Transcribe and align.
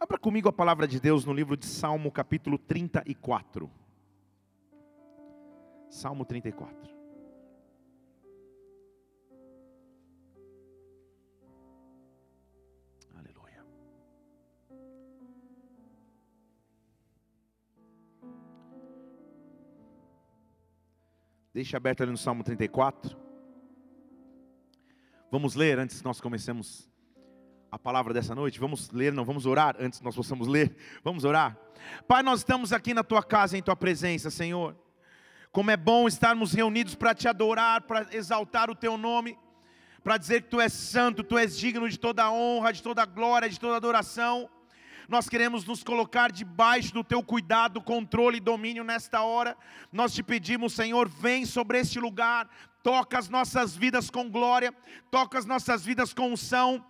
Abra 0.00 0.16
comigo 0.16 0.48
a 0.48 0.52
palavra 0.52 0.86
de 0.86 1.00
Deus 1.00 1.24
no 1.24 1.32
livro 1.32 1.56
de 1.56 1.66
Salmo, 1.66 2.12
capítulo 2.12 2.56
34. 2.56 3.68
Salmo 5.90 6.24
34. 6.24 6.96
Aleluia. 13.16 13.66
Deixa 21.52 21.76
aberto 21.76 22.04
ali 22.04 22.12
no 22.12 22.16
Salmo 22.16 22.44
34. 22.44 23.18
Vamos 25.28 25.56
ler 25.56 25.80
antes 25.80 25.98
que 25.98 26.04
nós 26.04 26.20
comecemos 26.20 26.88
a 27.70 27.78
palavra 27.78 28.14
dessa 28.14 28.34
noite? 28.34 28.58
Vamos 28.58 28.90
ler, 28.90 29.12
não, 29.12 29.24
vamos 29.24 29.46
orar 29.46 29.76
antes 29.78 30.00
nós 30.00 30.14
possamos 30.14 30.48
ler. 30.48 30.74
Vamos 31.04 31.24
orar. 31.24 31.56
Pai, 32.06 32.22
nós 32.22 32.40
estamos 32.40 32.72
aqui 32.72 32.94
na 32.94 33.04
tua 33.04 33.22
casa, 33.22 33.56
em 33.56 33.62
tua 33.62 33.76
presença, 33.76 34.30
Senhor. 34.30 34.76
Como 35.52 35.70
é 35.70 35.76
bom 35.76 36.06
estarmos 36.06 36.52
reunidos 36.52 36.94
para 36.94 37.14
te 37.14 37.28
adorar, 37.28 37.82
para 37.82 38.06
exaltar 38.14 38.70
o 38.70 38.74
teu 38.74 38.96
nome, 38.96 39.38
para 40.02 40.16
dizer 40.16 40.42
que 40.42 40.48
tu 40.48 40.60
és 40.60 40.72
santo, 40.72 41.22
tu 41.22 41.36
és 41.38 41.58
digno 41.58 41.88
de 41.88 41.98
toda 41.98 42.30
honra, 42.30 42.72
de 42.72 42.82
toda 42.82 43.04
glória, 43.04 43.48
de 43.48 43.58
toda 43.58 43.76
adoração. 43.76 44.48
Nós 45.08 45.28
queremos 45.28 45.64
nos 45.64 45.82
colocar 45.82 46.30
debaixo 46.30 46.92
do 46.92 47.02
teu 47.02 47.22
cuidado, 47.22 47.80
controle 47.80 48.36
e 48.36 48.40
domínio 48.40 48.84
nesta 48.84 49.22
hora. 49.22 49.56
Nós 49.90 50.12
te 50.12 50.22
pedimos, 50.22 50.74
Senhor, 50.74 51.08
vem 51.08 51.46
sobre 51.46 51.78
este 51.78 51.98
lugar, 51.98 52.48
toca 52.82 53.18
as 53.18 53.28
nossas 53.30 53.74
vidas 53.74 54.10
com 54.10 54.30
glória, 54.30 54.74
toca 55.10 55.38
as 55.38 55.46
nossas 55.46 55.82
vidas 55.84 56.12
com 56.12 56.32
unção 56.32 56.84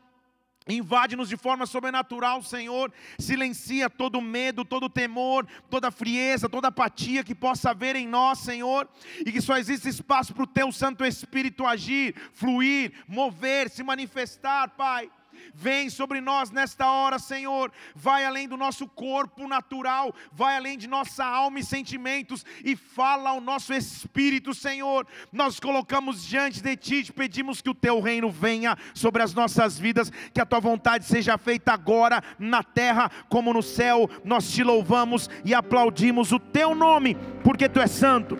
Invade-nos 0.68 1.28
de 1.28 1.36
forma 1.36 1.66
sobrenatural, 1.66 2.42
Senhor. 2.42 2.92
Silencia 3.18 3.88
todo 3.88 4.20
medo, 4.20 4.64
todo 4.64 4.88
temor, 4.88 5.46
toda 5.70 5.90
frieza, 5.90 6.48
toda 6.48 6.68
apatia 6.68 7.24
que 7.24 7.34
possa 7.34 7.70
haver 7.70 7.96
em 7.96 8.06
nós, 8.06 8.40
Senhor. 8.40 8.88
E 9.24 9.32
que 9.32 9.40
só 9.40 9.56
existe 9.56 9.88
espaço 9.88 10.34
para 10.34 10.44
o 10.44 10.46
Teu 10.46 10.70
Santo 10.70 11.04
Espírito 11.04 11.66
agir, 11.66 12.14
fluir, 12.32 12.92
mover, 13.08 13.70
se 13.70 13.82
manifestar, 13.82 14.68
Pai. 14.70 15.10
Vem 15.54 15.90
sobre 15.90 16.20
nós 16.20 16.50
nesta 16.50 16.90
hora, 16.90 17.18
Senhor. 17.18 17.72
Vai 17.94 18.24
além 18.24 18.48
do 18.48 18.56
nosso 18.56 18.86
corpo 18.86 19.48
natural, 19.48 20.14
vai 20.32 20.56
além 20.56 20.78
de 20.78 20.86
nossa 20.86 21.24
alma 21.24 21.58
e 21.60 21.64
sentimentos 21.64 22.44
e 22.64 22.76
fala 22.76 23.30
ao 23.30 23.40
nosso 23.40 23.72
espírito, 23.72 24.54
Senhor. 24.54 25.06
Nós 25.32 25.58
colocamos 25.58 26.26
diante 26.26 26.62
de 26.62 26.76
ti, 26.76 27.02
te 27.04 27.12
pedimos 27.12 27.60
que 27.60 27.70
o 27.70 27.74
teu 27.74 28.00
reino 28.00 28.30
venha 28.30 28.76
sobre 28.94 29.22
as 29.22 29.34
nossas 29.34 29.78
vidas, 29.78 30.10
que 30.32 30.40
a 30.40 30.46
tua 30.46 30.60
vontade 30.60 31.04
seja 31.04 31.38
feita 31.38 31.72
agora 31.72 32.22
na 32.38 32.62
terra 32.62 33.10
como 33.28 33.52
no 33.52 33.62
céu. 33.62 34.08
Nós 34.24 34.50
te 34.50 34.62
louvamos 34.62 35.28
e 35.44 35.54
aplaudimos 35.54 36.32
o 36.32 36.38
teu 36.38 36.74
nome, 36.74 37.16
porque 37.42 37.68
tu 37.68 37.80
és 37.80 37.90
santo. 37.90 38.38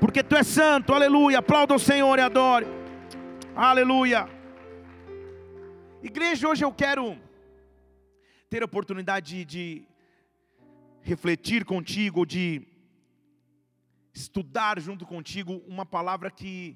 Porque 0.00 0.22
tu 0.22 0.34
és 0.34 0.46
santo, 0.46 0.94
aleluia. 0.94 1.40
Aplauda 1.40 1.74
o 1.74 1.78
Senhor 1.78 2.18
e 2.18 2.22
adore. 2.22 2.66
Aleluia. 3.54 4.39
Igreja, 6.02 6.48
hoje 6.48 6.64
eu 6.64 6.72
quero 6.72 7.18
ter 8.48 8.62
a 8.62 8.64
oportunidade 8.64 9.44
de 9.44 9.86
refletir 11.02 11.62
contigo, 11.62 12.24
de 12.24 12.66
estudar 14.14 14.80
junto 14.80 15.04
contigo 15.04 15.62
uma 15.66 15.84
palavra 15.84 16.30
que 16.30 16.74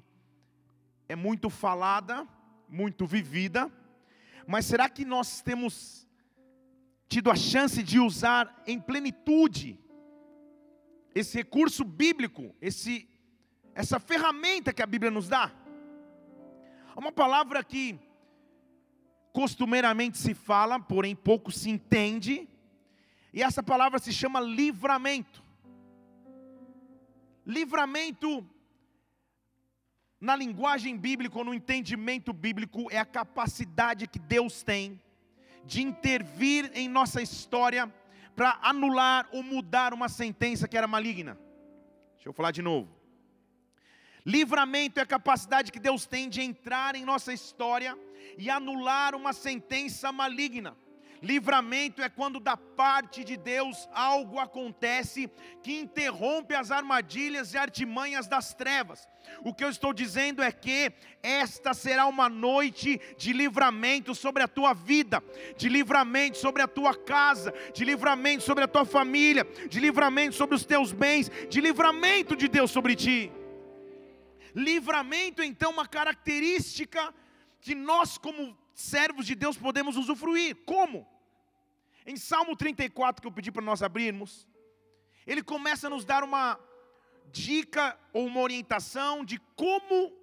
é 1.09 1.15
muito 1.15 1.49
falada, 1.49 2.27
muito 2.69 3.07
vivida, 3.07 3.71
mas 4.45 4.67
será 4.67 4.87
que 4.87 5.03
nós 5.03 5.41
temos 5.41 6.07
tido 7.07 7.31
a 7.31 7.35
chance 7.35 7.81
de 7.81 7.99
usar 7.99 8.61
em 8.67 8.79
plenitude 8.79 9.79
esse 11.15 11.35
recurso 11.35 11.83
bíblico, 11.83 12.53
esse 12.61 13.09
essa 13.73 13.99
ferramenta 13.99 14.71
que 14.71 14.83
a 14.83 14.85
Bíblia 14.85 15.09
nos 15.09 15.27
dá? 15.27 15.51
Uma 16.95 17.11
palavra 17.11 17.63
que 17.63 17.99
costumeiramente 19.35 20.17
se 20.17 20.33
fala, 20.33 20.79
porém 20.79 21.13
pouco 21.13 21.51
se 21.51 21.69
entende, 21.69 22.47
e 23.33 23.43
essa 23.43 23.61
palavra 23.61 23.99
se 23.99 24.13
chama 24.13 24.39
livramento. 24.39 25.43
Livramento, 27.45 28.47
na 30.21 30.37
linguagem 30.37 30.97
bíblica, 30.97 31.43
no 31.43 31.53
entendimento 31.53 32.31
bíblico, 32.31 32.87
é 32.89 32.97
a 32.97 33.03
capacidade 33.03 34.07
que 34.07 34.17
Deus 34.17 34.63
tem 34.63 35.01
de 35.65 35.81
intervir 35.81 36.71
em 36.73 36.87
nossa 36.87 37.21
história 37.21 37.93
para 38.37 38.57
anular 38.61 39.27
ou 39.33 39.43
mudar 39.43 39.93
uma 39.93 40.07
sentença 40.07 40.65
que 40.65 40.77
era 40.77 40.87
maligna. 40.87 41.37
Deixa 42.15 42.29
eu 42.29 42.33
falar 42.33 42.51
de 42.51 42.61
novo. 42.61 42.94
Livramento 44.25 44.99
é 44.99 45.03
a 45.03 45.05
capacidade 45.05 45.71
que 45.71 45.79
Deus 45.79 46.07
tem 46.07 46.27
de 46.27 46.41
entrar 46.41 46.95
em 46.95 47.05
nossa 47.05 47.31
história 47.31 47.95
e 48.39 48.49
anular 48.49 49.13
uma 49.13 49.33
sentença 49.33 50.11
maligna. 50.11 50.75
Livramento 51.21 52.01
é 52.01 52.09
quando 52.09 52.39
da 52.39 52.57
parte 52.57 53.23
de 53.23 53.37
Deus 53.37 53.87
algo 53.93 54.39
acontece 54.39 55.29
que 55.63 55.79
interrompe 55.79 56.55
as 56.55 56.71
armadilhas 56.71 57.53
e 57.53 57.57
artimanhas 57.57 58.27
das 58.27 58.53
trevas. 58.53 59.07
O 59.43 59.53
que 59.53 59.63
eu 59.63 59.69
estou 59.69 59.93
dizendo 59.93 60.41
é 60.41 60.51
que 60.51 60.91
esta 61.21 61.73
será 61.73 62.07
uma 62.07 62.27
noite 62.27 62.99
de 63.17 63.31
livramento 63.31 64.13
sobre 64.13 64.41
a 64.41 64.47
tua 64.47 64.73
vida, 64.73 65.23
de 65.55 65.69
livramento 65.69 66.37
sobre 66.37 66.63
a 66.63 66.67
tua 66.67 66.95
casa, 66.95 67.53
de 67.73 67.85
livramento 67.85 68.43
sobre 68.43 68.63
a 68.63 68.67
tua 68.67 68.85
família, 68.85 69.47
de 69.69 69.79
livramento 69.79 70.35
sobre 70.35 70.55
os 70.55 70.65
teus 70.65 70.91
bens, 70.91 71.31
de 71.49 71.61
livramento 71.61 72.35
de 72.35 72.47
Deus 72.47 72.71
sobre 72.71 72.95
ti. 72.95 73.31
Livramento, 74.55 75.43
então, 75.43 75.71
uma 75.71 75.85
característica 75.85 77.13
que 77.59 77.75
nós, 77.75 78.17
como 78.17 78.57
servos 78.73 79.25
de 79.25 79.35
Deus, 79.35 79.57
podemos 79.57 79.97
usufruir. 79.97 80.55
Como? 80.65 81.05
Em 82.05 82.15
Salmo 82.15 82.55
34, 82.55 83.21
que 83.21 83.27
eu 83.27 83.31
pedi 83.31 83.51
para 83.51 83.65
nós 83.65 83.83
abrirmos, 83.83 84.47
ele 85.27 85.43
começa 85.43 85.87
a 85.87 85.89
nos 85.89 86.05
dar 86.05 86.23
uma 86.23 86.57
dica 87.31 87.99
ou 88.13 88.25
uma 88.27 88.39
orientação 88.39 89.25
de 89.25 89.39
como 89.55 90.13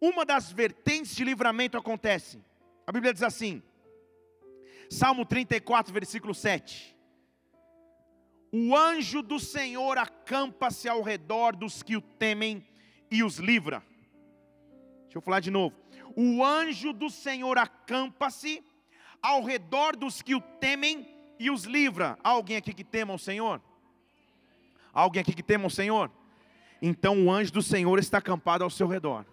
uma 0.00 0.24
das 0.24 0.52
vertentes 0.52 1.14
de 1.16 1.24
livramento 1.24 1.78
acontece. 1.78 2.42
A 2.86 2.92
Bíblia 2.92 3.12
diz 3.12 3.22
assim, 3.22 3.62
Salmo 4.90 5.24
34, 5.24 5.92
versículo 5.92 6.34
7. 6.34 6.96
O 8.50 8.74
anjo 8.74 9.22
do 9.22 9.38
Senhor 9.38 9.98
acampa-se 9.98 10.88
ao 10.88 11.02
redor 11.02 11.54
dos 11.54 11.82
que 11.82 11.96
o 11.96 12.00
temem 12.00 12.66
e 13.10 13.22
os 13.22 13.38
livra. 13.38 13.82
Deixa 15.04 15.18
eu 15.18 15.22
falar 15.22 15.40
de 15.40 15.50
novo. 15.50 15.74
O 16.14 16.44
anjo 16.44 16.92
do 16.92 17.08
Senhor 17.08 17.58
acampa-se 17.58 18.62
ao 19.22 19.42
redor 19.42 19.96
dos 19.96 20.22
que 20.22 20.34
o 20.34 20.40
temem 20.40 21.06
e 21.38 21.50
os 21.50 21.64
livra. 21.64 22.18
Há 22.22 22.30
alguém 22.30 22.56
aqui 22.56 22.72
que 22.72 22.84
tema 22.84 23.14
o 23.14 23.18
Senhor? 23.18 23.60
Há 24.92 25.00
alguém 25.00 25.20
aqui 25.20 25.32
que 25.32 25.42
tema 25.42 25.66
o 25.66 25.70
Senhor? 25.70 26.10
Então 26.80 27.24
o 27.24 27.30
anjo 27.30 27.52
do 27.52 27.62
Senhor 27.62 27.98
está 27.98 28.18
acampado 28.18 28.64
ao 28.64 28.70
seu 28.70 28.86
redor. 28.86 29.24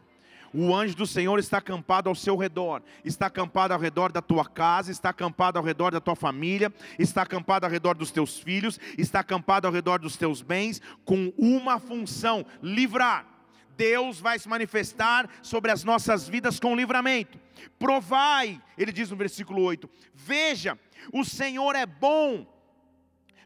O 0.53 0.73
anjo 0.73 0.95
do 0.95 1.05
Senhor 1.05 1.37
está 1.37 1.57
acampado 1.57 2.07
ao 2.07 2.15
seu 2.15 2.37
redor, 2.37 2.81
está 3.03 3.25
acampado 3.25 3.73
ao 3.73 3.79
redor 3.79 4.09
da 4.09 4.21
tua 4.21 4.45
casa, 4.45 4.89
está 4.89 5.09
acampado 5.09 5.59
ao 5.59 5.65
redor 5.65 5.91
da 5.91 5.99
tua 5.99 6.15
família, 6.15 6.73
está 6.97 7.23
acampado 7.23 7.65
ao 7.65 7.71
redor 7.71 7.93
dos 7.93 8.09
teus 8.09 8.39
filhos, 8.39 8.79
está 8.97 9.19
acampado 9.19 9.67
ao 9.67 9.73
redor 9.73 9.99
dos 9.99 10.15
teus 10.15 10.41
bens, 10.41 10.81
com 11.03 11.33
uma 11.37 11.77
função: 11.77 12.45
livrar. 12.63 13.34
Deus 13.75 14.19
vai 14.19 14.39
se 14.39 14.47
manifestar 14.47 15.29
sobre 15.41 15.71
as 15.71 15.83
nossas 15.83 16.27
vidas 16.27 16.59
com 16.59 16.75
livramento. 16.75 17.39
Provai, 17.77 18.61
ele 18.77 18.91
diz 18.91 19.09
no 19.09 19.15
versículo 19.15 19.61
8: 19.61 19.89
Veja, 20.13 20.77
o 21.11 21.23
Senhor 21.23 21.75
é 21.75 21.85
bom, 21.85 22.45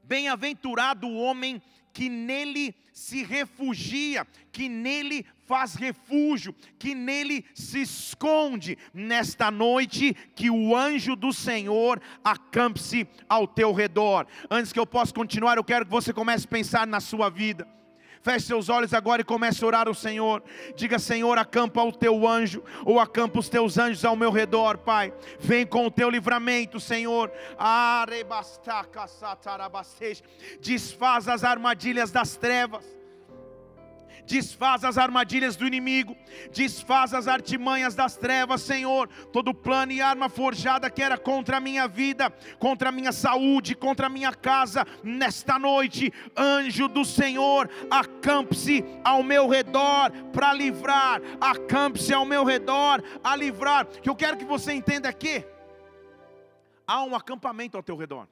bem-aventurado 0.04 1.08
o 1.08 1.18
homem 1.18 1.62
que 1.94 2.10
nele 2.10 2.76
se 2.94 3.24
refugia, 3.24 4.26
que 4.52 4.70
nele 4.70 5.26
faz 5.46 5.74
refúgio, 5.76 6.54
que 6.78 6.94
nele 6.94 7.46
se 7.54 7.82
esconde. 7.82 8.78
Nesta 8.94 9.50
noite, 9.50 10.14
que 10.36 10.50
o 10.50 10.76
anjo 10.76 11.16
do 11.16 11.34
Senhor 11.34 12.02
acampe-se 12.24 13.08
ao 13.28 13.48
teu 13.48 13.74
redor. 13.74 14.28
Antes 14.50 14.72
que 14.72 14.80
eu 14.80 14.86
possa 14.86 15.14
continuar, 15.14 15.58
eu 15.58 15.64
quero 15.64 15.86
que 15.86 15.92
você 15.92 16.14
comece 16.14 16.46
a 16.46 16.50
pensar 16.50 16.88
na 16.88 17.00
sua 17.00 17.30
vida. 17.30 17.68
Feche 18.22 18.48
seus 18.48 18.70
olhos 18.70 18.94
agora 18.94 19.22
e 19.22 19.26
comece 19.26 19.64
a 19.64 19.68
orar 19.68 19.88
ao 19.88 19.94
Senhor. 19.94 20.44
Diga, 20.76 21.00
Senhor, 21.00 21.38
acampa 21.38 21.82
o 21.84 21.92
teu 21.92 22.28
anjo, 22.28 22.64
ou 22.86 23.00
acampa 23.00 23.40
os 23.40 23.48
teus 23.50 23.78
anjos 23.78 24.04
ao 24.04 24.16
meu 24.16 24.32
redor, 24.32 24.78
Pai. 24.78 25.14
Vem 25.40 25.66
com 25.66 25.86
o 25.86 25.92
teu 25.92 26.10
livramento, 26.10 26.80
Senhor. 26.80 27.32
Desfaz 30.60 31.28
as 31.28 31.44
armadilhas 31.44 32.12
das 32.12 32.36
trevas 32.36 32.99
desfaz 34.30 34.84
as 34.84 34.96
armadilhas 34.98 35.56
do 35.56 35.66
inimigo, 35.66 36.16
desfaz 36.54 37.16
as 37.16 37.28
artimanhas 37.28 37.96
das 37.96 38.16
trevas, 38.16 38.62
Senhor. 38.62 39.10
Todo 39.34 39.56
plano 39.56 39.92
e 39.92 40.02
arma 40.02 40.30
forjada 40.30 40.90
que 40.90 41.02
era 41.02 41.18
contra 41.18 41.58
a 41.58 41.60
minha 41.60 41.88
vida, 41.88 42.30
contra 42.60 42.90
a 42.90 42.92
minha 42.92 43.12
saúde, 43.12 43.74
contra 43.74 44.06
a 44.06 44.10
minha 44.10 44.32
casa, 44.32 44.86
nesta 45.04 45.58
noite, 45.58 46.14
anjo 46.38 46.88
do 46.88 47.04
Senhor, 47.04 47.68
acampe-se 47.90 48.86
ao 49.04 49.24
meu 49.24 49.50
redor 49.50 50.12
para 50.32 50.54
livrar, 50.54 51.20
acampe-se 51.42 52.14
ao 52.14 52.24
meu 52.24 52.46
redor 52.46 53.04
a 53.24 53.36
livrar. 53.36 53.88
Que 53.88 54.10
eu 54.10 54.16
quero 54.16 54.38
que 54.38 54.46
você 54.46 54.74
entenda 54.74 55.10
aqui, 55.10 55.44
há 56.86 57.04
um 57.04 57.16
acampamento 57.16 57.76
ao 57.76 57.84
teu 57.84 57.98
redor. 57.98 58.28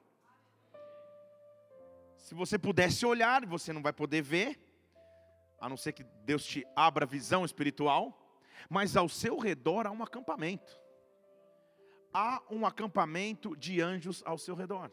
Se 2.18 2.36
você 2.36 2.60
pudesse 2.60 3.04
olhar, 3.04 3.46
você 3.46 3.74
não 3.74 3.82
vai 3.82 3.94
poder 3.94 4.22
ver, 4.22 4.60
a 5.60 5.68
não 5.68 5.78
ser 5.78 5.94
que 5.94 6.04
Deus 6.04 6.46
te 6.46 6.66
abra 6.76 7.06
visão 7.06 7.44
espiritual, 7.44 8.36
mas 8.70 8.96
ao 8.96 9.08
seu 9.10 9.38
redor 9.38 9.88
há 9.88 9.92
um 9.92 10.04
acampamento. 10.04 10.80
Há 12.14 12.42
um 12.50 12.66
acampamento 12.66 13.56
de 13.56 13.82
anjos 13.82 14.24
ao 14.26 14.38
seu 14.38 14.56
redor. 14.56 14.92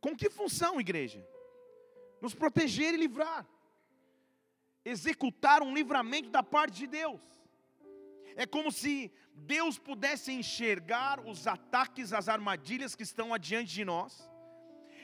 Com 0.00 0.16
que 0.16 0.30
função, 0.30 0.80
igreja? 0.80 1.26
Nos 2.20 2.34
proteger 2.34 2.94
e 2.94 2.98
livrar. 2.98 3.46
Executar 4.84 5.62
um 5.62 5.74
livramento 5.74 6.30
da 6.30 6.42
parte 6.42 6.76
de 6.76 6.86
Deus. 6.86 7.20
É 8.36 8.46
como 8.46 8.70
se 8.70 9.12
Deus 9.34 9.78
pudesse 9.78 10.32
enxergar 10.32 11.20
os 11.20 11.46
ataques, 11.46 12.12
as 12.12 12.28
armadilhas 12.28 12.94
que 12.94 13.02
estão 13.02 13.32
adiante 13.32 13.72
de 13.72 13.84
nós 13.84 14.28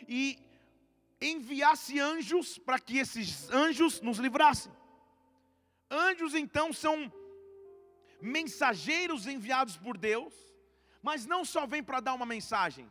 e 0.09 0.39
enviasse 1.21 1.99
anjos 1.99 2.59
para 2.59 2.79
que 2.79 2.99
esses 2.99 3.51
anjos 3.51 4.01
nos 4.01 4.19
livrassem. 4.19 4.73
Anjos 5.91 6.35
então 6.35 6.73
são 6.73 7.13
mensageiros 8.21 9.27
enviados 9.27 9.77
por 9.77 9.97
Deus, 9.97 10.35
mas 11.03 11.27
não 11.27 11.45
só 11.45 11.67
vêm 11.67 11.83
para 11.83 12.01
dar 12.01 12.15
uma 12.15 12.27
mensagem. 12.27 12.91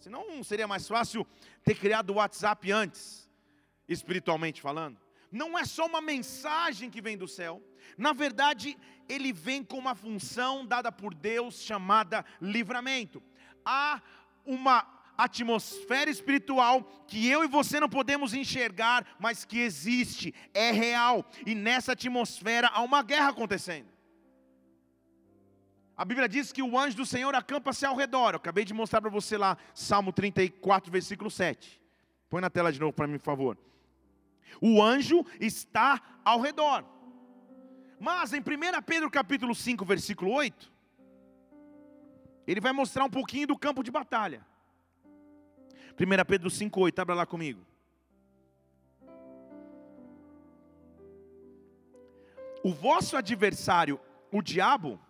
Senão 0.00 0.42
seria 0.44 0.66
mais 0.66 0.86
fácil 0.86 1.26
ter 1.64 1.74
criado 1.74 2.10
o 2.10 2.14
WhatsApp 2.14 2.70
antes, 2.70 3.28
espiritualmente 3.88 4.60
falando. 4.60 5.00
Não 5.30 5.58
é 5.58 5.64
só 5.64 5.86
uma 5.86 6.00
mensagem 6.00 6.90
que 6.90 7.02
vem 7.02 7.16
do 7.16 7.28
céu, 7.28 7.62
na 7.96 8.12
verdade, 8.12 8.76
ele 9.08 9.32
vem 9.32 9.64
com 9.64 9.78
uma 9.78 9.94
função 9.94 10.66
dada 10.66 10.92
por 10.92 11.14
Deus 11.14 11.62
chamada 11.62 12.24
livramento. 12.40 13.22
Há 13.64 14.02
uma 14.44 14.82
atmosfera 15.18 16.08
espiritual 16.08 16.82
que 17.08 17.28
eu 17.28 17.42
e 17.42 17.48
você 17.48 17.80
não 17.80 17.88
podemos 17.88 18.32
enxergar, 18.32 19.04
mas 19.18 19.44
que 19.44 19.58
existe, 19.58 20.32
é 20.54 20.70
real, 20.70 21.28
e 21.44 21.56
nessa 21.56 21.92
atmosfera 21.92 22.68
há 22.68 22.80
uma 22.80 23.02
guerra 23.02 23.30
acontecendo. 23.30 23.88
A 25.96 26.04
Bíblia 26.04 26.28
diz 26.28 26.52
que 26.52 26.62
o 26.62 26.78
anjo 26.78 26.96
do 26.96 27.04
Senhor 27.04 27.34
acampa-se 27.34 27.84
ao 27.84 27.96
redor. 27.96 28.30
Eu 28.30 28.36
acabei 28.36 28.64
de 28.64 28.72
mostrar 28.72 29.00
para 29.00 29.10
você 29.10 29.36
lá, 29.36 29.58
Salmo 29.74 30.12
34, 30.12 30.92
versículo 30.92 31.28
7. 31.28 31.82
Põe 32.30 32.40
na 32.40 32.48
tela 32.48 32.70
de 32.70 32.78
novo 32.78 32.92
para 32.92 33.08
mim, 33.08 33.18
por 33.18 33.24
favor. 33.24 33.58
O 34.60 34.80
anjo 34.80 35.26
está 35.40 36.00
ao 36.24 36.40
redor. 36.40 36.84
Mas 37.98 38.32
em 38.32 38.38
1 38.38 38.42
Pedro 38.86 39.10
capítulo 39.10 39.56
5, 39.56 39.84
versículo 39.84 40.30
8, 40.30 40.72
ele 42.46 42.60
vai 42.60 42.72
mostrar 42.72 43.04
um 43.04 43.10
pouquinho 43.10 43.48
do 43.48 43.58
campo 43.58 43.82
de 43.82 43.90
batalha. 43.90 44.46
1 45.98 46.24
Pedro 46.26 46.48
5,8, 46.48 46.98
abra 47.00 47.14
lá 47.14 47.26
comigo. 47.26 47.66
O 52.62 52.72
vosso 52.72 53.16
adversário, 53.16 54.00
o 54.32 54.42
diabo, 54.42 55.00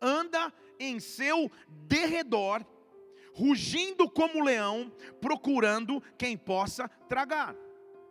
anda 0.00 0.52
em 0.78 1.00
seu 1.00 1.50
derredor, 1.68 2.64
rugindo 3.34 4.08
como 4.08 4.44
leão, 4.44 4.92
procurando 5.20 6.02
quem 6.18 6.36
possa 6.36 6.88
tragar. 7.08 7.54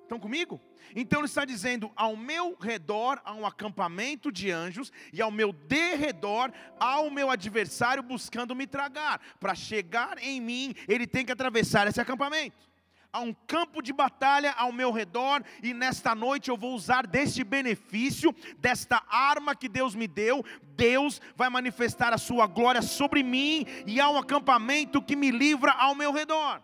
Estão 0.03 0.19
comigo? 0.19 0.61
Então 0.95 1.19
ele 1.19 1.27
está 1.27 1.45
dizendo: 1.45 1.91
ao 1.95 2.15
meu 2.15 2.55
redor 2.59 3.19
há 3.23 3.33
um 3.33 3.45
acampamento 3.45 4.31
de 4.31 4.51
anjos, 4.51 4.91
e 5.11 5.21
ao 5.21 5.31
meu 5.31 5.51
derredor 5.53 6.51
há 6.79 6.99
o 6.99 7.09
meu 7.09 7.31
adversário 7.31 8.03
buscando 8.03 8.55
me 8.55 8.67
tragar. 8.67 9.19
Para 9.39 9.55
chegar 9.55 10.17
em 10.21 10.39
mim, 10.39 10.75
ele 10.87 11.07
tem 11.07 11.25
que 11.25 11.31
atravessar 11.31 11.87
esse 11.87 12.01
acampamento. 12.01 12.71
Há 13.13 13.21
um 13.21 13.33
campo 13.45 13.81
de 13.81 13.93
batalha 13.93 14.51
ao 14.53 14.71
meu 14.71 14.91
redor, 14.91 15.43
e 15.61 15.73
nesta 15.73 16.15
noite 16.15 16.49
eu 16.49 16.57
vou 16.57 16.73
usar 16.73 17.05
deste 17.05 17.43
benefício, 17.43 18.35
desta 18.57 19.03
arma 19.07 19.55
que 19.55 19.69
Deus 19.69 19.93
me 19.93 20.07
deu. 20.07 20.43
Deus 20.75 21.21
vai 21.35 21.47
manifestar 21.47 22.11
a 22.11 22.17
sua 22.17 22.47
glória 22.47 22.81
sobre 22.81 23.21
mim, 23.23 23.65
e 23.85 24.01
há 24.01 24.09
um 24.09 24.17
acampamento 24.17 25.01
que 25.01 25.15
me 25.15 25.31
livra 25.31 25.71
ao 25.73 25.93
meu 25.95 26.11
redor. 26.11 26.61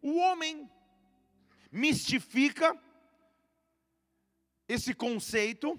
O 0.00 0.16
homem 0.16 0.68
mistifica 1.70 2.76
esse 4.68 4.94
conceito, 4.94 5.78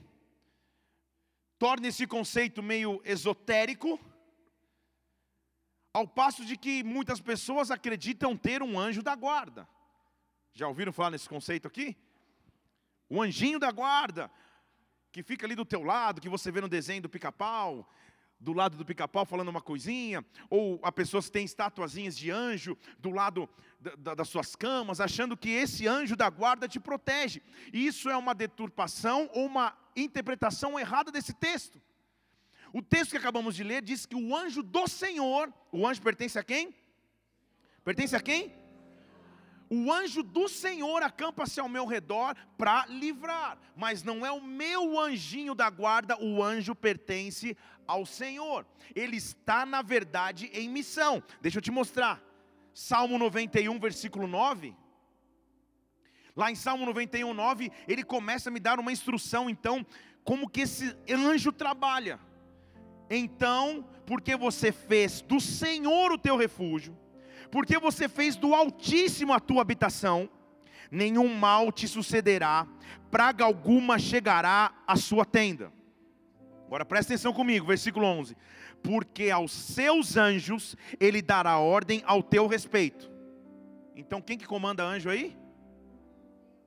torna 1.57 1.87
esse 1.87 2.07
conceito 2.07 2.63
meio 2.63 3.01
esotérico, 3.03 3.99
ao 5.93 6.07
passo 6.07 6.45
de 6.45 6.55
que 6.55 6.83
muitas 6.83 7.19
pessoas 7.19 7.71
acreditam 7.71 8.37
ter 8.37 8.61
um 8.61 8.79
anjo 8.79 9.01
da 9.01 9.15
guarda. 9.15 9.67
Já 10.53 10.67
ouviram 10.67 10.93
falar 10.93 11.11
nesse 11.11 11.27
conceito 11.27 11.67
aqui? 11.67 11.97
O 13.09 13.21
anjinho 13.21 13.57
da 13.57 13.71
guarda, 13.71 14.29
que 15.11 15.23
fica 15.23 15.45
ali 15.45 15.55
do 15.55 15.65
teu 15.65 15.83
lado, 15.83 16.21
que 16.21 16.29
você 16.29 16.51
vê 16.51 16.61
no 16.61 16.69
desenho 16.69 17.01
do 17.01 17.09
pica-pau, 17.09 17.89
do 18.39 18.53
lado 18.53 18.77
do 18.77 18.85
pica-pau 18.85 19.25
falando 19.25 19.49
uma 19.49 19.61
coisinha, 19.61 20.25
ou 20.49 20.79
a 20.83 20.91
pessoa 20.91 21.21
tem 21.23 21.45
estatuazinhas 21.45 22.17
de 22.17 22.29
anjo 22.29 22.77
do 22.99 23.09
lado 23.09 23.49
da, 23.97 24.13
das 24.13 24.29
suas 24.29 24.55
camas, 24.55 25.01
achando 25.01 25.35
que 25.35 25.49
esse 25.49 25.87
anjo 25.87 26.15
da 26.15 26.29
guarda 26.29 26.67
te 26.67 26.79
protege. 26.79 27.41
Isso 27.73 28.09
é 28.09 28.17
uma 28.17 28.35
deturpação 28.35 29.29
ou 29.33 29.45
uma 29.45 29.75
interpretação 29.95 30.79
errada 30.79 31.11
desse 31.11 31.33
texto. 31.33 31.81
O 32.73 32.81
texto 32.81 33.11
que 33.11 33.17
acabamos 33.17 33.55
de 33.55 33.63
ler 33.63 33.81
diz 33.81 34.05
que 34.05 34.15
o 34.15 34.35
anjo 34.35 34.61
do 34.61 34.87
Senhor, 34.87 35.51
o 35.71 35.87
anjo 35.87 36.01
pertence 36.01 36.37
a 36.37 36.43
quem? 36.43 36.75
Pertence 37.83 38.15
a 38.15 38.19
quem? 38.19 38.53
O 39.69 39.91
anjo 39.91 40.23
do 40.23 40.47
Senhor 40.47 41.03
acampa-se 41.03 41.59
ao 41.59 41.67
meu 41.67 41.85
redor 41.85 42.35
para 42.57 42.85
livrar, 42.85 43.57
mas 43.75 44.01
não 44.01 44.25
é 44.25 44.31
o 44.31 44.41
meu 44.41 44.99
anjinho 44.99 45.53
da 45.53 45.69
guarda, 45.69 46.17
o 46.23 46.41
anjo 46.41 46.73
pertence 46.73 47.55
ao 47.85 48.05
Senhor. 48.05 48.65
Ele 48.95 49.17
está, 49.17 49.65
na 49.65 49.81
verdade, 49.81 50.49
em 50.53 50.69
missão. 50.69 51.21
Deixa 51.41 51.57
eu 51.57 51.61
te 51.61 51.71
mostrar. 51.71 52.21
Salmo 52.73 53.17
91, 53.17 53.77
versículo 53.79 54.27
9. 54.27 54.75
Lá 56.35 56.51
em 56.51 56.55
Salmo 56.55 56.85
91, 56.85 57.33
9, 57.33 57.71
ele 57.87 58.03
começa 58.03 58.49
a 58.49 58.53
me 58.53 58.59
dar 58.59 58.79
uma 58.79 58.91
instrução, 58.91 59.49
então, 59.49 59.85
como 60.23 60.47
que 60.47 60.61
esse 60.61 60.95
anjo 61.09 61.51
trabalha. 61.51 62.19
Então, 63.09 63.83
porque 64.05 64.35
você 64.35 64.71
fez 64.71 65.21
do 65.21 65.39
Senhor 65.39 66.11
o 66.11 66.17
teu 66.17 66.37
refúgio, 66.37 66.95
porque 67.51 67.79
você 67.79 68.07
fez 68.07 68.35
do 68.35 68.53
Altíssimo 68.53 69.33
a 69.33 69.39
tua 69.39 69.61
habitação, 69.61 70.29
nenhum 70.91 71.33
mal 71.33 71.71
te 71.71 71.87
sucederá, 71.87 72.67
praga 73.09 73.45
alguma 73.45 73.97
chegará 73.97 74.73
à 74.85 74.95
sua 74.95 75.25
tenda. 75.25 75.71
Agora 76.65 76.83
presta 76.83 77.13
atenção 77.13 77.33
comigo, 77.33 77.65
versículo 77.65 78.05
11: 78.05 78.35
Porque 78.83 79.29
aos 79.29 79.51
seus 79.51 80.17
anjos 80.17 80.75
ele 80.99 81.21
dará 81.21 81.57
ordem 81.59 82.03
ao 82.05 82.21
teu 82.21 82.45
respeito. 82.47 83.09
Então 83.95 84.21
quem 84.21 84.37
que 84.37 84.45
comanda 84.45 84.83
anjo 84.83 85.09
aí? 85.09 85.35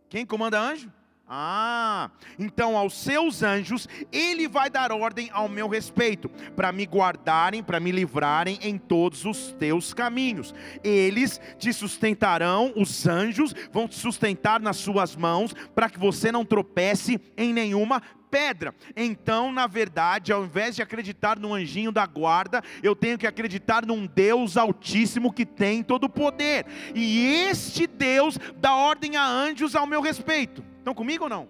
Quem 0.08 0.26
comanda 0.26 0.58
anjo? 0.58 0.90
Ah, 1.32 2.10
então 2.40 2.76
aos 2.76 2.92
seus 2.92 3.40
anjos 3.44 3.88
ele 4.10 4.49
vai 4.49 4.68
dar 4.68 4.90
ordem 4.90 5.30
ao 5.32 5.49
meu 5.49 5.68
respeito, 5.68 6.28
para 6.56 6.72
me 6.72 6.84
guardarem, 6.84 7.62
para 7.62 7.78
me 7.78 7.92
livrarem 7.92 8.58
em 8.60 8.76
todos 8.76 9.25
os 9.25 9.52
teus 9.52 9.94
caminhos. 9.94 10.52
Eles 10.82 11.40
te 11.56 11.72
sustentarão, 11.72 12.72
os 12.75 13.06
anjos 13.06 13.54
vão 13.70 13.87
te 13.87 13.94
sustentar 13.94 14.58
nas 14.58 14.78
suas 14.78 15.14
mãos, 15.14 15.54
para 15.72 15.88
que 15.88 16.00
você 16.00 16.32
não 16.32 16.44
tropece 16.44 17.20
em 17.37 17.54
nenhuma 17.54 18.02
pedra. 18.28 18.75
Então, 18.96 19.52
na 19.52 19.68
verdade, 19.68 20.32
ao 20.32 20.44
invés 20.44 20.75
de 20.75 20.82
acreditar 20.82 21.38
no 21.38 21.54
anjinho 21.54 21.92
da 21.92 22.06
guarda, 22.06 22.60
eu 22.82 22.96
tenho 22.96 23.16
que 23.16 23.26
acreditar 23.26 23.87
num 23.87 24.04
Deus 24.04 24.56
Altíssimo 24.56 25.32
que 25.32 25.46
tem 25.46 25.80
todo 25.82 26.04
o 26.04 26.10
poder. 26.10 26.66
E 26.92 27.25
este 27.49 27.87
Deus 27.87 28.37
dá 28.56 28.75
ordem 28.75 29.16
a 29.16 29.25
anjos 29.25 29.76
ao 29.76 29.87
meu 29.87 30.00
respeito. 30.00 30.70
Estão 30.80 30.94
comigo 30.94 31.25
ou 31.25 31.30
não? 31.30 31.46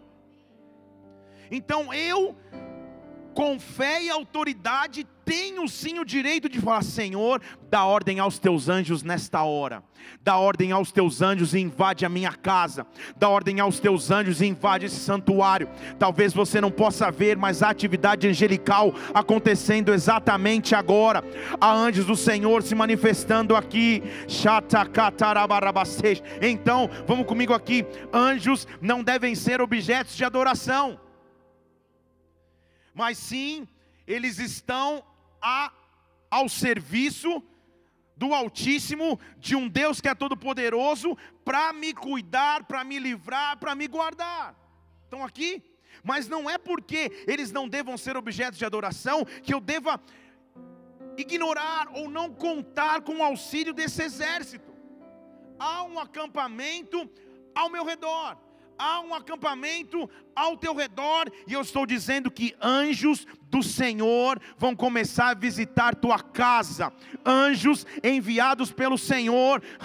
Então 1.50 1.94
eu, 1.94 2.36
com 3.32 3.58
fé 3.58 4.02
e 4.02 4.10
autoridade, 4.10 5.06
tenho 5.30 5.68
sim 5.68 6.00
o 6.00 6.04
direito 6.04 6.48
de 6.48 6.60
falar: 6.60 6.82
Senhor, 6.82 7.40
dá 7.70 7.84
ordem 7.84 8.18
aos 8.18 8.40
teus 8.40 8.68
anjos 8.68 9.04
nesta 9.04 9.44
hora, 9.44 9.80
dá 10.20 10.36
ordem 10.36 10.72
aos 10.72 10.90
teus 10.90 11.22
anjos 11.22 11.54
e 11.54 11.60
invade 11.60 12.04
a 12.04 12.08
minha 12.08 12.32
casa, 12.32 12.84
dá 13.16 13.28
ordem 13.28 13.60
aos 13.60 13.78
teus 13.78 14.10
anjos 14.10 14.40
e 14.40 14.46
invade 14.46 14.86
esse 14.86 14.98
santuário. 14.98 15.68
Talvez 16.00 16.32
você 16.32 16.60
não 16.60 16.70
possa 16.72 17.12
ver, 17.12 17.36
mas 17.36 17.62
a 17.62 17.70
atividade 17.70 18.26
angelical 18.26 18.92
acontecendo 19.14 19.94
exatamente 19.94 20.74
agora. 20.74 21.22
Há 21.60 21.72
anjos 21.72 22.06
do 22.06 22.16
Senhor 22.16 22.64
se 22.64 22.74
manifestando 22.74 23.54
aqui. 23.54 24.02
Então, 26.42 26.90
vamos 27.06 27.26
comigo 27.26 27.54
aqui. 27.54 27.86
Anjos 28.12 28.66
não 28.80 29.00
devem 29.00 29.36
ser 29.36 29.60
objetos 29.60 30.16
de 30.16 30.24
adoração, 30.24 30.98
mas 32.92 33.16
sim 33.16 33.68
eles 34.08 34.40
estão 34.40 35.04
a, 35.40 35.72
ao 36.30 36.48
serviço 36.48 37.42
do 38.16 38.34
Altíssimo, 38.34 39.18
de 39.38 39.56
um 39.56 39.68
Deus 39.68 40.00
que 40.00 40.08
é 40.08 40.14
todo-poderoso, 40.14 41.16
para 41.44 41.72
me 41.72 41.94
cuidar, 41.94 42.64
para 42.64 42.84
me 42.84 42.98
livrar, 42.98 43.58
para 43.58 43.74
me 43.74 43.88
guardar. 43.88 44.54
Estão 45.04 45.24
aqui? 45.24 45.62
Mas 46.04 46.28
não 46.28 46.48
é 46.48 46.58
porque 46.58 47.24
eles 47.26 47.50
não 47.50 47.68
devam 47.68 47.96
ser 47.96 48.16
objetos 48.16 48.58
de 48.58 48.64
adoração 48.64 49.24
que 49.24 49.52
eu 49.52 49.60
deva 49.60 50.00
ignorar 51.16 51.88
ou 51.94 52.10
não 52.10 52.32
contar 52.32 53.02
com 53.02 53.16
o 53.16 53.22
auxílio 53.22 53.72
desse 53.72 54.02
exército. 54.02 54.70
Há 55.58 55.82
um 55.84 55.98
acampamento 55.98 57.10
ao 57.54 57.70
meu 57.70 57.84
redor 57.84 58.36
há 58.80 59.00
um 59.00 59.14
acampamento 59.14 60.08
ao 60.34 60.56
teu 60.56 60.74
redor, 60.74 61.30
e 61.46 61.52
eu 61.52 61.60
estou 61.60 61.84
dizendo 61.84 62.30
que 62.30 62.56
anjos 62.62 63.26
do 63.50 63.62
Senhor 63.62 64.40
vão 64.56 64.76
começar 64.76 65.30
a 65.30 65.34
visitar 65.34 65.94
tua 65.94 66.20
casa, 66.20 66.92
anjos 67.26 67.84
enviados 68.02 68.70
pelo 68.70 68.96
Senhor, 68.96 69.60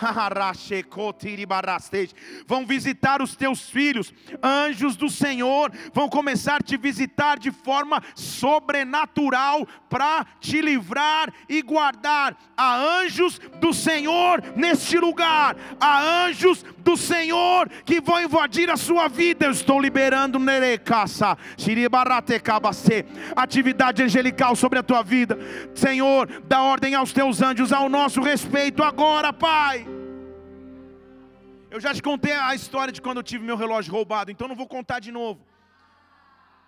vão 2.45 2.65
visitar 2.65 3.21
os 3.21 3.35
teus 3.35 3.69
filhos, 3.69 4.13
anjos 4.41 4.95
do 4.95 5.09
Senhor 5.09 5.71
vão 5.93 6.07
começar 6.07 6.57
a 6.57 6.63
te 6.63 6.77
visitar 6.77 7.39
de 7.39 7.51
forma 7.51 8.01
sobrenatural 8.13 9.65
para 9.89 10.25
te 10.39 10.61
livrar 10.61 11.33
e 11.49 11.61
guardar. 11.61 12.37
Há 12.55 12.75
anjos 12.75 13.39
do 13.59 13.73
Senhor 13.73 14.43
neste 14.55 14.97
lugar, 14.97 15.55
há 15.79 16.25
anjos 16.25 16.63
do 16.79 16.95
Senhor 16.95 17.67
que 17.83 17.99
vão 17.99 18.21
invadir 18.21 18.69
a 18.69 18.77
sua 18.77 19.07
vida. 19.07 19.47
Eu 19.47 19.51
estou 19.51 19.79
liberando 19.79 20.37
nerecaça, 20.37 21.37
atividade 23.55 24.03
angelical 24.03 24.55
sobre 24.55 24.79
a 24.79 24.83
tua 24.83 25.01
vida. 25.01 25.37
Senhor, 25.73 26.27
dá 26.43 26.61
ordem 26.61 26.93
aos 26.93 27.13
teus 27.13 27.41
anjos 27.41 27.71
ao 27.71 27.87
nosso 27.87 28.21
respeito 28.21 28.83
agora, 28.83 29.31
Pai. 29.31 29.87
Eu 31.71 31.79
já 31.79 31.93
te 31.93 32.01
contei 32.01 32.33
a 32.33 32.53
história 32.53 32.91
de 32.91 33.01
quando 33.01 33.17
eu 33.17 33.23
tive 33.23 33.45
meu 33.45 33.55
relógio 33.55 33.93
roubado, 33.93 34.31
então 34.31 34.47
não 34.47 34.55
vou 34.55 34.67
contar 34.67 34.99
de 34.99 35.11
novo. 35.11 35.45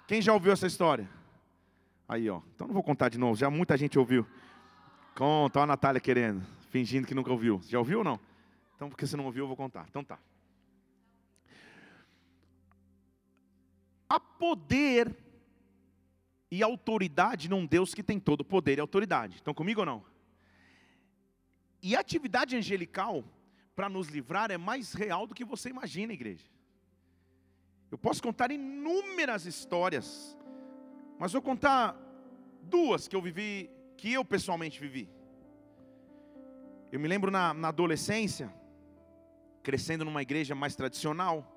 Quem 0.08 0.22
já 0.22 0.34
ouviu 0.34 0.54
essa 0.54 0.68
história? 0.68 1.10
Aí, 2.08 2.30
ó. 2.30 2.42
Então 2.56 2.68
não 2.68 2.74
vou 2.74 2.84
contar 2.84 3.10
de 3.10 3.18
novo, 3.18 3.36
já 3.36 3.50
muita 3.50 3.76
gente 3.76 4.00
ouviu. 4.00 4.26
Conta, 5.14 5.60
ó 5.60 5.64
a 5.64 5.66
Natália 5.66 6.00
querendo, 6.00 6.42
fingindo 6.72 7.06
que 7.06 7.16
nunca 7.16 7.32
ouviu. 7.32 7.62
Já 7.68 7.80
ouviu 7.80 8.00
ou 8.00 8.04
não? 8.04 8.20
Então, 8.76 8.90
porque 8.90 9.06
você 9.06 9.18
não 9.18 9.26
ouviu, 9.26 9.44
eu 9.44 9.48
vou 9.48 9.58
contar. 9.58 9.86
Então 9.90 10.04
tá. 10.04 10.18
Há 14.10 14.20
poder 14.20 15.14
e 16.50 16.64
autoridade 16.64 17.50
num 17.50 17.66
Deus 17.66 17.94
que 17.94 18.04
tem 18.04 18.20
todo 18.20 18.44
poder 18.44 18.78
e 18.78 18.82
autoridade. 18.82 19.36
Estão 19.36 19.54
comigo 19.54 19.82
ou 19.82 19.86
não? 19.86 20.06
E 21.82 21.96
a 21.96 22.00
atividade 22.00 22.56
angelical 22.56 23.24
para 23.76 23.90
nos 23.90 24.08
livrar 24.08 24.50
é 24.50 24.58
mais 24.58 24.94
real 24.94 25.28
do 25.28 25.36
que 25.36 25.46
você 25.46 25.70
imagina, 25.70 26.14
igreja. 26.14 26.46
Eu 27.92 27.98
posso 27.98 28.22
contar 28.22 28.52
inúmeras 28.52 29.46
histórias, 29.46 30.38
mas 31.20 31.32
vou 31.32 31.42
contar 31.42 31.96
duas 32.64 33.08
que 33.08 33.16
eu 33.16 33.22
vivi, 33.22 33.70
que 33.96 34.14
eu 34.14 34.26
pessoalmente 34.26 34.80
vivi. 34.80 35.10
Eu 36.92 37.00
me 37.00 37.08
lembro 37.08 37.30
na, 37.30 37.54
na 37.54 37.68
adolescência, 37.68 38.54
crescendo 39.62 40.06
numa 40.06 40.22
igreja 40.22 40.56
mais 40.56 40.76
tradicional. 40.76 41.57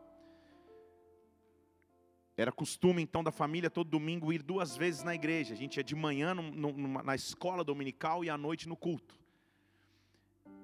Era 2.40 2.50
costume 2.50 3.02
então 3.02 3.23
da 3.23 3.30
família 3.30 3.68
todo 3.68 3.90
domingo 3.90 4.32
ir 4.32 4.42
duas 4.42 4.75
vezes 4.75 5.02
na 5.02 5.14
igreja. 5.14 5.52
A 5.52 5.56
gente 5.56 5.76
ia 5.76 5.85
de 5.85 5.94
manhã 5.94 6.32
no, 6.32 7.02
na 7.02 7.14
escola 7.14 7.62
dominical 7.62 8.25
e 8.25 8.30
à 8.30 8.38
noite 8.38 8.66
no 8.66 8.75
culto. 8.75 9.14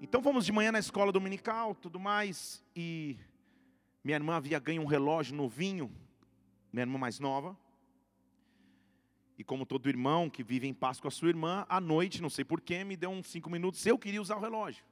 Então 0.00 0.22
fomos 0.22 0.46
de 0.46 0.52
manhã 0.52 0.72
na 0.72 0.78
escola 0.78 1.12
dominical, 1.12 1.74
tudo 1.74 2.00
mais, 2.00 2.64
e 2.74 3.18
minha 4.02 4.16
irmã 4.16 4.36
havia 4.36 4.58
ganho 4.58 4.80
um 4.80 4.86
relógio 4.86 5.36
novinho, 5.36 5.92
minha 6.72 6.82
irmã 6.82 6.96
mais 6.96 7.20
nova. 7.20 7.54
E 9.36 9.44
como 9.44 9.66
todo 9.66 9.86
irmão 9.86 10.30
que 10.30 10.42
vive 10.42 10.66
em 10.66 10.72
paz 10.72 10.98
com 10.98 11.08
a 11.08 11.10
sua 11.10 11.28
irmã, 11.28 11.66
à 11.68 11.78
noite, 11.78 12.22
não 12.22 12.30
sei 12.30 12.42
porquê, 12.42 12.84
me 12.84 12.96
deu 12.96 13.10
uns 13.10 13.26
cinco 13.26 13.50
minutos, 13.50 13.84
eu 13.84 13.98
queria 13.98 14.22
usar 14.22 14.36
o 14.36 14.40
relógio. 14.40 14.82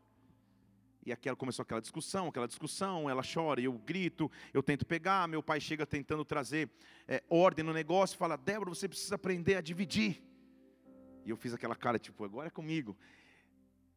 E 1.06 1.12
aquela 1.12 1.36
começou 1.36 1.62
aquela 1.62 1.82
discussão, 1.82 2.28
aquela 2.28 2.48
discussão, 2.48 3.10
ela 3.10 3.22
chora, 3.22 3.60
eu 3.60 3.72
grito, 3.74 4.30
eu 4.54 4.62
tento 4.62 4.86
pegar, 4.86 5.28
meu 5.28 5.42
pai 5.42 5.60
chega 5.60 5.84
tentando 5.84 6.24
trazer 6.24 6.70
é, 7.06 7.22
ordem 7.28 7.64
no 7.64 7.74
negócio, 7.74 8.16
fala, 8.16 8.36
Débora, 8.36 8.70
você 8.70 8.88
precisa 8.88 9.16
aprender 9.16 9.56
a 9.56 9.60
dividir. 9.60 10.22
E 11.24 11.30
eu 11.30 11.36
fiz 11.36 11.52
aquela 11.52 11.76
cara, 11.76 11.98
tipo, 11.98 12.24
agora 12.24 12.48
é 12.48 12.50
comigo. 12.50 12.96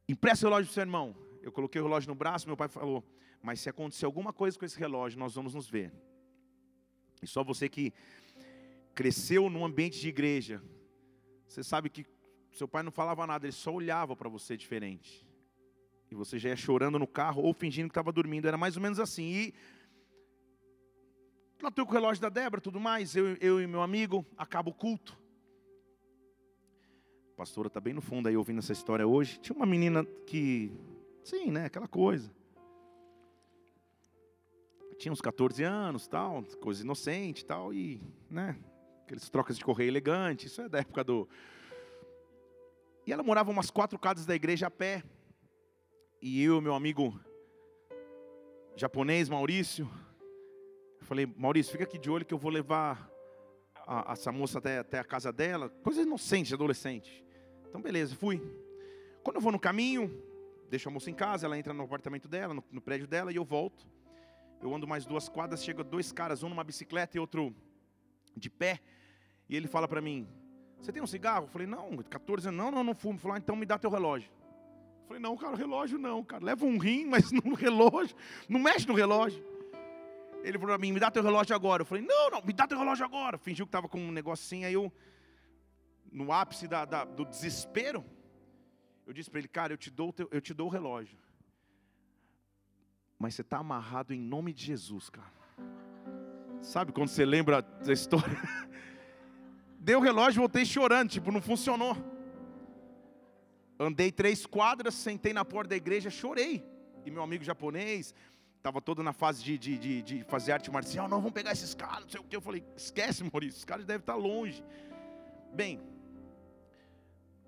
Empresta 0.08 0.46
o 0.46 0.50
relógio 0.50 0.68
para 0.68 0.72
o 0.72 0.74
seu 0.74 0.82
irmão. 0.82 1.16
Eu 1.42 1.52
coloquei 1.52 1.80
o 1.80 1.84
relógio 1.84 2.10
no 2.10 2.16
braço, 2.16 2.46
meu 2.46 2.58
pai 2.58 2.68
falou, 2.68 3.04
mas 3.42 3.62
se 3.62 3.70
acontecer 3.70 4.06
alguma 4.06 4.34
coisa 4.34 4.60
com 4.60 4.66
esse 4.66 4.78
relógio, 4.78 5.18
nós 5.18 5.36
vamos 5.36 5.54
nos 5.54 5.70
ver. 5.70 5.94
E 7.22 7.28
só 7.28 7.42
você 7.42 7.70
que 7.70 7.94
cresceu 8.94 9.50
num 9.50 9.64
ambiente 9.64 10.00
de 10.00 10.10
igreja, 10.10 10.62
você 11.48 11.64
sabe 11.64 11.90
que 11.90 12.06
seu 12.52 12.68
pai 12.68 12.84
não 12.84 12.92
falava 12.92 13.26
nada, 13.26 13.46
ele 13.46 13.54
só 13.54 13.72
olhava 13.72 14.14
para 14.14 14.28
você 14.28 14.58
diferente 14.58 15.26
e 16.10 16.16
você 16.16 16.40
já 16.40 16.50
ia 16.50 16.56
chorando 16.56 16.98
no 16.98 17.08
carro 17.08 17.42
ou 17.42 17.54
fingindo 17.54 17.90
que 17.90 17.92
estava 17.92 18.12
dormindo. 18.12 18.48
Era 18.48 18.58
mais 18.58 18.76
ou 18.76 18.82
menos 18.82 19.00
assim. 19.00 19.24
E 19.24 19.54
lá 21.62 21.72
com 21.72 21.82
o 21.82 21.86
relógio 21.86 22.22
da 22.22 22.30
Débora, 22.30 22.62
tudo 22.62 22.80
mais. 22.80 23.16
Eu, 23.16 23.36
eu 23.36 23.62
e 23.62 23.68
meu 23.68 23.82
amigo, 23.82 24.26
acaba 24.38 24.70
o 24.70 24.74
culto. 24.74 25.18
A 27.34 27.38
pastora 27.38 27.68
está 27.68 27.80
bem 27.80 27.94
no 27.94 28.02
fundo 28.02 28.28
aí 28.28 28.38
ouvindo 28.38 28.60
essa 28.60 28.74
história 28.74 29.06
hoje. 29.06 29.40
Tinha 29.40 29.56
uma 29.56 29.66
menina 29.66 30.04
que, 30.26 30.72
sim, 31.24 31.52
né, 31.52 31.66
aquela 31.66 31.88
coisa. 31.88 32.32
Tinha 34.98 35.12
uns 35.12 35.22
14 35.22 35.64
anos, 35.64 36.08
tal, 36.08 36.44
coisa 36.60 36.82
inocente, 36.84 37.46
tal, 37.46 37.72
e, 37.72 38.02
né, 38.32 38.58
aqueles 39.04 39.30
trocas 39.30 39.56
de 39.56 39.64
correio 39.64 39.90
elegante. 39.90 40.48
Isso 40.48 40.62
é 40.62 40.70
da 40.70 40.80
época 40.80 41.04
do. 41.04 41.30
E 43.06 43.14
ela 43.14 43.22
morava 43.22 43.52
umas 43.52 43.70
quatro 43.70 44.00
casas 44.00 44.26
da 44.26 44.34
igreja 44.34 44.68
a 44.68 44.72
pé 44.72 45.04
e 46.21 46.43
eu, 46.43 46.59
meu 46.59 46.74
amigo 46.74 47.19
japonês, 48.75 49.29
Maurício, 49.29 49.89
falei, 51.01 51.25
Maurício, 51.38 51.71
fica 51.71 51.83
aqui 51.83 51.97
de 51.97 52.09
olho 52.09 52.25
que 52.25 52.33
eu 52.33 52.38
vou 52.38 52.51
levar 52.51 53.09
a, 53.86 54.12
essa 54.12 54.31
moça 54.31 54.57
até, 54.59 54.79
até 54.79 55.00
a 55.00 55.03
casa 55.03 55.31
dela. 55.31 55.69
Coisa 55.69 56.01
inocente, 56.01 56.53
adolescente. 56.53 57.24
Então, 57.69 57.81
beleza, 57.81 58.15
fui. 58.15 58.41
Quando 59.24 59.38
eu 59.38 59.41
vou 59.41 59.51
no 59.51 59.59
caminho, 59.59 60.21
deixo 60.69 60.89
a 60.89 60.91
moça 60.91 61.09
em 61.09 61.13
casa, 61.13 61.45
ela 61.45 61.57
entra 61.57 61.74
no 61.74 61.83
apartamento 61.83 62.27
dela, 62.27 62.53
no, 62.53 62.63
no 62.71 62.81
prédio 62.81 63.07
dela, 63.07 63.31
e 63.31 63.36
eu 63.36 63.45
volto. 63.45 63.88
Eu 64.62 64.74
ando 64.74 64.88
mais 64.88 65.05
duas 65.05 65.29
quadras, 65.29 65.63
chega 65.63 65.83
dois 65.83 66.12
caras, 66.12 66.43
um 66.43 66.50
numa 66.50 66.63
bicicleta 66.63 67.15
e 67.15 67.19
outro 67.19 67.55
de 68.36 68.50
pé. 68.50 68.81
E 69.47 69.55
ele 69.55 69.67
fala 69.67 69.88
para 69.88 70.01
mim, 70.01 70.27
você 70.79 70.91
tem 70.91 71.01
um 71.01 71.07
cigarro? 71.07 71.45
Eu 71.45 71.50
falei, 71.50 71.67
não, 71.67 71.97
14 71.97 72.47
anos, 72.47 72.57
não, 72.57 72.71
não, 72.71 72.83
não 72.83 72.95
fumo. 72.95 73.13
Ele 73.13 73.21
falou, 73.21 73.36
ah, 73.36 73.38
então 73.38 73.55
me 73.55 73.65
dá 73.65 73.77
teu 73.77 73.89
relógio. 73.89 74.31
Falei, 75.08 75.22
não, 75.22 75.38
cara, 75.38 75.56
relógio 75.56 75.98
não, 75.98 76.24
cara. 76.24 76.44
Leva 76.44 76.66
um 76.66 76.78
rim, 76.78 77.06
mas 77.10 77.32
no 77.32 77.54
relógio. 77.54 78.16
Não 78.50 78.60
mexe 78.60 78.86
no 78.86 78.94
relógio. 78.94 79.44
Ele 80.44 80.58
falou 80.58 80.76
para 80.76 80.78
mim, 80.78 80.92
me 80.92 81.00
dá 81.00 81.10
teu 81.10 81.24
relógio 81.24 81.56
agora. 81.56 81.82
Eu 81.82 81.86
falei, 81.86 82.06
não, 82.06 82.30
não, 82.30 82.42
me 82.42 82.54
dá 82.54 82.68
teu 82.68 82.78
relógio 82.78 83.06
agora. 83.06 83.38
Fingiu 83.38 83.66
que 83.66 83.70
estava 83.70 83.88
com 83.88 84.00
um 84.00 84.12
negocinho, 84.12 84.68
aí 84.68 84.74
eu, 84.74 84.92
no 86.12 86.32
ápice 86.32 86.68
da, 86.68 86.86
da, 86.86 87.06
do 87.06 87.26
desespero, 87.26 88.06
eu 89.06 89.14
disse 89.14 89.30
para 89.30 89.40
ele, 89.40 89.48
cara, 89.48 89.74
eu 89.74 89.78
te, 89.78 89.90
dou 89.90 90.12
teu, 90.12 90.28
eu 90.32 90.42
te 90.42 90.54
dou 90.54 90.68
o 90.68 90.72
relógio. 90.72 91.18
Mas 93.18 93.34
você 93.34 93.42
está 93.42 93.58
amarrado 93.58 94.14
em 94.14 94.20
nome 94.20 94.54
de 94.54 94.64
Jesus, 94.64 95.10
cara. 95.10 95.32
Sabe 96.62 96.92
quando 96.92 97.08
você 97.08 97.26
lembra 97.26 97.62
da 97.62 97.94
história? 97.94 98.38
Deu 99.80 100.00
o 100.00 100.02
relógio, 100.02 100.42
voltei 100.42 100.66
chorando, 100.66 101.10
tipo, 101.10 101.32
não 101.32 101.42
funcionou. 101.42 101.96
Andei 103.79 104.12
três 104.12 104.46
quadras, 104.46 104.96
sentei 104.96 105.34
na 105.34 105.46
porta 105.46 105.69
da 105.69 105.75
igreja, 105.75 106.10
chorei. 106.10 106.65
E 107.05 107.12
meu 107.12 107.22
amigo 107.22 107.43
japonês, 107.43 108.13
estava 108.57 108.81
todo 108.81 109.01
na 109.03 109.13
fase 109.13 109.43
de, 109.43 109.57
de, 109.57 109.77
de, 109.77 110.01
de, 110.01 110.24
fazer 110.24 110.51
arte 110.51 110.69
marcial. 110.69 111.07
Não, 111.07 111.17
vamos 111.17 111.34
pegar 111.34 111.51
esses 111.51 111.74
caras, 111.74 112.01
não 112.01 112.10
sei 112.10 112.19
o 112.19 112.24
que. 112.24 112.36
Eu 112.36 112.41
falei, 112.41 112.63
esquece, 112.75 113.24
Maurício, 113.24 113.60
os 113.60 113.65
caras 113.65 113.86
devem 113.86 114.01
estar 114.01 114.15
longe. 114.15 114.63
Bem, 115.53 115.79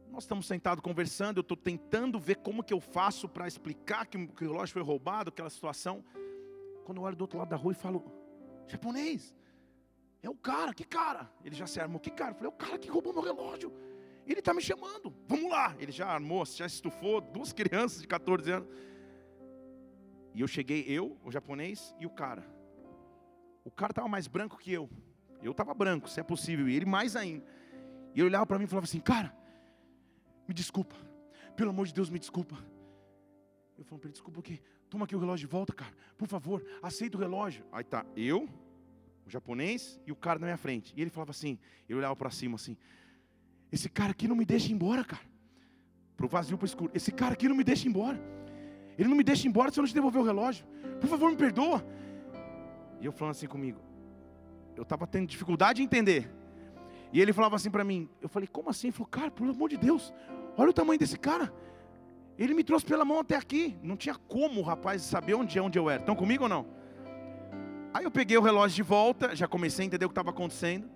Nós 0.10 0.24
estamos 0.24 0.48
sentados 0.48 0.82
conversando, 0.82 1.38
eu 1.38 1.42
estou 1.42 1.58
tentando 1.58 2.20
ver 2.20 2.38
como 2.38 2.64
que 2.64 2.74
eu 2.74 2.80
faço 2.80 3.28
para 3.28 3.48
explicar 3.48 4.06
que 4.06 4.18
o 4.18 4.34
relógio 4.38 4.74
foi 4.74 4.82
roubado, 4.82 5.30
aquela 5.30 5.50
situação. 5.50 6.04
Quando 6.86 7.00
eu 7.00 7.04
olho 7.04 7.16
do 7.16 7.22
outro 7.22 7.38
lado 7.38 7.50
da 7.50 7.56
rua 7.56 7.74
e 7.74 7.76
falo, 7.76 8.04
japonês, 8.68 9.36
é 10.22 10.30
o 10.30 10.36
cara, 10.36 10.74
que 10.74 10.84
cara? 10.84 11.32
Ele 11.44 11.56
já 11.56 11.68
se 11.68 11.80
armou, 11.80 12.00
que 12.00 12.10
cara? 12.10 12.32
Eu 12.32 12.36
falei, 12.36 12.52
é 12.52 12.54
o 12.54 12.58
cara 12.58 12.78
que 12.78 12.90
roubou 12.90 13.14
meu 13.14 13.22
relógio. 13.22 13.72
Ele 14.32 14.40
está 14.40 14.54
me 14.54 14.62
chamando, 14.62 15.14
vamos 15.28 15.50
lá. 15.50 15.76
Ele 15.80 15.92
já 15.92 16.08
armou, 16.08 16.46
já 16.46 16.68
estufou 16.68 17.20
duas 17.20 17.52
crianças 17.54 18.02
de 18.02 18.08
14 18.08 18.52
anos. 18.52 18.70
E 20.36 20.42
eu 20.42 20.48
cheguei, 20.48 20.86
eu, 20.88 21.18
o 21.24 21.32
japonês 21.32 21.96
e 22.00 22.06
o 22.06 22.10
cara. 22.12 22.46
O 23.66 23.72
cara 23.72 23.92
estava 23.92 24.08
mais 24.08 24.28
branco 24.28 24.58
que 24.58 24.72
eu. 24.72 24.88
Eu 25.42 25.52
estava 25.52 25.74
branco, 25.74 26.10
se 26.10 26.20
é 26.20 26.24
possível, 26.24 26.70
e 26.70 26.76
ele 26.76 26.86
mais 26.86 27.16
ainda. 27.16 27.46
E 28.14 28.20
ele 28.20 28.28
olhava 28.28 28.46
para 28.46 28.60
mim 28.60 28.66
e 28.66 28.68
falava 28.68 28.86
assim: 28.86 29.00
Cara, 29.00 29.36
me 30.48 30.54
desculpa, 30.54 30.96
pelo 31.56 31.72
amor 31.72 31.88
de 31.88 31.94
Deus, 31.94 32.10
me 32.10 32.20
desculpa. 32.20 32.56
Eu 33.78 33.84
falei 33.84 34.00
para 34.00 34.08
ele: 34.10 34.14
Desculpa 34.14 34.40
o 34.40 34.44
quê? 34.44 34.62
Toma 34.90 35.06
aqui 35.06 35.16
o 35.16 35.20
relógio 35.20 35.48
de 35.48 35.52
volta, 35.52 35.74
cara, 35.74 35.94
por 36.18 36.28
favor, 36.28 36.66
aceita 36.82 37.18
o 37.18 37.20
relógio. 37.20 37.66
Aí 37.72 37.84
tá, 37.84 38.06
eu, 38.16 38.50
o 39.26 39.30
japonês 39.30 40.00
e 40.06 40.12
o 40.12 40.16
cara 40.16 40.40
na 40.40 40.48
minha 40.48 40.58
frente. 40.58 40.94
E 40.96 41.02
ele 41.02 41.10
falava 41.10 41.32
assim: 41.32 41.58
Ele 41.88 41.98
olhava 41.98 42.16
para 42.16 42.30
cima 42.30 42.56
assim: 42.56 42.78
Esse 43.72 43.90
cara 43.90 44.12
aqui 44.12 44.28
não 44.28 44.36
me 44.36 44.46
deixa 44.46 44.72
embora, 44.72 45.04
cara. 45.04 45.22
Pro 46.18 46.28
vazio, 46.28 46.58
pro 46.58 46.66
escuro. 46.66 46.92
Esse 46.94 47.12
cara 47.12 47.34
aqui 47.34 47.48
não 47.48 47.56
me 47.56 47.64
deixa 47.64 47.88
embora. 47.88 48.20
Ele 48.98 49.08
não 49.08 49.16
me 49.16 49.24
deixa 49.24 49.48
embora 49.48 49.72
se 49.72 49.80
eu 49.80 49.82
não 49.82 49.88
te 49.88 49.94
devolver 49.94 50.22
o 50.22 50.26
relógio. 50.26 50.66
Por 51.00 51.10
favor, 51.10 51.30
me 51.30 51.38
perdoa. 51.38 51.86
E 53.00 53.06
eu 53.06 53.12
falando 53.12 53.32
assim 53.32 53.48
comigo, 53.48 53.80
eu 54.76 54.84
estava 54.84 55.08
tendo 55.08 55.28
dificuldade 55.28 55.78
de 55.78 55.84
entender. 55.84 56.30
E 57.14 57.22
ele 57.22 57.32
falava 57.32 57.56
assim 57.56 57.72
para 57.72 57.84
mim, 57.84 58.10
eu 58.22 58.28
falei, 58.28 58.48
como 58.48 58.70
assim? 58.70 58.88
Ele 58.88 58.92
falou, 58.92 59.08
cara, 59.08 59.32
pelo 59.32 59.52
amor 59.52 59.70
de 59.70 59.78
Deus, 59.78 60.14
olha 60.58 60.70
o 60.70 60.74
tamanho 60.74 61.00
desse 61.00 61.18
cara. 61.18 61.52
Ele 62.38 62.54
me 62.54 62.64
trouxe 62.64 62.86
pela 62.86 63.04
mão 63.04 63.20
até 63.20 63.36
aqui. 63.36 63.78
Não 63.82 63.98
tinha 63.98 64.16
como 64.16 64.62
o 64.62 64.64
rapaz 64.64 65.02
saber 65.02 65.34
onde 65.34 65.58
é 65.58 65.62
onde 65.62 65.78
eu 65.80 65.90
era. 65.90 66.02
Estão 66.02 66.16
comigo 66.16 66.44
ou 66.44 66.50
não? 66.50 66.66
Aí 67.94 68.04
eu 68.04 68.12
peguei 68.12 68.38
o 68.38 68.42
relógio 68.42 68.76
de 68.76 68.84
volta, 68.84 69.36
já 69.36 69.48
comecei 69.48 69.84
a 69.84 69.88
entender 69.88 70.06
o 70.06 70.10
que 70.10 70.14
estava 70.14 70.30
acontecendo. 70.30 70.90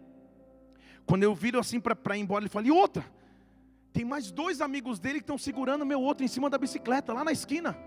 Quando 1.05 1.23
eu 1.23 1.33
viro 1.35 1.59
assim 1.59 1.79
para 1.79 2.17
ir 2.17 2.21
embora, 2.21 2.43
ele 2.43 2.49
falou, 2.49 2.67
e 2.67 2.71
outra? 2.71 3.05
Tem 3.91 4.03
mais 4.03 4.31
dois 4.31 4.61
amigos 4.61 4.99
dele 4.99 5.19
que 5.19 5.23
estão 5.23 5.37
segurando 5.37 5.85
meu 5.85 6.01
outro 6.01 6.23
em 6.23 6.27
cima 6.27 6.49
da 6.49 6.57
bicicleta, 6.57 7.13
lá 7.13 7.23
na 7.23 7.31
esquina. 7.31 7.77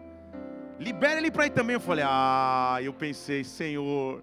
Libera 0.79 1.19
ele 1.19 1.31
para 1.31 1.47
ir 1.47 1.51
também. 1.51 1.75
Eu 1.75 1.81
falei, 1.81 2.05
ah, 2.07 2.79
eu 2.81 2.93
pensei, 2.93 3.43
Senhor, 3.43 4.23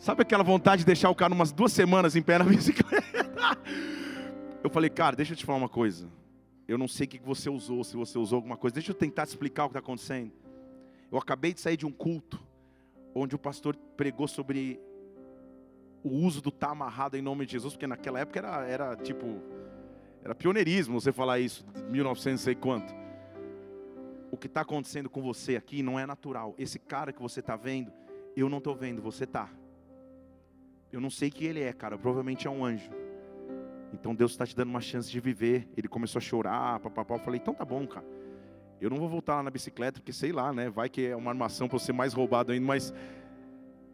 Sabe 0.00 0.22
aquela 0.22 0.42
vontade 0.42 0.80
de 0.80 0.86
deixar 0.86 1.10
o 1.10 1.14
cara 1.14 1.34
umas 1.34 1.52
duas 1.52 1.74
semanas 1.74 2.16
em 2.16 2.22
pé 2.22 2.38
na 2.38 2.44
bicicleta? 2.48 3.58
Eu 4.64 4.70
falei, 4.70 4.88
cara, 4.88 5.14
deixa 5.14 5.34
eu 5.34 5.36
te 5.36 5.44
falar 5.44 5.58
uma 5.58 5.68
coisa. 5.68 6.10
Eu 6.66 6.78
não 6.78 6.88
sei 6.88 7.04
o 7.04 7.08
que 7.08 7.18
você 7.18 7.50
usou, 7.50 7.84
se 7.84 7.94
você 7.98 8.18
usou 8.18 8.36
alguma 8.36 8.56
coisa. 8.56 8.72
Deixa 8.72 8.92
eu 8.92 8.94
tentar 8.94 9.26
te 9.26 9.28
explicar 9.28 9.66
o 9.66 9.68
que 9.68 9.72
está 9.72 9.80
acontecendo. 9.80 10.32
Eu 11.12 11.18
acabei 11.18 11.52
de 11.52 11.60
sair 11.60 11.76
de 11.76 11.84
um 11.84 11.92
culto 11.92 12.42
onde 13.14 13.34
o 13.34 13.38
pastor 13.38 13.76
pregou 13.94 14.26
sobre 14.26 14.80
o 16.02 16.10
uso 16.10 16.40
do 16.40 16.50
tá 16.50 16.70
amarrado 16.70 17.16
em 17.16 17.22
nome 17.22 17.46
de 17.46 17.52
Jesus, 17.52 17.74
porque 17.74 17.86
naquela 17.86 18.20
época 18.20 18.38
era, 18.38 18.66
era 18.66 18.96
tipo, 18.96 19.40
era 20.22 20.34
pioneirismo 20.34 21.00
você 21.00 21.12
falar 21.12 21.38
isso, 21.38 21.64
1900 21.90 22.40
sei 22.40 22.54
quanto. 22.54 22.94
O 24.30 24.36
que 24.36 24.46
está 24.46 24.60
acontecendo 24.60 25.10
com 25.10 25.20
você 25.20 25.56
aqui 25.56 25.82
não 25.82 25.98
é 25.98 26.06
natural. 26.06 26.54
Esse 26.56 26.78
cara 26.78 27.12
que 27.12 27.20
você 27.20 27.40
está 27.40 27.56
vendo, 27.56 27.92
eu 28.36 28.48
não 28.48 28.58
estou 28.58 28.74
vendo, 28.74 29.02
você 29.02 29.24
está. 29.24 29.48
Eu 30.92 31.00
não 31.00 31.10
sei 31.10 31.30
que 31.30 31.44
ele 31.44 31.60
é, 31.60 31.72
cara. 31.72 31.98
Provavelmente 31.98 32.46
é 32.46 32.50
um 32.50 32.64
anjo. 32.64 32.90
Então 33.92 34.14
Deus 34.14 34.30
está 34.30 34.46
te 34.46 34.54
dando 34.54 34.68
uma 34.68 34.80
chance 34.80 35.10
de 35.10 35.18
viver. 35.18 35.68
Ele 35.76 35.88
começou 35.88 36.18
a 36.18 36.22
chorar, 36.22 36.78
papapá. 36.78 37.16
Eu 37.16 37.18
falei, 37.18 37.40
então 37.40 37.54
tá 37.54 37.64
bom, 37.64 37.86
cara. 37.86 38.06
Eu 38.80 38.88
não 38.88 38.98
vou 38.98 39.08
voltar 39.08 39.36
lá 39.36 39.42
na 39.42 39.50
bicicleta, 39.50 40.00
porque 40.00 40.12
sei 40.12 40.32
lá, 40.32 40.52
né? 40.52 40.70
Vai 40.70 40.88
que 40.88 41.06
é 41.06 41.16
uma 41.16 41.30
armação 41.30 41.68
para 41.68 41.78
ser 41.78 41.92
mais 41.92 42.14
roubado 42.14 42.52
ainda, 42.52 42.64
mas 42.64 42.94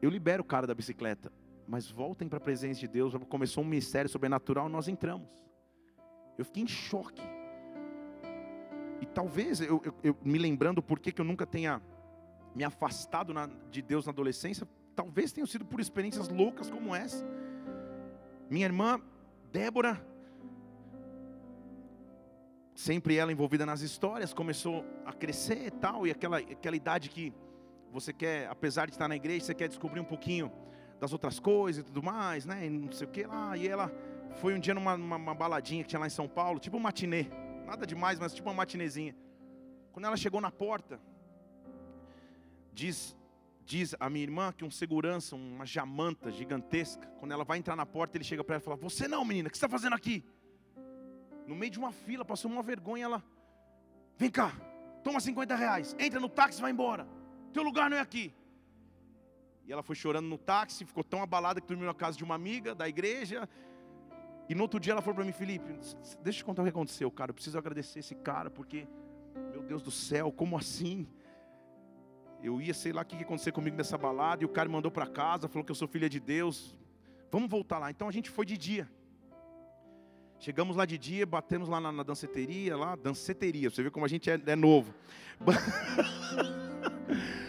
eu 0.01 0.11
libero 0.11 0.43
o 0.43 0.47
cara 0.47 0.67
da 0.67 0.75
bicicleta. 0.75 1.33
Mas 1.67 1.91
voltem 1.91 2.29
para 2.29 2.39
a 2.39 2.41
presença 2.41 2.81
de 2.81 2.89
Deus. 2.89 3.15
Começou 3.29 3.65
um 3.65 3.67
mistério 3.67 4.09
sobrenatural, 4.09 4.69
nós 4.69 4.89
entramos. 4.89 5.29
Eu 6.39 6.45
fiquei 6.45 6.63
em 6.63 6.69
choque. 6.69 7.23
E 9.01 9.07
talvez, 9.07 9.61
eu, 9.61 9.83
eu, 9.85 9.95
eu 10.03 10.17
me 10.23 10.39
lembrando 10.39 10.83
por 10.83 10.99
que 10.99 11.19
eu 11.21 11.25
nunca 11.25 11.47
tenha 11.47 11.83
me 12.55 12.65
afastado 12.65 13.35
na, 13.35 13.51
de 13.71 13.83
Deus 13.83 14.07
na 14.07 14.13
adolescência, 14.13 14.67
talvez 14.95 15.31
tenham 15.31 15.47
sido 15.47 15.67
por 15.67 15.79
experiências 15.79 16.31
loucas 16.31 16.71
como 16.71 16.95
essa. 16.95 17.23
Minha 18.49 18.65
irmã 18.65 18.99
Débora, 19.53 20.03
sempre 22.75 23.17
ela 23.17 23.31
envolvida 23.31 23.67
nas 23.67 23.83
histórias, 23.83 24.33
começou 24.33 24.85
a 25.05 25.13
crescer 25.13 25.67
e 25.67 25.71
tal, 25.71 26.07
e 26.07 26.11
aquela, 26.11 26.39
aquela 26.39 26.77
idade 26.77 27.11
que 27.11 27.33
você 27.93 28.11
quer, 28.11 28.49
apesar 28.49 28.87
de 28.87 28.93
estar 28.93 29.07
na 29.07 29.17
igreja, 29.17 29.45
você 29.45 29.55
quer 29.55 29.69
descobrir 29.69 30.01
um 30.01 30.05
pouquinho 30.05 30.51
das 31.01 31.13
outras 31.13 31.39
coisas 31.39 31.83
e 31.83 31.85
tudo 31.85 32.03
mais, 32.03 32.45
né? 32.45 32.67
E 32.67 32.71
não 32.71 32.93
sei 32.93 33.07
o 33.07 33.11
que 33.11 33.25
lá. 33.25 33.57
E 33.57 33.67
ela 33.69 33.93
foi 34.37 34.55
um 34.55 34.59
dia 34.59 34.75
numa, 34.75 34.97
numa 34.97 35.35
baladinha 35.35 35.83
que 35.83 35.89
tinha 35.89 36.01
lá 36.01 36.07
em 36.07 36.11
São 36.11 36.29
Paulo, 36.29 36.59
tipo 36.59 36.77
um 36.77 36.81
matinê, 36.81 37.27
nada 37.65 37.87
demais, 37.87 38.19
mas 38.19 38.35
tipo 38.35 38.49
uma 38.49 38.55
matinezinha. 38.55 39.15
Quando 39.93 40.05
ela 40.05 40.17
chegou 40.17 40.41
na 40.41 40.51
porta, 40.51 41.01
diz 42.73 43.17
Diz 43.67 43.97
a 43.99 44.09
minha 44.09 44.23
irmã 44.23 44.53
que 44.53 44.65
um 44.65 44.71
segurança, 44.71 45.35
uma 45.35 45.67
jamanta 45.67 46.31
gigantesca, 46.31 47.05
quando 47.19 47.33
ela 47.33 47.43
vai 47.43 47.59
entrar 47.59 47.75
na 47.75 47.85
porta, 47.85 48.17
ele 48.17 48.23
chega 48.23 48.45
para 48.45 48.55
ela 48.55 48.63
e 48.63 48.65
fala: 48.65 48.77
Você 48.77 49.09
não, 49.09 49.25
menina, 49.25 49.49
o 49.49 49.51
que 49.51 49.59
você 49.59 49.67
está 49.67 49.69
fazendo 49.69 49.95
aqui? 49.95 50.25
No 51.49 51.57
meio 51.57 51.73
de 51.73 51.79
uma 51.79 51.91
fila, 51.91 52.25
passou 52.25 52.49
uma 52.49 52.63
vergonha, 52.63 53.07
ela: 53.07 53.25
Vem 54.17 54.31
cá, 54.31 54.53
toma 55.03 55.19
50 55.19 55.57
reais, 55.57 55.97
entra 55.99 56.21
no 56.21 56.29
táxi 56.29 56.61
e 56.61 56.63
vai 56.63 56.71
embora. 56.71 57.09
Teu 57.53 57.65
lugar 57.65 57.91
não 57.91 57.97
é 57.97 58.01
aqui. 58.01 58.33
E 59.67 59.73
ela 59.73 59.83
foi 59.83 59.97
chorando 59.97 60.27
no 60.27 60.39
táxi, 60.39 60.85
ficou 60.85 61.03
tão 61.03 61.21
abalada 61.21 61.61
que 61.61 61.67
dormiu 61.67 61.87
na 61.87 61.95
casa 61.95 62.17
de 62.17 62.23
uma 62.23 62.37
amiga 62.37 62.73
da 62.73 62.89
igreja. 62.89 63.49
E 64.49 64.55
no 64.55 64.63
outro 64.63 64.79
dia 64.79 64.93
ela 64.93 65.03
falou 65.03 65.17
para 65.17 65.25
mim, 65.25 65.33
Felipe, 65.33 65.73
deixa 66.23 66.23
eu 66.23 66.33
te 66.33 66.45
contar 66.45 66.63
o 66.63 66.65
que 66.65 66.71
aconteceu, 66.71 67.11
cara. 67.11 67.31
Eu 67.31 67.35
preciso 67.35 67.59
agradecer 67.59 67.99
esse 67.99 68.15
cara, 68.15 68.49
porque, 68.49 68.87
meu 69.51 69.63
Deus 69.63 69.83
do 69.83 69.91
céu, 69.91 70.31
como 70.31 70.57
assim? 70.57 71.09
Eu 72.41 72.61
ia, 72.63 72.73
sei 72.73 72.93
lá 72.93 73.03
o 73.03 73.05
que 73.05 73.17
ia 73.17 73.23
acontecer 73.23 73.51
comigo 73.51 73.77
nessa 73.77 73.99
balada, 73.99 74.45
e 74.45 74.47
o 74.47 74.49
cara 74.49 74.69
me 74.69 74.75
mandou 74.75 74.91
para 74.91 75.07
casa, 75.07 75.49
falou 75.49 75.65
que 75.65 75.73
eu 75.73 75.75
sou 75.75 75.89
filha 75.89 76.09
de 76.09 76.21
Deus. 76.21 76.79
Vamos 77.33 77.51
voltar 77.51 77.81
lá. 77.81 77.91
Então 77.91 78.09
a 78.09 78.13
gente 78.13 78.31
foi 78.31 78.47
de 78.47 78.57
dia. 78.57 78.89
Chegamos 80.39 80.77
lá 80.77 80.85
de 80.85 80.97
dia, 80.97 81.27
batemos 81.27 81.69
lá 81.69 81.81
na, 81.81 81.91
na 81.91 82.05
danceteria, 82.05 82.77
lá, 82.77 82.95
danceteria, 82.95 83.69
você 83.69 83.83
vê 83.83 83.91
como 83.91 84.05
a 84.05 84.09
gente 84.09 84.31
é, 84.31 84.41
é 84.47 84.55
novo. 84.55 84.95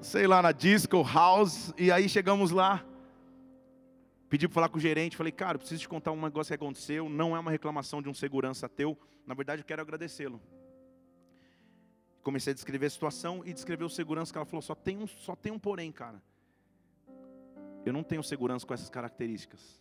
sei 0.00 0.26
lá, 0.26 0.40
na 0.40 0.52
disco, 0.52 1.02
house, 1.02 1.72
e 1.76 1.90
aí 1.90 2.08
chegamos 2.08 2.50
lá. 2.50 2.84
Pedi 4.28 4.46
para 4.46 4.54
falar 4.54 4.68
com 4.68 4.78
o 4.78 4.80
gerente, 4.80 5.16
falei, 5.16 5.32
cara, 5.32 5.58
preciso 5.58 5.80
te 5.80 5.88
contar 5.88 6.12
um 6.12 6.20
negócio 6.20 6.50
que 6.50 6.54
aconteceu, 6.54 7.08
não 7.08 7.34
é 7.34 7.40
uma 7.40 7.50
reclamação 7.50 8.02
de 8.02 8.08
um 8.08 8.14
segurança 8.14 8.68
teu, 8.68 8.96
na 9.26 9.34
verdade 9.34 9.62
eu 9.62 9.66
quero 9.66 9.80
agradecê-lo. 9.80 10.40
Comecei 12.22 12.50
a 12.50 12.54
descrever 12.54 12.86
a 12.86 12.90
situação 12.90 13.42
e 13.44 13.54
descrever 13.54 13.84
o 13.84 13.88
segurança 13.88 14.30
que 14.30 14.38
ela 14.38 14.44
falou, 14.44 14.60
só 14.60 14.74
tem 14.74 14.98
um, 14.98 15.06
só 15.06 15.34
tem 15.34 15.50
um 15.50 15.58
porém, 15.58 15.90
cara. 15.90 16.22
Eu 17.86 17.92
não 17.92 18.02
tenho 18.02 18.22
segurança 18.22 18.66
com 18.66 18.74
essas 18.74 18.90
características. 18.90 19.80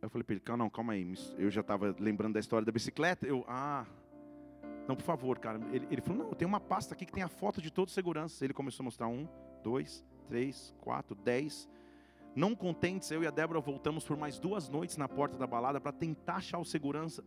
Eu 0.00 0.08
falei 0.08 0.22
para 0.22 0.34
ele, 0.34 0.40
calma, 0.40 0.64
não, 0.64 0.70
calma 0.70 0.92
aí. 0.92 1.14
Eu 1.36 1.50
já 1.50 1.62
estava 1.62 1.96
lembrando 1.98 2.34
da 2.34 2.40
história 2.40 2.64
da 2.64 2.70
bicicleta. 2.70 3.26
Eu, 3.26 3.44
ah, 3.48 3.86
não, 4.86 4.94
por 4.94 5.02
favor, 5.02 5.38
cara. 5.38 5.58
Ele, 5.72 5.86
ele 5.90 6.00
falou, 6.00 6.24
não, 6.24 6.32
tenho 6.32 6.48
uma 6.48 6.60
pasta 6.60 6.94
aqui 6.94 7.06
que 7.06 7.12
tem 7.12 7.22
a 7.22 7.28
foto 7.28 7.60
de 7.60 7.70
todos 7.70 7.90
os 7.90 7.94
seguranças. 7.94 8.40
Ele 8.42 8.52
começou 8.52 8.82
a 8.82 8.84
mostrar 8.84 9.08
um, 9.08 9.26
dois, 9.62 10.04
três, 10.28 10.74
quatro, 10.80 11.14
dez. 11.14 11.68
Não 12.34 12.54
contentes, 12.54 13.10
eu 13.10 13.22
e 13.22 13.26
a 13.26 13.30
Débora 13.30 13.60
voltamos 13.60 14.04
por 14.04 14.16
mais 14.16 14.38
duas 14.38 14.68
noites 14.68 14.96
na 14.96 15.08
porta 15.08 15.38
da 15.38 15.46
balada 15.46 15.80
para 15.80 15.92
tentar 15.92 16.36
achar 16.36 16.58
o 16.58 16.64
segurança. 16.64 17.24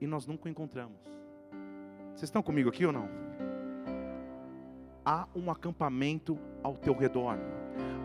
E 0.00 0.06
nós 0.06 0.26
nunca 0.26 0.46
o 0.46 0.50
encontramos. 0.50 0.98
Vocês 2.10 2.24
estão 2.24 2.42
comigo 2.42 2.68
aqui 2.68 2.86
ou 2.86 2.92
não? 2.92 3.08
Há 5.04 5.26
um 5.34 5.50
acampamento 5.50 6.38
ao 6.62 6.76
teu 6.76 6.94
redor 6.94 7.38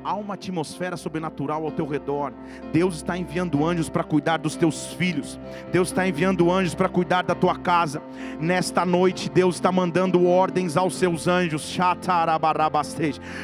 há 0.04 0.14
uma 0.16 0.34
atmosfera 0.34 0.98
sobrenatural 0.98 1.64
ao 1.66 1.72
teu 1.72 1.86
redor. 1.86 2.34
Deus 2.72 2.96
está 2.96 3.18
enviando 3.18 3.66
anjos 3.66 3.90
para 3.90 4.04
cuidar 4.04 4.38
dos 4.38 4.56
teus 4.56 4.94
filhos. 4.94 5.40
Deus 5.72 5.90
está 5.90 6.08
enviando 6.08 6.52
anjos 6.52 6.76
para 6.76 6.90
cuidar 6.90 7.24
da 7.24 7.36
tua 7.36 7.56
casa. 7.58 8.02
Nesta 8.40 8.86
noite, 8.86 9.30
Deus 9.30 9.56
está 9.56 9.72
mandando 9.72 10.26
ordens 10.26 10.78
aos 10.78 10.96
seus 10.96 11.28
anjos. 11.28 11.78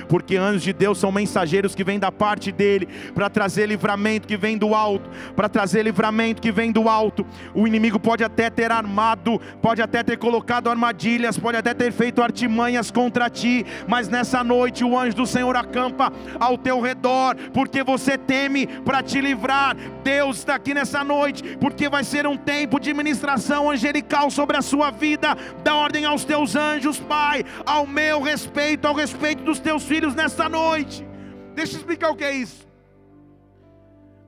Porque 0.08 0.38
anjos 0.38 0.64
de 0.64 0.74
Deus 0.74 0.98
são 0.98 1.12
mensageiros 1.12 1.76
que 1.76 1.84
vêm 1.84 2.00
da 2.00 2.12
parte 2.12 2.52
dele 2.52 2.88
para 3.14 3.30
trazer 3.30 3.68
livramento 3.68 4.28
que 4.28 4.38
vem 4.38 4.58
do 4.58 4.74
alto, 4.74 5.10
para 5.36 5.50
trazer 5.50 5.84
livramento 5.84 6.42
que 6.42 6.52
vem 6.52 6.72
do 6.72 6.90
alto. 6.90 7.26
O 7.54 7.68
inimigo 7.68 8.00
pode 8.00 8.24
até 8.24 8.50
ter 8.50 8.72
armado, 8.72 9.40
pode 9.62 9.82
até 9.82 10.04
ter 10.04 10.18
colocado 10.18 10.70
armadilhas, 10.70 11.38
pode 11.38 11.58
até 11.58 11.74
ter 11.74 11.92
feito 11.92 12.22
artimanhas 12.22 12.92
contra 12.92 13.30
ti, 13.30 13.66
mas 13.88 14.10
nessa 14.10 14.44
noite 14.44 14.84
o 14.84 14.98
anjo 14.98 15.16
do 15.16 15.26
Senhor 15.26 15.56
acampa 15.56 16.12
ao 16.46 16.58
teu 16.58 16.80
redor, 16.80 17.36
porque 17.54 17.84
você 17.84 18.18
teme 18.18 18.68
para 18.68 19.02
te 19.02 19.20
livrar. 19.20 19.76
Deus 20.04 20.38
está 20.38 20.56
aqui 20.56 20.74
nessa 20.74 21.04
noite, 21.04 21.58
porque 21.58 21.90
vai 21.90 22.04
ser 22.04 22.28
um 22.28 22.38
tempo 22.38 22.80
de 22.80 22.94
ministração 22.94 23.70
angelical 23.70 24.30
sobre 24.30 24.58
a 24.58 24.62
sua 24.62 24.92
vida. 24.92 25.36
Dá 25.64 25.76
ordem 25.76 26.06
aos 26.06 26.24
teus 26.24 26.56
anjos, 26.56 27.00
Pai, 27.00 27.44
ao 27.66 27.86
meu 27.88 28.22
respeito, 28.22 28.88
ao 28.88 28.94
respeito 28.94 29.44
dos 29.44 29.60
teus 29.60 29.84
filhos 29.84 30.16
nesta 30.16 30.48
noite. 30.48 31.06
Deixa 31.54 31.74
eu 31.74 31.78
explicar 31.78 32.10
o 32.10 32.16
que 32.16 32.24
é 32.24 32.34
isso. 32.34 32.66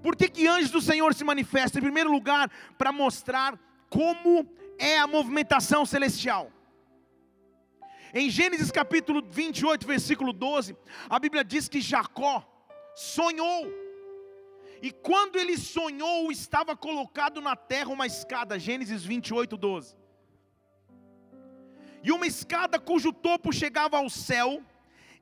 Por 0.01 0.15
que, 0.15 0.29
que 0.29 0.47
anjos 0.47 0.71
do 0.71 0.81
Senhor 0.81 1.13
se 1.13 1.23
manifestam? 1.23 1.79
Em 1.79 1.83
primeiro 1.83 2.11
lugar, 2.11 2.49
para 2.77 2.91
mostrar 2.91 3.59
como 3.89 4.47
é 4.79 4.97
a 4.97 5.07
movimentação 5.07 5.85
celestial. 5.85 6.51
Em 8.13 8.29
Gênesis 8.29 8.71
capítulo 8.71 9.21
28, 9.29 9.85
versículo 9.85 10.31
12, 10.31 10.75
a 11.09 11.19
Bíblia 11.19 11.43
diz 11.43 11.67
que 11.67 11.81
Jacó 11.81 12.45
sonhou. 12.95 13.71
E 14.81 14.91
quando 14.91 15.37
ele 15.37 15.57
sonhou, 15.57 16.31
estava 16.31 16.75
colocado 16.75 17.41
na 17.41 17.55
terra 17.55 17.89
uma 17.89 18.05
escada, 18.05 18.59
Gênesis 18.59 19.03
28, 19.03 19.57
12. 19.57 19.97
E 22.03 22.11
uma 22.11 22.27
escada 22.27 22.79
cujo 22.79 23.11
topo 23.11 23.51
chegava 23.51 23.97
ao 23.97 24.09
céu, 24.09 24.63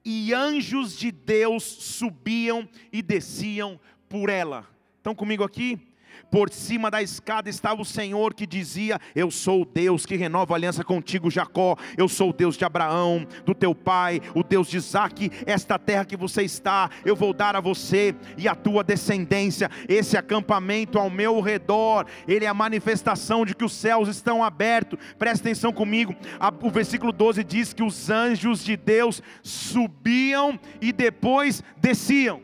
e 0.03 0.33
anjos 0.33 0.95
de 0.95 1.11
Deus 1.11 1.63
subiam 1.63 2.69
e 2.91 3.01
desciam 3.01 3.79
por 4.07 4.29
ela. 4.29 4.67
Estão 4.97 5.15
comigo 5.15 5.43
aqui? 5.43 5.94
Por 6.29 6.49
cima 6.49 6.89
da 6.91 7.01
escada 7.01 7.49
estava 7.49 7.81
o 7.81 7.85
Senhor 7.85 8.33
que 8.33 8.45
dizia: 8.45 8.99
Eu 9.15 9.31
sou 9.31 9.61
o 9.61 9.65
Deus 9.65 10.05
que 10.05 10.15
renova 10.15 10.53
a 10.53 10.57
aliança 10.57 10.83
contigo, 10.83 11.31
Jacó. 11.31 11.75
Eu 11.97 12.07
sou 12.07 12.29
o 12.29 12.33
Deus 12.33 12.57
de 12.57 12.65
Abraão, 12.65 13.25
do 13.45 13.53
teu 13.53 13.73
pai, 13.73 14.21
o 14.33 14.43
Deus 14.43 14.67
de 14.67 14.77
Isaac. 14.77 15.31
Esta 15.45 15.77
terra 15.79 16.05
que 16.05 16.17
você 16.17 16.43
está, 16.43 16.89
eu 17.03 17.15
vou 17.15 17.33
dar 17.33 17.55
a 17.55 17.61
você 17.61 18.15
e 18.37 18.47
a 18.47 18.55
tua 18.55 18.83
descendência. 18.83 19.69
Esse 19.87 20.17
acampamento 20.17 20.99
ao 20.99 21.09
meu 21.09 21.39
redor, 21.41 22.05
ele 22.27 22.45
é 22.45 22.47
a 22.47 22.53
manifestação 22.53 23.45
de 23.45 23.55
que 23.55 23.65
os 23.65 23.73
céus 23.73 24.09
estão 24.09 24.43
abertos. 24.43 24.99
Presta 25.17 25.47
atenção 25.47 25.71
comigo. 25.71 26.15
O 26.61 26.69
versículo 26.69 27.11
12 27.11 27.43
diz 27.43 27.73
que 27.73 27.83
os 27.83 28.09
anjos 28.09 28.63
de 28.63 28.75
Deus 28.75 29.21
subiam 29.43 30.59
e 30.81 30.91
depois 30.91 31.63
desciam. 31.77 32.41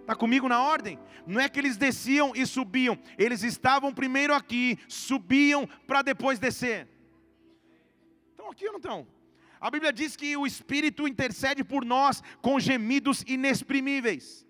Está 0.00 0.14
comigo 0.14 0.48
na 0.48 0.62
ordem? 0.62 0.98
Não 1.26 1.40
é 1.40 1.48
que 1.48 1.58
eles 1.58 1.76
desciam 1.76 2.32
e 2.34 2.46
subiam, 2.46 2.96
eles 3.18 3.42
estavam 3.42 3.92
primeiro 3.92 4.32
aqui, 4.32 4.78
subiam 4.88 5.66
para 5.86 6.02
depois 6.02 6.38
descer. 6.38 6.88
Estão 8.30 8.50
aqui 8.50 8.66
ou 8.66 8.72
não 8.72 8.78
estão? 8.78 9.06
A 9.60 9.70
Bíblia 9.70 9.92
diz 9.92 10.14
que 10.14 10.36
o 10.36 10.46
Espírito 10.46 11.08
intercede 11.08 11.64
por 11.64 11.84
nós 11.84 12.22
com 12.40 12.60
gemidos 12.60 13.24
inexprimíveis. 13.26 14.45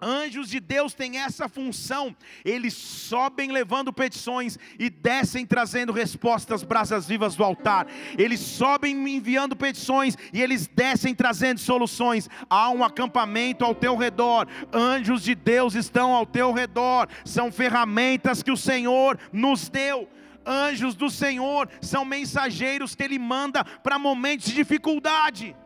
Anjos 0.00 0.48
de 0.48 0.60
Deus 0.60 0.94
têm 0.94 1.18
essa 1.18 1.48
função, 1.48 2.14
eles 2.44 2.72
sobem 2.72 3.50
levando 3.50 3.92
petições 3.92 4.56
e 4.78 4.88
descem 4.88 5.44
trazendo 5.44 5.92
respostas 5.92 6.62
brasas 6.62 7.08
vivas 7.08 7.34
do 7.34 7.42
altar. 7.42 7.88
Eles 8.16 8.38
sobem 8.38 8.94
enviando 9.08 9.56
petições 9.56 10.16
e 10.32 10.40
eles 10.40 10.68
descem 10.68 11.16
trazendo 11.16 11.58
soluções. 11.58 12.30
Há 12.48 12.70
um 12.70 12.84
acampamento 12.84 13.64
ao 13.64 13.74
teu 13.74 13.96
redor, 13.96 14.46
anjos 14.72 15.24
de 15.24 15.34
Deus 15.34 15.74
estão 15.74 16.14
ao 16.14 16.24
teu 16.24 16.52
redor, 16.52 17.08
são 17.24 17.50
ferramentas 17.50 18.40
que 18.40 18.52
o 18.52 18.56
Senhor 18.56 19.18
nos 19.32 19.68
deu. 19.68 20.08
Anjos 20.46 20.94
do 20.94 21.10
Senhor 21.10 21.68
são 21.80 22.04
mensageiros 22.04 22.94
que 22.94 23.02
Ele 23.02 23.18
manda 23.18 23.64
para 23.64 23.98
momentos 23.98 24.46
de 24.46 24.54
dificuldade. 24.54 25.56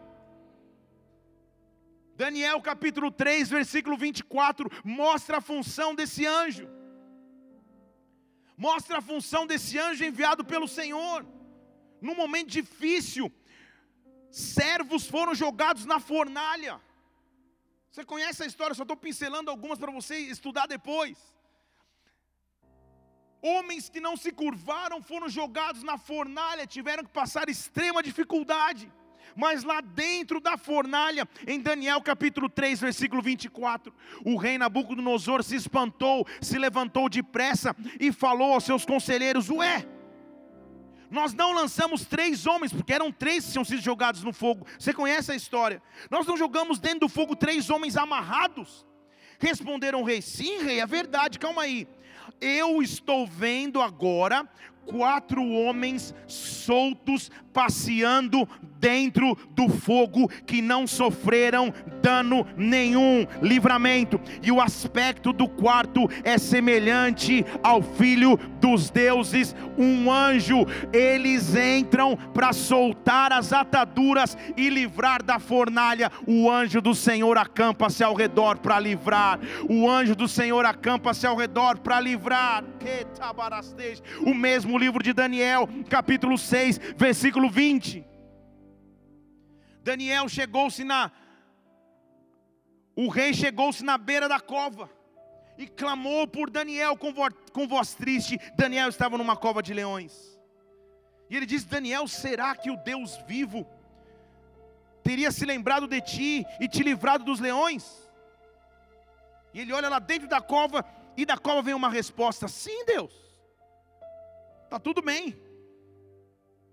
Daniel 2.23 2.59
capítulo 2.63 3.11
3, 3.11 3.49
versículo 3.49 3.97
24, 3.97 4.71
mostra 4.85 5.39
a 5.39 5.41
função 5.41 5.89
desse 5.93 6.25
anjo. 6.25 6.67
Mostra 8.67 8.99
a 8.99 9.07
função 9.11 9.43
desse 9.45 9.77
anjo 9.87 10.05
enviado 10.05 10.45
pelo 10.53 10.69
Senhor. 10.69 11.27
Num 12.07 12.15
momento 12.15 12.51
difícil, 12.61 13.27
servos 14.31 15.05
foram 15.15 15.35
jogados 15.35 15.85
na 15.93 15.99
fornalha. 15.99 16.75
Você 17.91 18.05
conhece 18.05 18.41
a 18.45 18.47
história, 18.51 18.77
só 18.77 18.85
estou 18.85 18.97
pincelando 18.97 19.51
algumas 19.51 19.81
para 19.81 19.91
você 19.99 20.17
estudar 20.37 20.67
depois. 20.77 21.19
Homens 23.51 23.89
que 23.89 24.01
não 24.07 24.17
se 24.17 24.31
curvaram 24.31 25.03
foram 25.11 25.29
jogados 25.41 25.83
na 25.83 25.99
fornalha, 25.99 26.73
tiveram 26.79 27.05
que 27.07 27.11
passar 27.23 27.49
extrema 27.49 28.01
dificuldade 28.01 28.87
mas 29.37 29.65
lá 29.65 29.81
dentro 29.81 30.41
da 30.41 30.57
fornalha, 30.57 31.29
em 31.47 31.61
Daniel 31.61 32.01
capítulo 32.01 32.49
3, 32.49 32.81
versículo 32.81 33.23
24, 33.23 33.93
o 34.25 34.37
rei 34.37 34.59
Nabucodonosor 34.59 35.43
se 35.43 35.57
espantou, 35.57 36.27
se 36.41 36.59
levantou 36.59 37.09
depressa 37.09 37.75
e 38.01 38.13
falou 38.13 38.53
aos 38.53 38.65
seus 38.65 38.85
conselheiros: 38.85 39.51
Ué, 39.51 39.87
nós 41.11 41.35
não 41.35 41.53
lançamos 41.53 42.07
três 42.07 42.47
homens, 42.47 42.73
porque 42.73 42.93
eram 42.93 43.13
três 43.13 43.45
que 43.45 43.53
tinham 43.53 43.65
sido 43.65 43.83
jogados 43.83 44.25
no 44.25 44.33
fogo. 44.33 44.67
Você 44.79 44.95
conhece 44.95 45.31
a 45.31 45.37
história? 45.37 45.83
Nós 46.11 46.27
não 46.27 46.39
jogamos 46.39 46.79
dentro 46.79 47.01
do 47.01 47.09
fogo 47.09 47.37
três 47.37 47.69
homens 47.69 47.99
amarrados. 47.99 48.87
Responderam 49.39 50.01
o 50.01 50.05
rei: 50.05 50.23
Sim, 50.23 50.63
rei, 50.63 50.81
é 50.81 50.87
verdade, 50.87 51.39
calma 51.39 51.63
aí. 51.63 51.87
Eu 52.41 52.83
estou 52.83 53.27
vendo 53.27 53.81
agora 53.81 54.49
quatro 54.87 55.43
homens 55.49 56.15
soltos 56.27 57.31
passeando 57.53 58.49
dentro 58.79 59.39
do 59.51 59.69
fogo 59.69 60.29
que 60.45 60.61
não 60.61 60.89
sofreram 60.89 61.73
dano 62.03 62.45
nenhum, 62.57 63.25
livramento. 63.41 64.21
E 64.43 64.51
o 64.51 64.61
aspecto 64.61 65.33
do 65.33 65.49
quarto 65.49 66.09
é 66.25 66.37
semelhante 66.37 67.45
ao 67.63 67.81
filho 67.81 68.37
dos 68.61 68.91
deuses, 68.91 69.55
um 69.79 70.11
anjo. 70.11 70.67
Eles 70.93 71.55
entram 71.55 72.17
para 72.17 72.53
soltar 72.53 73.33
as 73.33 73.53
ataduras 73.53 74.37
e 74.57 74.69
livrar 74.69 75.23
da 75.23 75.39
fornalha. 75.39 76.11
O 76.27 76.51
anjo 76.51 76.81
do 76.81 76.95
Senhor 76.95 77.39
acampa-se 77.39 78.03
ao 78.03 78.15
redor 78.15 78.59
para 78.59 78.81
livrar. 78.81 79.39
O 79.69 79.89
anjo 79.89 80.17
do 80.17 80.27
Senhor 80.27 80.65
acampa-se 80.65 81.25
ao 81.25 81.37
redor 81.37 81.79
para 81.79 82.01
livrar. 82.01 82.65
O 84.27 84.35
mesmo 84.35 84.72
livro 84.79 85.03
de 85.03 85.13
Daniel, 85.13 85.69
capítulo 85.89 86.37
6, 86.37 86.79
versículo 86.97 87.51
20. 87.51 88.05
Daniel 89.83 90.29
chegou-se 90.29 90.85
na. 90.85 91.11
O 92.95 93.09
rei 93.09 93.33
chegou-se 93.33 93.85
na 93.85 93.97
beira 93.97 94.29
da 94.29 94.39
cova 94.39 94.91
e 95.57 95.67
clamou 95.67 96.27
por 96.27 96.51
Daniel 96.51 96.97
com, 96.97 97.13
vo, 97.13 97.29
com 97.53 97.67
voz 97.67 97.95
triste. 97.95 98.39
Daniel 98.57 98.89
estava 98.89 99.17
numa 99.19 99.37
cova 99.37 99.63
de 99.63 99.73
leões. 99.73 100.39
E 101.29 101.37
ele 101.37 101.47
disse: 101.47 101.67
Daniel, 101.67 102.07
será 102.07 102.55
que 102.55 102.71
o 102.71 102.77
Deus 102.77 103.17
vivo 103.27 103.67
teria 105.03 105.33
se 105.33 105.45
lembrado 105.45 105.87
de 105.87 106.01
ti 106.01 106.47
e 106.61 106.69
te 106.69 106.83
livrado 106.83 107.25
dos 107.25 107.41
leões? 107.41 108.11
E 109.55 109.61
ele 109.61 109.73
olha 109.73 109.89
lá 109.89 109.99
dentro 109.99 110.29
da 110.29 110.41
cova, 110.41 110.85
e 111.17 111.27
da 111.27 111.37
cova 111.37 111.63
vem 111.63 111.75
uma 111.75 111.91
resposta: 111.91 112.49
Sim, 112.49 112.85
Deus, 112.85 113.22
está 114.73 114.81
tudo 114.81 115.03
bem. 115.03 115.37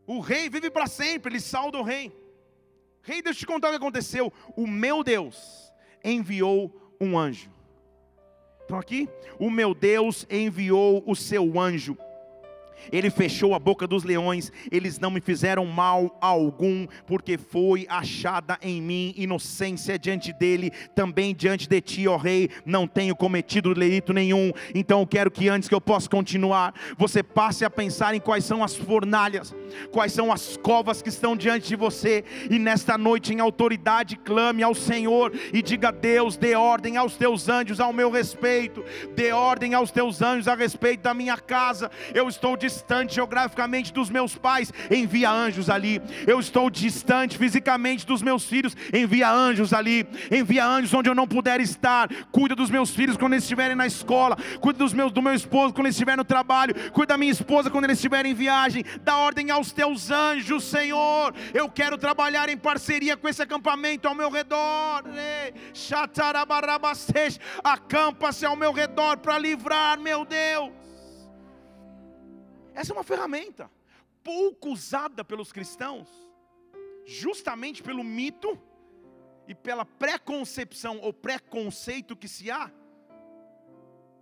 O 0.08 0.22
rei 0.22 0.50
vive 0.50 0.70
para 0.70 0.88
sempre, 0.88 1.34
ele 1.34 1.42
salda 1.42 1.78
o 1.78 1.84
rei. 1.84 2.12
Rei, 3.02 3.22
deixa 3.22 3.40
eu 3.40 3.42
te 3.42 3.46
contar 3.46 3.68
o 3.68 3.72
que 3.72 3.78
aconteceu. 3.78 4.32
O 4.56 4.66
meu 4.66 5.04
Deus 5.04 5.72
enviou 6.04 6.74
um 7.00 7.20
anjo. 7.20 7.52
Estão 8.62 8.80
aqui? 8.80 9.10
O 9.38 9.50
meu 9.50 9.74
Deus 9.74 10.26
enviou 10.30 11.04
o 11.06 11.14
seu 11.14 11.60
anjo 11.60 11.98
ele 12.92 13.10
fechou 13.10 13.54
a 13.54 13.60
boca 13.60 13.86
dos 13.86 14.04
leões, 14.04 14.52
eles 14.72 15.00
não 15.00 15.12
me 15.12 15.20
fizeram 15.22 15.66
mal 15.66 16.18
algum, 16.22 16.88
porque 17.06 17.38
foi 17.38 17.86
achada 17.90 18.58
em 18.62 18.82
mim 18.82 19.14
inocência 19.18 20.00
diante 20.00 20.32
dele, 20.32 20.72
também 20.96 21.36
diante 21.36 21.68
de 21.68 21.82
ti, 21.82 22.08
ó 22.08 22.18
rei, 22.18 22.50
não 22.66 22.88
tenho 22.88 23.16
cometido 23.16 23.74
delito 23.74 24.14
nenhum. 24.14 24.52
Então 24.74 25.02
eu 25.02 25.08
quero 25.08 25.30
que 25.30 25.50
antes 25.50 25.68
que 25.68 25.76
eu 25.76 25.82
possa 25.82 26.10
continuar, 26.10 26.74
você 26.98 27.22
passe 27.22 27.66
a 27.66 27.70
pensar 27.70 28.16
em 28.16 28.20
quais 28.20 28.46
são 28.46 28.64
as 28.64 28.76
fornalhas, 28.76 29.54
quais 29.92 30.14
são 30.14 30.32
as 30.32 30.58
covas 30.58 31.02
que 31.02 31.10
estão 31.10 31.36
diante 31.36 31.68
de 31.68 31.76
você, 31.76 32.24
e 32.50 32.58
nesta 32.58 32.98
noite, 32.98 33.34
em 33.34 33.40
autoridade, 33.40 34.16
clame 34.16 34.64
ao 34.64 34.74
Senhor 34.74 35.34
e 35.54 35.62
diga: 35.62 35.92
Deus, 35.92 36.38
dê 36.38 36.56
ordem 36.56 36.98
aos 36.98 37.16
teus 37.18 37.50
anjos 37.50 37.80
ao 37.80 37.94
meu 37.94 38.10
respeito, 38.10 38.84
dê 39.16 39.32
ordem 39.32 39.74
aos 39.74 39.92
teus 39.92 40.22
anjos 40.22 40.48
a 40.48 40.56
respeito 40.56 41.02
da 41.02 41.14
minha 41.14 41.38
casa. 41.38 41.92
Eu 42.14 42.28
estou 42.28 42.56
dizendo 42.56 42.69
distante 42.70 43.16
geograficamente 43.16 43.92
dos 43.94 44.10
meus 44.10 44.36
pais, 44.36 44.72
envia 44.90 45.30
anjos 45.30 45.70
ali. 45.70 46.02
Eu 46.26 46.40
estou 46.40 46.70
distante 46.70 47.38
fisicamente 47.38 48.06
dos 48.06 48.22
meus 48.22 48.46
filhos, 48.46 48.76
envia 48.94 49.30
anjos 49.30 49.74
ali. 49.74 50.08
Envia 50.32 50.66
anjos 50.66 50.94
onde 50.94 51.10
eu 51.10 51.16
não 51.16 51.28
puder 51.28 51.60
estar. 51.60 52.10
Cuida 52.32 52.56
dos 52.56 52.70
meus 52.70 52.92
filhos 52.92 53.18
quando 53.18 53.34
eles 53.34 53.44
estiverem 53.44 53.76
na 53.76 53.88
escola, 53.88 54.38
cuida 54.60 54.80
dos 54.80 54.94
meus 54.94 55.12
do 55.12 55.22
meu 55.22 55.34
esposo 55.34 55.74
quando 55.74 55.88
ele 55.88 55.92
estiver 55.92 56.16
no 56.16 56.24
trabalho, 56.24 56.76
cuida 56.92 57.10
da 57.10 57.18
minha 57.18 57.32
esposa 57.32 57.70
quando 57.70 57.86
ele 57.86 57.94
estiver 57.94 58.26
em 58.26 58.34
viagem. 58.34 58.84
Dá 59.02 59.18
ordem 59.18 59.50
aos 59.50 59.72
teus 59.72 60.12
anjos, 60.12 60.64
Senhor. 60.64 61.34
Eu 61.54 61.70
quero 61.70 61.98
trabalhar 61.98 62.50
em 62.50 62.58
parceria 62.58 63.18
com 63.18 63.28
esse 63.28 63.42
acampamento 63.42 64.08
ao 64.08 64.14
meu 64.14 64.30
redor. 64.30 65.04
Acampa-se 67.64 68.46
ao 68.46 68.56
meu 68.56 68.72
redor 68.72 69.18
para 69.18 69.40
livrar, 69.40 70.00
meu 70.00 70.24
Deus. 70.24 70.79
Essa 72.80 72.94
é 72.94 72.96
uma 72.96 73.04
ferramenta 73.04 73.70
pouco 74.24 74.70
usada 74.70 75.22
pelos 75.26 75.52
cristãos, 75.52 76.08
justamente 77.06 77.84
pelo 77.84 78.06
mito 78.06 78.58
e 79.46 79.54
pela 79.54 79.84
preconcepção 79.84 80.98
ou 81.02 81.12
preconceito 81.12 82.16
que 82.16 82.30
se 82.30 82.50
há, 82.50 82.72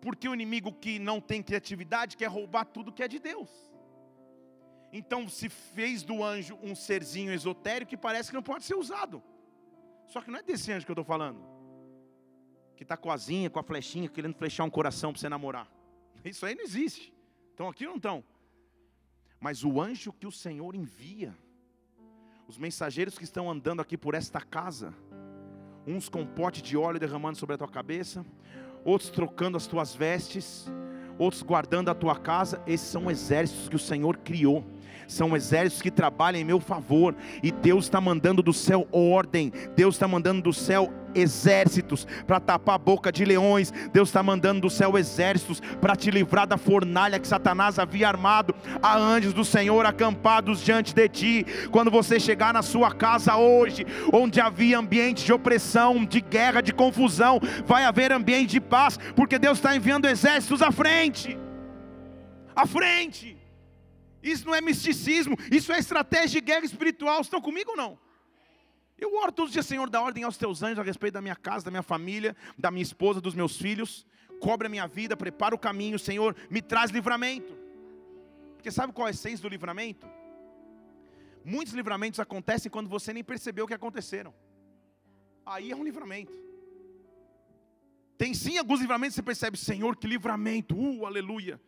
porque 0.02 0.28
o 0.28 0.34
inimigo 0.34 0.74
que 0.74 0.98
não 0.98 1.22
tem 1.22 1.44
criatividade 1.44 2.18
quer 2.18 2.26
roubar 2.26 2.66
tudo 2.66 2.92
que 2.92 3.04
é 3.04 3.08
de 3.08 3.20
Deus. 3.20 3.48
Então 4.92 5.30
se 5.30 5.50
fez 5.50 6.02
do 6.02 6.24
anjo 6.24 6.58
um 6.64 6.74
serzinho 6.74 7.32
esotérico 7.32 7.92
que 7.92 7.98
parece 7.98 8.30
que 8.30 8.36
não 8.36 8.42
pode 8.42 8.64
ser 8.64 8.76
usado. 8.76 9.22
Só 10.08 10.20
que 10.20 10.32
não 10.32 10.40
é 10.40 10.42
desse 10.42 10.72
anjo 10.72 10.84
que 10.84 10.92
eu 10.92 10.94
estou 10.94 11.06
falando. 11.06 11.40
Que 12.76 12.82
está 12.82 12.98
com 12.98 13.12
a 13.12 13.14
asinha, 13.14 13.52
com 13.52 13.60
a 13.60 13.64
flechinha, 13.64 14.10
querendo 14.10 14.34
flechar 14.34 14.64
um 14.64 14.70
coração 14.72 15.12
para 15.14 15.20
você 15.20 15.30
namorar. 15.30 15.70
Isso 16.26 16.44
aí 16.44 16.56
não 16.56 16.64
existe. 16.64 17.14
Estão 17.52 17.70
aqui 17.70 17.86
ou 17.86 17.92
não 17.92 17.98
estão? 17.98 18.24
Mas 19.40 19.64
o 19.64 19.82
anjo 19.82 20.12
que 20.14 20.28
o 20.28 20.32
Senhor 20.32 20.76
envia, 20.76 21.36
os 22.48 22.58
mensageiros 22.58 23.18
que 23.18 23.24
estão 23.24 23.50
andando 23.50 23.82
aqui 23.82 23.98
por 23.98 24.14
esta 24.14 24.42
casa, 24.42 24.94
uns 25.86 26.10
com 26.10 26.22
um 26.22 26.28
pote 26.28 26.62
de 26.62 26.76
óleo 26.76 27.00
derramando 27.00 27.38
sobre 27.38 27.56
a 27.56 27.58
tua 27.58 27.68
cabeça, 27.68 28.26
outros 28.84 29.10
trocando 29.10 29.58
as 29.58 29.68
tuas 29.68 29.96
vestes, 29.96 30.66
outros 31.18 31.42
guardando 31.42 31.90
a 31.90 31.96
tua 31.96 32.16
casa, 32.16 32.62
esses 32.66 32.88
são 32.88 33.10
exércitos 33.10 33.70
que 33.70 33.76
o 33.76 33.80
Senhor 33.80 34.18
criou 34.18 34.66
são 35.08 35.36
exércitos 35.36 35.82
que 35.82 35.92
trabalham 35.92 36.42
em 36.42 36.46
meu 36.46 36.60
favor, 36.60 37.16
e 37.42 37.52
Deus 37.52 37.86
está 37.86 38.00
mandando 38.00 38.42
do 38.44 38.54
céu 38.54 38.88
ordem, 38.92 39.52
Deus 39.76 39.96
está 39.96 40.08
mandando 40.08 40.42
do 40.42 40.54
céu 40.54 40.92
exércitos 41.16 42.08
para 42.26 42.40
tapar 42.40 42.76
a 42.76 42.78
boca 42.78 43.12
de 43.12 43.26
leões, 43.26 43.72
Deus 43.92 44.10
está 44.10 44.22
mandando 44.22 44.62
do 44.62 44.70
céu 44.70 44.98
exércitos 44.98 45.60
para 45.82 45.96
te 45.96 46.12
livrar 46.12 46.48
da 46.48 46.58
fornalha 46.58 47.20
que 47.20 47.28
Satanás 47.28 47.80
havia 47.80 48.08
armado. 48.08 48.54
Há 48.82 48.98
anjos 48.98 49.34
do 49.34 49.44
Senhor 49.44 49.86
acampados 49.86 50.64
diante 50.64 50.94
de 50.94 51.08
ti. 51.10 51.46
Quando 51.72 51.90
você 51.90 52.20
chegar 52.20 52.54
na 52.54 52.62
sua 52.62 52.92
casa 52.92 53.36
hoje, 53.36 53.86
onde 54.14 54.40
havia 54.40 54.78
ambiente 54.78 55.26
de 55.26 55.34
opressão, 55.34 56.06
de 56.06 56.22
guerra, 56.22 56.62
de 56.62 56.74
confusão, 56.74 57.40
vai 57.66 57.84
haver 57.84 58.12
ambiente 58.12 58.52
de 58.52 58.62
paz, 58.62 59.00
porque 59.16 59.40
Deus 59.40 59.58
está 59.58 59.76
enviando 59.76 60.06
exércitos 60.06 60.62
à 60.62 60.72
frente. 60.72 61.38
À 62.56 62.66
frente. 62.66 63.37
Isso 64.22 64.46
não 64.46 64.56
é 64.56 64.62
misticismo, 64.62 65.38
isso 65.52 65.72
é 65.72 65.80
estratégia 65.80 66.42
de 66.42 66.46
guerra 66.46 66.66
espiritual. 66.66 67.22
Estão 67.22 67.42
comigo 67.42 67.72
ou 67.72 67.78
não? 67.78 68.00
Eu 68.98 69.16
oro 69.16 69.32
todos 69.32 69.50
os 69.50 69.54
dias, 69.54 69.66
Senhor, 69.66 69.90
dá 69.90 70.02
ordem 70.02 70.24
aos 70.24 70.38
teus 70.38 70.64
anjos 70.64 70.80
a 70.80 70.84
respeito 70.84 71.14
da 71.14 71.22
minha 71.22 71.36
casa, 71.36 71.66
da 71.66 71.72
minha 71.72 71.84
família, 71.84 72.36
da 72.58 72.72
minha 72.72 72.82
esposa, 72.82 73.22
dos 73.22 73.36
meus 73.36 73.58
filhos. 73.58 74.06
Cobre 74.40 74.68
a 74.68 74.70
minha 74.70 74.88
vida, 74.88 75.16
prepara 75.16 75.54
o 75.54 75.60
caminho, 75.60 76.00
Senhor, 76.00 76.36
me 76.50 76.62
traz 76.62 76.90
livramento. 76.90 77.56
Porque 78.56 78.72
sabe 78.72 78.92
qual 78.94 79.08
é 79.08 79.12
a 79.12 79.14
essência 79.14 79.42
do 79.42 79.50
livramento? 79.50 80.08
Muitos 81.46 81.74
livramentos 81.74 82.20
acontecem 82.20 82.72
quando 82.72 82.90
você 82.90 83.14
nem 83.14 83.24
percebeu 83.24 83.66
o 83.66 83.68
que 83.68 83.74
aconteceram. 83.74 84.34
Aí 85.46 85.72
é 85.72 85.76
um 85.76 85.84
livramento. 85.84 86.34
Tem 88.18 88.34
sim 88.34 88.58
alguns 88.58 88.82
livramentos 88.82 89.14
que 89.14 89.22
você 89.22 89.24
percebe, 89.24 89.58
Senhor, 89.58 89.96
que 89.96 90.08
livramento, 90.08 90.76
uh, 90.76 91.06
aleluia. 91.06 91.62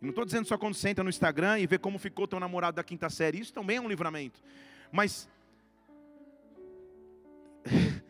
Não 0.00 0.10
estou 0.10 0.24
dizendo 0.24 0.46
só 0.46 0.58
quando 0.58 0.74
senta 0.74 1.02
no 1.02 1.08
Instagram 1.08 1.58
e 1.58 1.66
vê 1.66 1.78
como 1.78 1.98
ficou 1.98 2.28
teu 2.28 2.38
namorado 2.38 2.76
da 2.76 2.84
quinta 2.84 3.08
série. 3.08 3.40
Isso 3.40 3.52
também 3.52 3.78
é 3.78 3.80
um 3.80 3.88
livramento. 3.88 4.42
Mas 4.92 5.28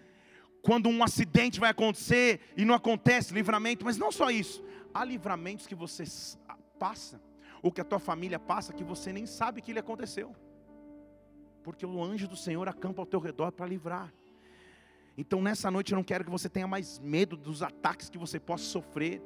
quando 0.62 0.88
um 0.88 1.02
acidente 1.02 1.60
vai 1.60 1.70
acontecer 1.70 2.40
e 2.56 2.64
não 2.64 2.74
acontece, 2.74 3.32
livramento, 3.32 3.84
mas 3.84 3.96
não 3.96 4.10
só 4.10 4.30
isso. 4.30 4.64
Há 4.92 5.04
livramentos 5.04 5.66
que 5.66 5.74
você 5.74 6.04
passa, 6.78 7.20
ou 7.62 7.70
que 7.70 7.80
a 7.80 7.84
tua 7.84 7.98
família 7.98 8.38
passa, 8.38 8.72
que 8.72 8.84
você 8.84 9.12
nem 9.12 9.26
sabe 9.26 9.62
que 9.62 9.70
ele 9.70 9.78
aconteceu. 9.78 10.34
Porque 11.62 11.86
o 11.86 12.02
anjo 12.02 12.26
do 12.26 12.36
Senhor 12.36 12.68
acampa 12.68 13.02
ao 13.02 13.06
teu 13.06 13.20
redor 13.20 13.52
para 13.52 13.66
livrar. 13.66 14.12
Então 15.16 15.40
nessa 15.40 15.70
noite 15.70 15.92
eu 15.92 15.96
não 15.96 16.04
quero 16.04 16.24
que 16.24 16.30
você 16.30 16.48
tenha 16.48 16.66
mais 16.66 16.98
medo 16.98 17.36
dos 17.36 17.62
ataques 17.62 18.10
que 18.10 18.18
você 18.18 18.38
possa 18.38 18.64
sofrer 18.64 19.22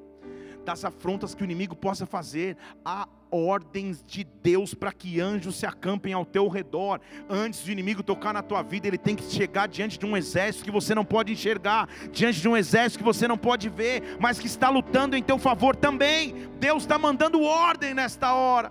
das 0.65 0.85
afrontas 0.85 1.35
que 1.35 1.43
o 1.43 1.45
inimigo 1.45 1.75
possa 1.75 2.07
fazer. 2.07 2.57
Há 2.85 3.09
ordens 3.31 4.05
de 4.05 4.25
Deus 4.25 4.75
para 4.75 4.93
que 4.93 5.21
anjos 5.21 5.57
se 5.57 5.67
acampem 5.67 6.13
ao 6.13 6.25
teu 6.25 6.49
redor. 6.49 7.01
Antes 7.29 7.65
do 7.65 7.71
inimigo 7.71 8.03
tocar 8.03 8.33
na 8.33 8.43
tua 8.43 8.63
vida, 8.63 8.87
ele 8.87 8.99
tem 8.99 9.15
que 9.15 9.25
chegar 9.25 9.69
diante 9.69 9.99
de 9.99 10.05
um 10.05 10.17
exército 10.17 10.65
que 10.65 10.71
você 10.71 10.95
não 10.95 11.05
pode 11.05 11.33
enxergar, 11.33 11.89
diante 12.11 12.41
de 12.41 12.49
um 12.49 12.57
exército 12.57 12.99
que 12.99 13.05
você 13.05 13.27
não 13.27 13.39
pode 13.39 13.69
ver, 13.69 14.17
mas 14.21 14.39
que 14.39 14.47
está 14.47 14.69
lutando 14.69 15.17
em 15.17 15.23
teu 15.23 15.39
favor 15.39 15.77
também. 15.77 16.49
Deus 16.59 16.83
está 16.83 16.99
mandando 16.99 17.43
ordem 17.43 17.95
nesta 17.95 18.35
hora, 18.35 18.71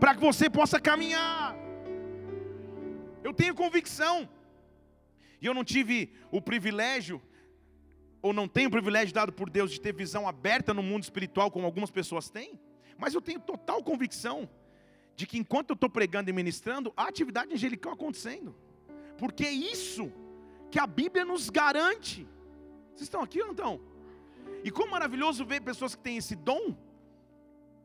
para 0.00 0.14
que 0.14 0.20
você 0.20 0.50
possa 0.50 0.80
caminhar. 0.80 1.56
Eu 3.22 3.32
tenho 3.32 3.54
convicção, 3.54 4.28
e 5.40 5.46
eu 5.46 5.54
não 5.54 5.64
tive 5.64 6.12
o 6.30 6.40
privilégio 6.40 7.22
ou 8.22 8.32
não 8.32 8.46
tenho 8.46 8.68
o 8.68 8.70
privilégio 8.70 9.12
dado 9.12 9.32
por 9.32 9.50
Deus 9.50 9.70
de 9.72 9.80
ter 9.80 9.92
visão 9.92 10.28
aberta 10.28 10.72
no 10.72 10.82
mundo 10.82 11.02
espiritual, 11.02 11.50
como 11.50 11.66
algumas 11.66 11.90
pessoas 11.90 12.30
têm, 12.30 12.58
mas 12.96 13.12
eu 13.12 13.20
tenho 13.20 13.40
total 13.40 13.82
convicção 13.82 14.48
de 15.16 15.26
que 15.26 15.36
enquanto 15.36 15.70
eu 15.70 15.74
estou 15.74 15.90
pregando 15.90 16.30
e 16.30 16.32
ministrando, 16.32 16.92
há 16.96 17.08
atividade 17.08 17.52
angelical 17.52 17.92
acontecendo, 17.92 18.54
porque 19.18 19.44
é 19.44 19.52
isso 19.52 20.10
que 20.70 20.78
a 20.78 20.86
Bíblia 20.86 21.24
nos 21.24 21.50
garante. 21.50 22.26
Vocês 22.90 23.02
estão 23.02 23.22
aqui 23.22 23.40
ou 23.40 23.46
não 23.46 23.52
estão? 23.52 23.80
E 24.62 24.70
como 24.70 24.92
maravilhoso 24.92 25.44
ver 25.44 25.60
pessoas 25.60 25.94
que 25.94 26.02
têm 26.02 26.16
esse 26.16 26.36
dom, 26.36 26.74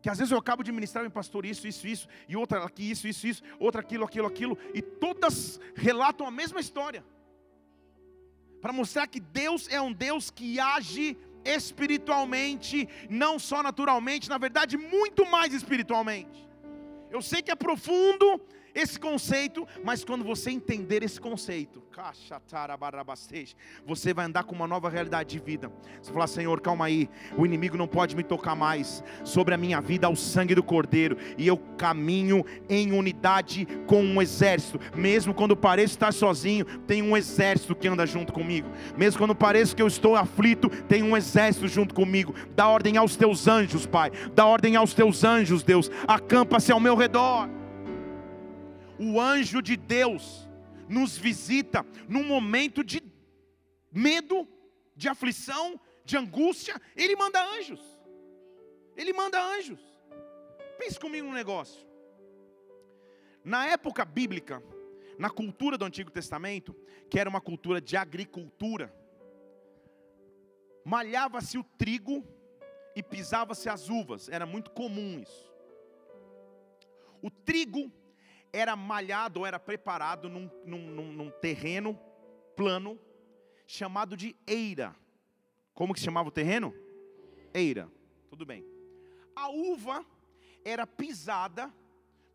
que 0.01 0.09
às 0.09 0.19
vezes 0.19 0.31
eu 0.31 0.37
acabo 0.37 0.63
de 0.63 0.71
ministrar 0.71 1.03
em 1.03 1.09
pastor 1.09 1.45
isso, 1.45 1.67
isso, 1.67 1.87
isso, 1.87 2.07
e 2.29 2.37
outra 2.37 2.63
aqui, 2.63 2.91
isso, 2.91 3.07
isso, 3.07 3.25
isso, 3.25 3.43
outra 3.59 3.81
aquilo, 3.81 4.05
aquilo, 4.05 4.27
aquilo, 4.27 4.57
e 4.73 4.81
todas 4.81 5.59
relatam 5.75 6.27
a 6.27 6.31
mesma 6.31 6.59
história 6.59 7.03
para 8.67 8.73
mostrar 8.73 9.07
que 9.07 9.21
Deus 9.21 9.69
é 9.69 9.79
um 9.79 9.93
Deus 9.93 10.29
que 10.29 10.59
age 10.59 11.17
espiritualmente, 11.45 12.85
não 13.09 13.39
só 13.39 13.63
naturalmente, 13.63 14.27
na 14.27 14.37
verdade, 14.37 14.75
muito 14.75 15.25
mais 15.25 15.53
espiritualmente. 15.53 16.45
Eu 17.09 17.21
sei 17.21 17.41
que 17.41 17.49
é 17.49 17.55
profundo, 17.55 18.41
esse 18.77 18.99
conceito, 18.99 19.67
mas 19.83 20.03
quando 20.03 20.23
você 20.23 20.51
entender 20.51 21.01
esse 21.01 21.19
conceito, 21.19 21.81
você 23.83 24.13
vai 24.13 24.25
andar 24.25 24.43
com 24.43 24.53
uma 24.53 24.67
nova 24.67 24.87
realidade 24.87 25.31
de 25.31 25.39
vida. 25.43 25.71
Você 25.99 26.13
falar, 26.13 26.27
Senhor, 26.27 26.61
calma 26.61 26.85
aí, 26.85 27.09
o 27.35 27.43
inimigo 27.43 27.75
não 27.75 27.87
pode 27.87 28.15
me 28.15 28.21
tocar 28.21 28.55
mais. 28.55 29.03
Sobre 29.23 29.55
a 29.55 29.57
minha 29.57 29.81
vida, 29.81 30.05
ao 30.05 30.15
sangue 30.15 30.53
do 30.53 30.61
Cordeiro, 30.61 31.17
e 31.39 31.47
eu 31.47 31.57
caminho 31.57 32.45
em 32.69 32.91
unidade 32.91 33.67
com 33.87 34.03
um 34.03 34.21
exército. 34.21 34.79
Mesmo 34.95 35.33
quando 35.33 35.57
pareço 35.57 35.95
estar 35.95 36.13
sozinho, 36.13 36.63
tem 36.81 37.01
um 37.01 37.17
exército 37.17 37.75
que 37.75 37.87
anda 37.87 38.05
junto 38.05 38.31
comigo. 38.31 38.69
Mesmo 38.95 39.17
quando 39.17 39.33
pareço 39.33 39.75
que 39.75 39.81
eu 39.81 39.87
estou 39.87 40.15
aflito, 40.15 40.69
tem 40.69 41.01
um 41.01 41.17
exército 41.17 41.67
junto 41.67 41.95
comigo. 41.95 42.35
Dá 42.55 42.67
ordem 42.67 42.95
aos 42.97 43.15
teus 43.15 43.47
anjos, 43.47 43.87
Pai. 43.87 44.11
Dá 44.35 44.45
ordem 44.45 44.75
aos 44.75 44.93
teus 44.93 45.23
anjos, 45.23 45.63
Deus. 45.63 45.89
Acampa-se 46.07 46.71
ao 46.71 46.79
meu 46.79 46.95
redor 46.95 47.49
o 48.99 49.19
anjo 49.19 49.61
de 49.61 49.75
Deus 49.75 50.47
nos 50.87 51.17
visita 51.17 51.85
num 52.07 52.23
momento 52.23 52.83
de 52.83 53.01
medo, 53.91 54.47
de 54.95 55.07
aflição, 55.07 55.79
de 56.03 56.17
angústia, 56.17 56.81
ele 56.95 57.15
manda 57.15 57.43
anjos. 57.57 57.81
Ele 58.95 59.13
manda 59.13 59.41
anjos. 59.41 59.79
Pense 60.79 60.99
comigo 60.99 61.27
um 61.27 61.33
negócio. 61.33 61.85
Na 63.43 63.67
época 63.67 64.03
bíblica, 64.05 64.63
na 65.17 65.29
cultura 65.29 65.77
do 65.77 65.85
Antigo 65.85 66.11
Testamento, 66.11 66.75
que 67.09 67.19
era 67.19 67.29
uma 67.29 67.41
cultura 67.41 67.81
de 67.81 67.95
agricultura, 67.97 68.93
malhava-se 70.83 71.57
o 71.57 71.63
trigo 71.63 72.25
e 72.95 73.03
pisava-se 73.03 73.69
as 73.69 73.89
uvas, 73.89 74.29
era 74.29 74.45
muito 74.45 74.71
comum 74.71 75.19
isso. 75.19 75.51
O 77.21 77.29
trigo 77.29 77.91
era 78.51 78.75
malhado 78.75 79.41
ou 79.41 79.45
era 79.45 79.59
preparado 79.59 80.29
num, 80.29 80.49
num, 80.65 81.11
num 81.11 81.31
terreno 81.41 81.99
plano 82.55 82.99
chamado 83.65 84.15
de 84.15 84.35
eira. 84.45 84.95
Como 85.73 85.93
que 85.93 85.99
se 85.99 86.05
chamava 86.05 86.29
o 86.29 86.31
terreno? 86.31 86.73
Eira. 87.53 87.91
Tudo 88.29 88.45
bem. 88.45 88.65
A 89.35 89.49
uva 89.49 90.05
era 90.65 90.87
pisada 90.87 91.71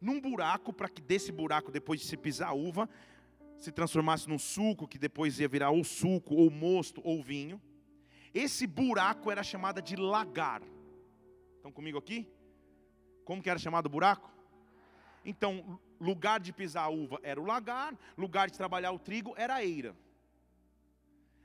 num 0.01 0.21
buraco 0.21 0.73
para 0.73 0.89
que 0.89 1.01
desse 1.01 1.33
buraco, 1.33 1.71
depois 1.71 2.01
de 2.01 2.07
se 2.07 2.17
pisar 2.17 2.49
a 2.49 2.53
uva, 2.53 2.89
se 3.59 3.71
transformasse 3.71 4.29
num 4.29 4.39
suco 4.39 4.89
que 4.89 4.99
depois 4.99 5.39
ia 5.39 5.49
virar 5.49 5.71
ou 5.71 5.85
suco, 5.85 6.35
ou 6.35 6.51
mosto, 6.51 7.01
ou 7.05 7.23
vinho. 7.23 7.61
Esse 8.35 8.67
buraco 8.67 9.31
era 9.31 9.43
chamado 9.43 9.81
de 9.81 9.97
lagar. 9.97 10.63
Estão 11.57 11.71
comigo 11.71 11.99
aqui? 11.99 12.29
Como 13.25 13.43
que 13.43 13.49
era 13.49 13.59
chamado 13.59 13.87
o 13.87 13.91
buraco? 13.91 14.31
Então, 15.25 15.79
lugar 16.03 16.41
de 16.41 16.53
pisar 16.53 16.85
a 16.85 16.89
uva 16.89 17.19
era 17.23 17.41
o 17.41 17.45
lagar, 17.45 17.97
lugar 18.19 18.51
de 18.51 18.57
trabalhar 18.57 18.91
o 18.93 18.99
trigo 18.99 19.33
era 19.37 19.55
a 19.55 19.65
eira. 19.65 19.97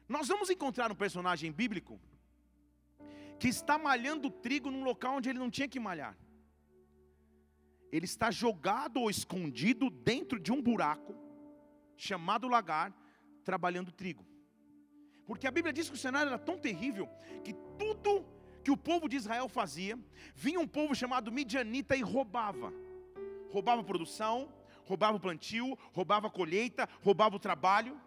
Nós 0.09 0.27
vamos 0.27 0.49
encontrar 0.49 0.91
um 0.91 0.95
personagem 0.95 1.51
bíblico 1.51 1.99
que 3.39 3.47
está 3.47 3.77
malhando 3.77 4.31
trigo 4.31 4.71
num 4.71 4.83
local 4.83 5.17
onde 5.17 5.29
ele 5.29 5.39
não 5.39 5.51
tinha 5.51 5.67
que 5.67 5.79
malhar. 5.79 6.17
Ele 7.91 8.05
está 8.05 8.31
jogado 8.31 8.99
ou 9.01 9.09
escondido 9.09 9.89
dentro 9.89 10.39
de 10.39 10.51
um 10.51 10.61
buraco 10.61 11.15
chamado 11.95 12.47
lagar, 12.47 12.91
trabalhando 13.43 13.91
trigo. 13.91 14.25
Porque 15.25 15.47
a 15.47 15.51
Bíblia 15.51 15.73
diz 15.73 15.89
que 15.89 15.95
o 15.95 15.99
cenário 16.05 16.29
era 16.29 16.39
tão 16.39 16.57
terrível 16.57 17.07
que 17.43 17.53
tudo 17.77 18.25
que 18.63 18.71
o 18.71 18.77
povo 18.77 19.07
de 19.07 19.15
Israel 19.15 19.47
fazia, 19.47 19.97
vinha 20.35 20.59
um 20.59 20.67
povo 20.67 20.93
chamado 20.93 21.31
Midianita 21.31 21.95
e 21.95 22.01
roubava. 22.01 22.73
Roubava 23.51 23.81
a 23.81 23.83
produção, 23.83 24.51
roubava 24.86 25.17
o 25.17 25.19
plantio, 25.19 25.77
roubava 25.93 26.27
a 26.27 26.29
colheita, 26.29 26.88
roubava 27.01 27.36
o 27.36 27.39
trabalho. 27.39 27.99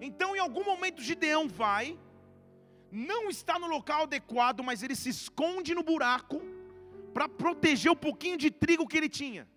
Então, 0.00 0.34
em 0.34 0.38
algum 0.38 0.64
momento, 0.64 1.02
Gideão 1.02 1.48
vai, 1.48 1.98
não 2.90 3.28
está 3.28 3.58
no 3.58 3.66
local 3.66 4.02
adequado, 4.02 4.62
mas 4.62 4.82
ele 4.82 4.96
se 4.96 5.08
esconde 5.08 5.74
no 5.74 5.82
buraco 5.82 6.40
para 7.12 7.28
proteger 7.28 7.92
o 7.92 7.96
pouquinho 7.96 8.36
de 8.36 8.50
trigo 8.50 8.88
que 8.88 8.96
ele 8.96 9.08
tinha. 9.08 9.48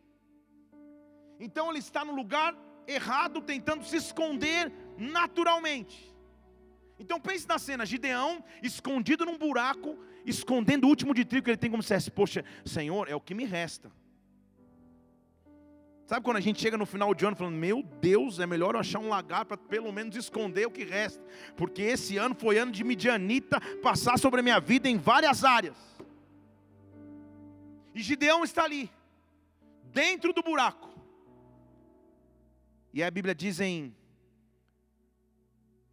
Então, 1.40 1.70
ele 1.70 1.80
está 1.80 2.06
no 2.06 2.16
lugar 2.16 2.56
errado, 2.88 3.42
tentando 3.42 3.84
se 3.84 3.98
esconder 3.98 4.72
naturalmente. 4.98 6.16
Então 7.00 7.20
pense 7.20 7.48
na 7.48 7.60
cena, 7.60 7.86
Gideão 7.86 8.44
escondido 8.64 9.26
num 9.26 9.38
buraco, 9.38 9.98
escondendo 10.26 10.86
o 10.86 10.90
último 10.90 11.14
de 11.14 11.24
trigo 11.24 11.46
que 11.46 11.52
ele 11.52 11.58
tem 11.58 11.70
como 11.70 11.84
se 11.84 11.94
fosse, 11.94 12.12
poxa, 12.12 12.46
Senhor, 12.66 13.08
é 13.08 13.16
o 13.16 13.22
que 13.22 13.36
me 13.36 13.46
resta. 13.46 13.92
Sabe 16.08 16.24
quando 16.24 16.38
a 16.38 16.42
gente 16.42 16.62
chega 16.62 16.78
no 16.78 16.86
final 16.86 17.14
de 17.14 17.26
ano 17.26 17.36
falando, 17.36 17.58
meu 17.58 17.84
Deus, 17.84 18.40
é 18.40 18.48
melhor 18.48 18.76
eu 18.76 18.80
achar 18.80 18.98
um 18.98 19.10
lagar 19.10 19.44
para 19.44 19.58
pelo 19.58 19.92
menos 19.92 20.16
esconder 20.16 20.66
o 20.66 20.72
que 20.72 20.86
resta, 20.86 21.22
porque 21.58 21.82
esse 21.82 22.16
ano 22.16 22.34
foi 22.34 22.58
ano 22.58 22.72
de 22.72 22.82
Midianita 22.82 23.60
passar 23.82 24.18
sobre 24.18 24.40
a 24.40 24.44
minha 24.44 24.58
vida 24.58 24.88
em 24.88 24.98
várias 24.98 25.44
áreas. 25.44 25.76
E 27.94 28.02
Gideão 28.02 28.46
está 28.46 28.64
ali, 28.64 28.90
dentro 29.92 30.32
do 30.32 30.42
buraco. 30.42 30.88
E 32.94 33.04
a 33.04 33.12
Bíblia 33.12 33.36
diz 33.36 33.60
em 33.60 33.94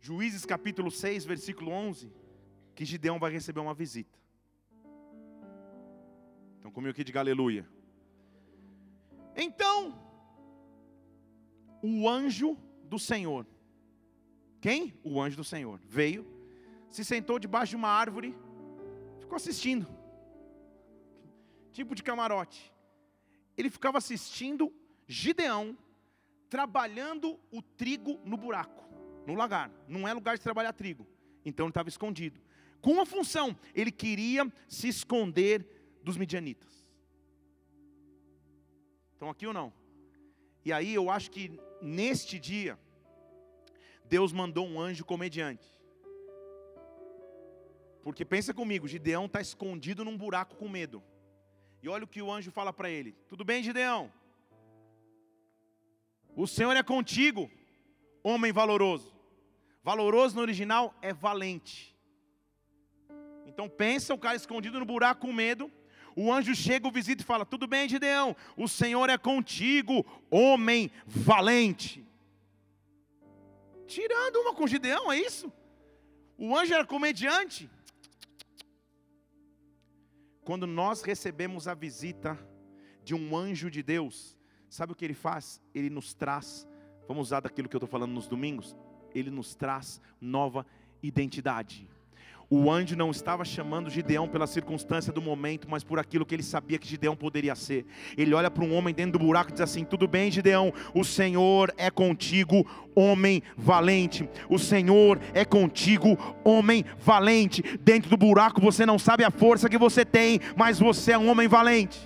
Juízes 0.00 0.46
capítulo 0.46 0.92
6, 0.92 1.24
versículo 1.24 1.72
11, 1.72 2.12
que 2.76 2.84
Gideão 2.84 3.18
vai 3.18 3.32
receber 3.32 3.58
uma 3.58 3.74
visita. 3.74 4.16
Então 6.60 6.70
comigo 6.70 6.92
aqui 6.92 7.02
de 7.02 7.18
aleluia. 7.18 7.68
Então, 9.36 10.03
o 11.86 12.08
anjo 12.08 12.56
do 12.84 12.98
Senhor, 12.98 13.46
quem? 14.60 14.94
O 15.04 15.20
anjo 15.20 15.36
do 15.36 15.44
Senhor, 15.44 15.78
veio, 15.86 16.26
se 16.88 17.04
sentou 17.04 17.38
debaixo 17.38 17.70
de 17.70 17.76
uma 17.76 17.88
árvore, 17.88 18.34
ficou 19.20 19.36
assistindo, 19.36 19.86
tipo 21.72 21.94
de 21.94 22.02
camarote. 22.02 22.72
Ele 23.56 23.68
ficava 23.68 23.98
assistindo 23.98 24.72
Gideão 25.06 25.76
trabalhando 26.48 27.38
o 27.50 27.60
trigo 27.60 28.18
no 28.24 28.36
buraco 28.36 28.84
no 29.26 29.34
lagar. 29.34 29.70
Não 29.88 30.06
é 30.06 30.12
lugar 30.12 30.36
de 30.36 30.42
trabalhar 30.42 30.72
trigo. 30.72 31.06
Então 31.44 31.66
ele 31.66 31.70
estava 31.70 31.88
escondido. 31.88 32.40
Com 32.80 32.92
uma 32.92 33.06
função, 33.06 33.56
ele 33.74 33.90
queria 33.90 34.50
se 34.68 34.88
esconder 34.88 35.66
dos 36.02 36.16
midianitas. 36.16 36.86
Estão 39.12 39.30
aqui 39.30 39.46
ou 39.46 39.52
não? 39.52 39.72
E 40.64 40.72
aí 40.72 40.94
eu 40.94 41.10
acho 41.10 41.30
que 41.30 41.58
neste 41.80 42.38
dia, 42.38 42.78
Deus 44.04 44.32
mandou 44.32 44.66
um 44.66 44.80
anjo 44.80 45.04
comediante. 45.04 45.66
Porque 48.02 48.24
pensa 48.24 48.52
comigo, 48.52 48.88
Gideão 48.88 49.26
está 49.26 49.40
escondido 49.40 50.04
num 50.04 50.16
buraco 50.16 50.56
com 50.56 50.68
medo. 50.68 51.02
E 51.82 51.88
olha 51.88 52.04
o 52.04 52.08
que 52.08 52.22
o 52.22 52.32
anjo 52.32 52.50
fala 52.50 52.72
para 52.72 52.88
ele: 52.88 53.12
Tudo 53.28 53.44
bem, 53.44 53.62
Gideão? 53.62 54.12
O 56.36 56.46
Senhor 56.46 56.76
é 56.76 56.82
contigo, 56.82 57.50
homem 58.22 58.52
valoroso. 58.52 59.14
Valoroso 59.82 60.36
no 60.36 60.42
original 60.42 60.94
é 61.00 61.12
valente. 61.12 61.94
Então 63.46 63.68
pensa 63.68 64.14
o 64.14 64.18
cara 64.18 64.36
escondido 64.36 64.78
no 64.78 64.84
buraco 64.84 65.26
com 65.26 65.32
medo. 65.32 65.70
O 66.16 66.32
anjo 66.32 66.54
chega, 66.54 66.86
o 66.86 66.92
visita 66.92 67.22
e 67.22 67.26
fala: 67.26 67.44
Tudo 67.44 67.66
bem, 67.66 67.88
Gideão, 67.88 68.36
o 68.56 68.68
Senhor 68.68 69.08
é 69.10 69.18
contigo, 69.18 70.04
homem 70.30 70.90
valente. 71.06 72.06
Tirando 73.86 74.36
uma 74.36 74.54
com 74.54 74.66
Gideão, 74.66 75.12
é 75.12 75.18
isso? 75.18 75.52
O 76.38 76.56
anjo 76.56 76.74
era 76.74 76.86
comediante. 76.86 77.70
Quando 80.44 80.66
nós 80.66 81.02
recebemos 81.02 81.66
a 81.66 81.74
visita 81.74 82.38
de 83.02 83.14
um 83.14 83.36
anjo 83.36 83.70
de 83.70 83.82
Deus, 83.82 84.36
sabe 84.68 84.92
o 84.92 84.94
que 84.94 85.04
ele 85.04 85.14
faz? 85.14 85.60
Ele 85.74 85.88
nos 85.90 86.14
traz, 86.14 86.66
vamos 87.08 87.28
usar 87.28 87.40
daquilo 87.40 87.68
que 87.68 87.76
eu 87.76 87.78
estou 87.78 87.88
falando 87.88 88.12
nos 88.12 88.26
domingos, 88.26 88.76
ele 89.14 89.30
nos 89.30 89.54
traz 89.54 90.00
nova 90.20 90.66
identidade. 91.02 91.88
O 92.50 92.70
anjo 92.70 92.96
não 92.96 93.10
estava 93.10 93.44
chamando 93.44 93.90
Gideão 93.90 94.28
pela 94.28 94.46
circunstância 94.46 95.12
do 95.12 95.22
momento, 95.22 95.68
mas 95.68 95.82
por 95.82 95.98
aquilo 95.98 96.26
que 96.26 96.34
ele 96.34 96.42
sabia 96.42 96.78
que 96.78 96.86
Gideão 96.86 97.16
poderia 97.16 97.54
ser. 97.54 97.86
Ele 98.16 98.34
olha 98.34 98.50
para 98.50 98.64
um 98.64 98.74
homem 98.74 98.94
dentro 98.94 99.18
do 99.18 99.24
buraco 99.24 99.50
e 99.50 99.52
diz 99.52 99.60
assim: 99.60 99.84
Tudo 99.84 100.06
bem, 100.06 100.30
Gideão, 100.30 100.72
o 100.94 101.04
Senhor 101.04 101.72
é 101.76 101.90
contigo, 101.90 102.66
homem 102.94 103.42
valente. 103.56 104.28
O 104.48 104.58
Senhor 104.58 105.18
é 105.32 105.44
contigo, 105.44 106.18
homem 106.44 106.84
valente. 106.98 107.62
Dentro 107.80 108.10
do 108.10 108.16
buraco 108.16 108.60
você 108.60 108.84
não 108.84 108.98
sabe 108.98 109.24
a 109.24 109.30
força 109.30 109.68
que 109.68 109.78
você 109.78 110.04
tem, 110.04 110.40
mas 110.56 110.78
você 110.78 111.12
é 111.12 111.18
um 111.18 111.28
homem 111.28 111.48
valente. 111.48 111.98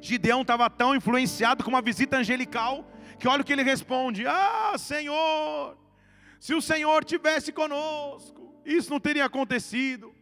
Gideão 0.00 0.42
estava 0.42 0.70
tão 0.70 0.94
influenciado 0.94 1.64
com 1.64 1.70
uma 1.70 1.82
visita 1.82 2.18
angelical 2.18 2.84
que 3.18 3.26
olha 3.26 3.42
o 3.42 3.44
que 3.44 3.52
ele 3.52 3.62
responde: 3.62 4.26
Ah, 4.26 4.74
Senhor, 4.78 5.76
se 6.38 6.54
o 6.54 6.60
Senhor 6.60 7.04
tivesse 7.04 7.50
conosco, 7.52 8.45
isso 8.66 8.90
não 8.90 9.00
teria 9.00 9.24
acontecido. 9.24 10.12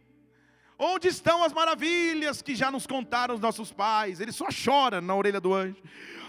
Onde 0.77 1.07
estão 1.07 1.43
as 1.43 1.51
maravilhas 1.51 2.41
que 2.41 2.53
já 2.53 2.69
nos 2.69 2.85
contaram 2.85 3.33
os 3.33 3.41
nossos 3.41 3.71
pais? 3.71 4.19
Ele 4.19 4.31
só 4.31 4.47
chora 4.49 5.01
na 5.01 5.15
orelha 5.15 5.41
do 5.41 5.53
anjo. 5.53 5.81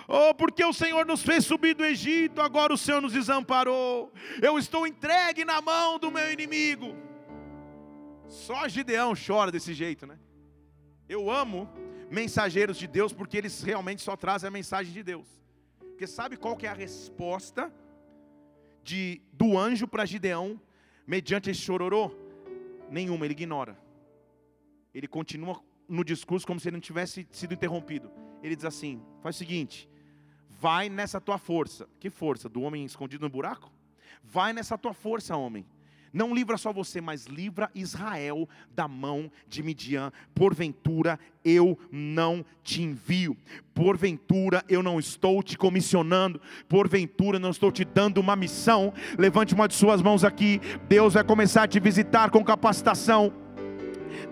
Oh, 0.09 0.33
porque 0.35 0.65
o 0.65 0.73
Senhor 0.73 1.05
nos 1.05 1.23
fez 1.23 1.45
subir 1.45 1.75
do 1.75 1.85
Egito, 1.85 2.41
agora 2.41 2.73
o 2.73 2.79
Senhor 2.79 3.03
nos 3.03 3.13
desamparou. 3.13 4.13
Eu 4.41 4.57
estou 4.57 4.87
entregue 4.87 5.45
na 5.45 5.61
mão 5.61 5.99
do 5.99 6.13
meu 6.13 6.33
inimigo. 6.33 6.97
Só 8.29 8.69
Gideão 8.69 9.15
chora 9.15 9.51
desse 9.51 9.75
jeito, 9.75 10.07
né? 10.07 10.17
Eu 11.09 11.31
amo 11.31 11.69
mensageiros 12.09 12.79
de 12.79 12.87
Deus 12.87 13.13
porque 13.13 13.37
eles 13.37 13.63
realmente 13.63 14.03
só 14.03 14.17
trazem 14.17 14.47
a 14.47 14.51
mensagem 14.51 14.93
de 14.93 15.03
Deus. 15.03 15.27
Porque 15.79 16.07
sabe 16.07 16.37
qual 16.37 16.57
que 16.57 16.67
é 16.67 16.71
a 16.71 16.75
resposta 16.75 17.73
de, 18.83 19.21
do 19.33 19.59
anjo 19.59 19.89
para 19.89 20.05
Gideão, 20.05 20.61
mediante 21.07 21.51
esse 21.51 21.61
chororô? 21.61 22.11
Nenhuma, 22.91 23.25
ele 23.25 23.33
ignora. 23.33 23.79
Ele 24.93 25.07
continua 25.07 25.63
no 25.89 26.05
discurso 26.05 26.47
como 26.47 26.59
se 26.59 26.69
ele 26.69 26.77
não 26.77 26.81
tivesse 26.81 27.27
sido 27.31 27.55
interrompido. 27.55 28.11
Ele 28.43 28.57
diz 28.57 28.65
assim: 28.65 29.03
faz 29.23 29.37
o 29.37 29.39
seguinte, 29.39 29.89
vai 30.49 30.89
nessa 30.89 31.21
tua 31.21 31.39
força. 31.39 31.89
Que 32.01 32.11
força? 32.11 32.49
Do 32.49 32.63
homem 32.63 32.85
escondido 32.85 33.23
no 33.23 33.31
buraco? 33.31 33.73
Vai 34.23 34.53
nessa 34.53 34.77
tua 34.77 34.93
força, 34.93 35.37
homem. 35.37 35.67
Não 36.13 36.35
livra 36.35 36.57
só 36.57 36.73
você, 36.73 37.01
mas 37.01 37.27
livra 37.27 37.71
Israel 37.75 38.49
da 38.75 38.89
mão 38.89 39.31
de 39.49 39.63
Midian. 39.63 40.13
Porventura 40.35 41.19
eu 41.45 41.79
não 41.91 42.45
te 42.63 42.83
envio. 42.83 43.37
Porventura 43.75 44.65
eu 44.69 44.83
não 44.83 44.99
estou 44.99 45.43
te 45.43 45.57
comissionando. 45.57 46.41
Porventura 46.69 47.39
não 47.39 47.51
estou 47.51 47.71
te 47.71 47.85
dando 47.85 48.19
uma 48.19 48.37
missão. 48.37 48.93
Levante 49.19 49.55
uma 49.55 49.69
de 49.69 49.75
suas 49.75 50.03
mãos 50.03 50.25
aqui. 50.25 50.61
Deus 50.89 51.15
vai 51.15 51.25
começar 51.25 51.65
a 51.65 51.69
te 51.69 51.79
visitar 51.79 52.31
com 52.31 52.45
capacitação. 52.45 53.46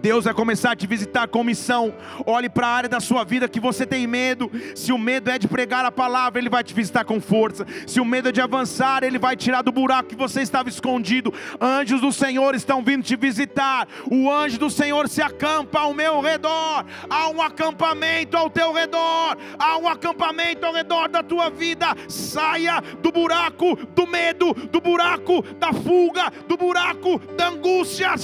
Deus 0.01 0.25
vai 0.25 0.35
começar 0.35 0.73
a 0.73 0.77
te 0.77 0.87
visitar 0.87 1.29
com 1.29 1.45
missão. 1.45 1.95
Olhe 2.27 2.49
para 2.49 2.67
a 2.67 2.71
área 2.71 2.89
da 2.89 3.01
sua 3.01 3.25
vida 3.25 3.49
que 3.49 3.61
você 3.61 3.87
tem 3.87 4.07
medo. 4.07 4.51
Se 4.75 4.93
o 4.93 4.99
medo 4.99 5.31
é 5.31 5.39
de 5.39 5.49
pregar 5.49 5.85
a 5.85 5.93
palavra, 5.93 6.41
Ele 6.41 6.49
vai 6.49 6.63
te 6.63 6.75
visitar 6.75 7.05
com 7.05 7.21
força. 7.21 7.67
Se 7.87 8.01
o 8.01 8.05
medo 8.05 8.29
é 8.29 8.33
de 8.33 8.41
avançar, 8.41 9.03
Ele 9.03 9.19
vai 9.19 9.37
tirar 9.37 9.63
do 9.63 9.73
buraco 9.73 10.09
que 10.09 10.17
você 10.17 10.43
estava 10.43 10.69
escondido. 10.69 11.33
Anjos 11.61 12.01
do 12.01 12.13
Senhor 12.13 12.55
estão 12.55 12.83
vindo 12.83 13.03
te 13.03 13.17
visitar. 13.17 13.87
O 14.11 14.31
anjo 14.31 14.59
do 14.59 14.71
Senhor 14.71 15.09
se 15.09 15.23
acampa 15.23 15.81
ao 15.81 15.95
meu 15.95 16.21
redor. 16.21 16.85
Há 17.09 17.29
um 17.29 17.41
acampamento 17.41 18.37
ao 18.37 18.51
teu 18.51 18.73
redor. 18.73 19.37
Há 19.59 19.79
um 19.79 19.89
acampamento 19.89 20.67
ao 20.67 20.73
redor 20.73 21.09
da 21.09 21.23
tua 21.23 21.51
vida. 21.51 21.95
Saia 22.09 22.81
do 23.03 23.11
buraco 23.11 23.77
do 23.95 24.07
medo, 24.07 24.55
do 24.55 24.81
buraco 24.81 25.43
da 25.59 25.73
fuga, 25.73 26.31
do 26.49 26.57
buraco 26.57 27.19
da 27.37 27.49
angústia. 27.49 28.15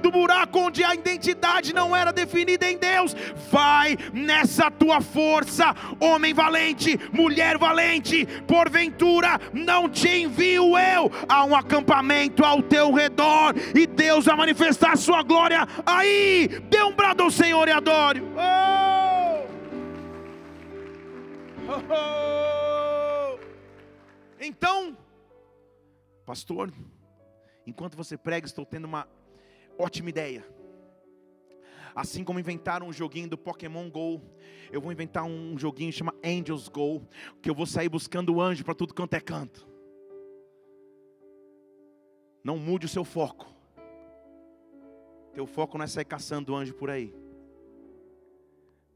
Do 0.00 0.10
buraco 0.10 0.58
onde 0.58 0.82
a 0.82 0.94
identidade 0.94 1.72
não 1.74 1.94
era 1.94 2.12
definida 2.12 2.70
em 2.70 2.78
Deus. 2.78 3.14
Vai 3.50 3.96
nessa 4.12 4.70
tua 4.70 5.00
força, 5.00 5.74
homem 6.00 6.32
valente, 6.32 6.98
mulher 7.12 7.58
valente. 7.58 8.26
Porventura 8.46 9.40
não 9.52 9.88
te 9.88 10.08
envio 10.08 10.76
eu 10.76 11.10
a 11.28 11.44
um 11.44 11.54
acampamento 11.54 12.44
ao 12.44 12.62
teu 12.62 12.92
redor 12.92 13.54
e 13.74 13.86
Deus 13.86 14.24
vai 14.24 14.36
manifestar 14.36 14.92
a 14.92 14.96
sua 14.96 15.22
glória 15.22 15.66
aí. 15.84 16.48
Dê 16.68 16.82
um 16.82 16.94
brado 16.94 17.22
ao 17.22 17.30
Senhor 17.30 17.68
e 17.68 17.72
adore. 17.72 18.22
Oh! 18.36 19.46
Oh! 21.68 21.92
oh! 21.92 22.26
Então, 24.40 24.96
pastor, 26.24 26.72
enquanto 27.66 27.96
você 27.96 28.16
prega, 28.16 28.46
estou 28.46 28.64
tendo 28.64 28.84
uma 28.84 29.08
ótima 29.78 30.10
ideia. 30.10 30.46
Assim 31.94 32.22
como 32.22 32.38
inventaram 32.38 32.88
um 32.88 32.92
joguinho 32.92 33.28
do 33.28 33.38
Pokémon 33.38 33.88
Go, 33.88 34.20
eu 34.70 34.80
vou 34.80 34.92
inventar 34.92 35.24
um 35.24 35.58
joguinho 35.58 35.92
chama 35.92 36.14
Angels 36.22 36.68
Go, 36.68 37.02
que 37.40 37.48
eu 37.48 37.54
vou 37.54 37.64
sair 37.64 37.88
buscando 37.88 38.40
anjo 38.40 38.64
para 38.64 38.74
tudo 38.74 38.92
quanto 38.92 39.14
é 39.14 39.20
canto. 39.20 39.66
Não 42.44 42.58
mude 42.58 42.86
o 42.86 42.88
seu 42.88 43.04
foco. 43.04 43.46
Teu 45.32 45.46
foco 45.46 45.78
não 45.78 45.84
é 45.84 45.88
sair 45.88 46.04
caçando 46.04 46.54
anjo 46.54 46.74
por 46.74 46.90
aí. 46.90 47.14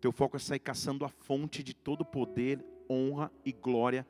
Teu 0.01 0.13
foco 0.13 0.37
é 0.37 0.41
sair 0.41 0.59
caçando 0.59 1.05
a 1.05 1.09
fonte 1.09 1.63
de 1.63 1.75
todo 1.75 2.05
poder, 2.05 2.65
honra 2.89 3.31
e 3.45 3.53
glória, 3.53 4.07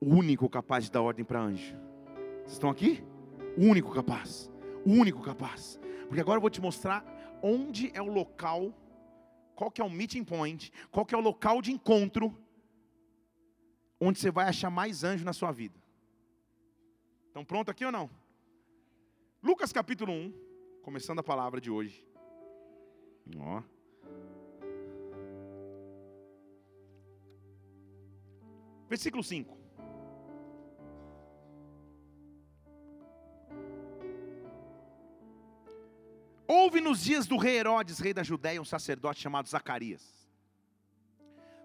o 0.00 0.06
único 0.06 0.48
capaz 0.48 0.84
de 0.84 0.90
dar 0.90 1.02
ordem 1.02 1.24
para 1.24 1.40
anjo. 1.40 1.74
Vocês 2.40 2.52
estão 2.52 2.70
aqui? 2.70 3.04
O 3.56 3.64
único 3.64 3.92
capaz. 3.92 4.49
O 4.84 4.90
único 4.90 5.22
capaz. 5.22 5.78
Porque 6.06 6.20
agora 6.20 6.38
eu 6.38 6.40
vou 6.40 6.50
te 6.50 6.60
mostrar 6.60 7.04
onde 7.42 7.90
é 7.94 8.02
o 8.02 8.12
local, 8.12 8.74
qual 9.54 9.70
que 9.70 9.80
é 9.80 9.84
o 9.84 9.90
meeting 9.90 10.24
point, 10.24 10.72
qual 10.90 11.06
que 11.06 11.14
é 11.14 11.18
o 11.18 11.20
local 11.20 11.62
de 11.62 11.72
encontro 11.72 12.36
onde 14.00 14.18
você 14.18 14.30
vai 14.30 14.48
achar 14.48 14.70
mais 14.70 15.04
anjo 15.04 15.24
na 15.24 15.32
sua 15.32 15.52
vida. 15.52 15.78
Estão 17.26 17.44
pronto 17.44 17.70
aqui 17.70 17.84
ou 17.84 17.92
não? 17.92 18.10
Lucas 19.42 19.72
capítulo 19.72 20.12
1, 20.12 20.32
começando 20.82 21.18
a 21.18 21.22
palavra 21.22 21.60
de 21.60 21.70
hoje. 21.70 22.04
Ó. 23.38 23.62
Versículo 28.88 29.22
5. 29.22 29.59
Houve 36.70 36.80
nos 36.80 37.02
dias 37.02 37.26
do 37.26 37.36
rei 37.36 37.58
Herodes, 37.58 37.98
rei 37.98 38.14
da 38.14 38.22
Judéia, 38.22 38.62
um 38.62 38.64
sacerdote 38.64 39.20
chamado 39.20 39.48
Zacarias. 39.48 40.04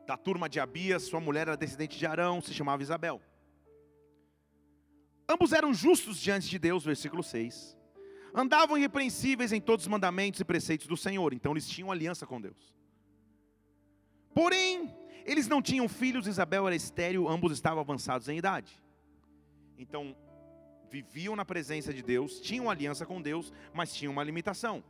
Da 0.08 0.18
turma 0.18 0.49
de 0.49 0.60
Abias, 0.60 1.03
sua 1.03 1.20
mulher 1.20 1.41
era 1.41 1.56
descendente 1.56 1.95
de 1.95 2.08
Arão, 2.08 2.41
se 2.41 2.51
chamava 2.51 2.82
Isabel. 2.82 3.22
Ambos 5.30 5.53
eram 5.53 5.76
justos 5.76 6.20
diante 6.20 6.49
de 6.49 6.58
Deus, 6.58 6.84
versículo 6.84 7.22
6. 7.22 7.78
Andavam 8.34 8.80
irrepreensíveis 8.80 9.51
em 9.51 9.62
todos 9.62 9.86
os 9.86 9.88
mandamentos 9.88 10.39
e 10.39 10.43
preceitos 10.43 10.88
do 10.88 10.97
Senhor, 10.97 11.36
então 11.36 11.51
eles 11.51 11.70
tinham 11.70 11.91
aliança 11.91 12.26
com 12.26 12.41
Deus. 12.41 12.74
Porém, 14.34 14.91
eles 15.24 15.47
não 15.47 15.62
tinham 15.62 15.88
filhos, 15.88 16.26
Isabel 16.26 16.66
era 16.66 16.76
estéril, 16.76 17.30
ambos 17.30 17.51
estavam 17.51 17.80
avançados 17.80 18.28
em 18.28 18.39
idade. 18.39 18.84
Então, 19.78 20.18
viviam 20.89 21.36
na 21.36 21.45
presença 21.45 21.93
de 21.93 22.01
Deus, 22.01 22.41
tinham 22.41 22.72
aliança 22.72 23.06
com 23.06 23.22
Deus, 23.22 23.53
mas 23.72 23.93
tinham 23.93 24.12
uma 24.12 24.24
limitação. 24.24 24.84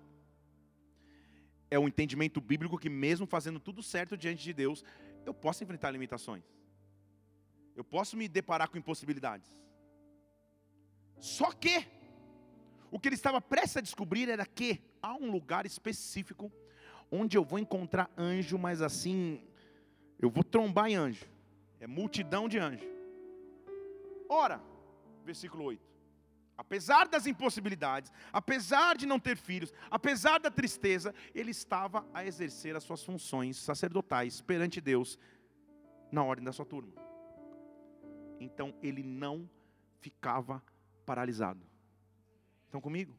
É 1.76 1.80
o 1.80 1.90
entendimento 1.90 2.40
bíblico 2.40 2.78
que, 2.78 2.90
mesmo 2.90 3.28
fazendo 3.28 3.60
tudo 3.60 3.84
certo 3.84 4.16
diante 4.16 4.42
de 4.42 4.54
Deus, 4.54 4.82
eu 5.26 5.34
posso 5.34 5.62
enfrentar 5.62 5.92
limitações. 5.92 6.44
Eu 7.76 7.84
posso 7.84 8.16
me 8.16 8.30
deparar 8.30 8.70
com 8.70 8.78
impossibilidades. 8.78 9.50
Só 11.20 11.52
que, 11.52 11.86
o 12.90 12.98
que 12.98 13.10
ele 13.10 13.16
estava 13.16 13.42
prestes 13.42 13.76
a 13.76 13.82
descobrir 13.82 14.30
era 14.30 14.46
que 14.46 14.80
há 15.02 15.16
um 15.16 15.30
lugar 15.30 15.66
específico 15.66 16.50
onde 17.12 17.38
eu 17.38 17.44
vou 17.44 17.60
encontrar 17.60 18.10
anjo, 18.18 18.58
mas 18.58 18.82
assim, 18.82 19.46
eu 20.18 20.30
vou 20.30 20.46
trombar 20.46 20.88
em 20.90 20.96
anjo. 20.96 21.26
É 21.82 21.88
multidão 21.88 22.48
de 22.48 22.58
anjos. 22.58 22.88
Ora, 24.30 24.62
versículo 25.26 25.66
8. 25.66 25.95
Apesar 26.58 27.08
das 27.08 27.28
impossibilidades, 27.28 28.12
apesar 28.32 28.96
de 28.96 29.06
não 29.06 29.20
ter 29.20 29.36
filhos, 29.36 29.74
apesar 29.92 30.40
da 30.40 30.50
tristeza, 30.50 31.14
ele 31.34 31.52
estava 31.52 32.08
a 32.14 32.26
exercer 32.26 32.76
as 32.76 32.84
suas 32.84 33.04
funções 33.04 33.58
sacerdotais 33.58 34.42
perante 34.42 34.80
Deus 34.80 35.20
na 36.12 36.24
ordem 36.24 36.46
da 36.46 36.54
sua 36.54 36.66
turma. 36.66 36.94
Então 38.40 38.74
ele 38.82 39.04
não 39.04 39.50
ficava 40.00 40.64
paralisado. 41.06 41.62
Estão 42.66 42.80
comigo? 42.80 43.16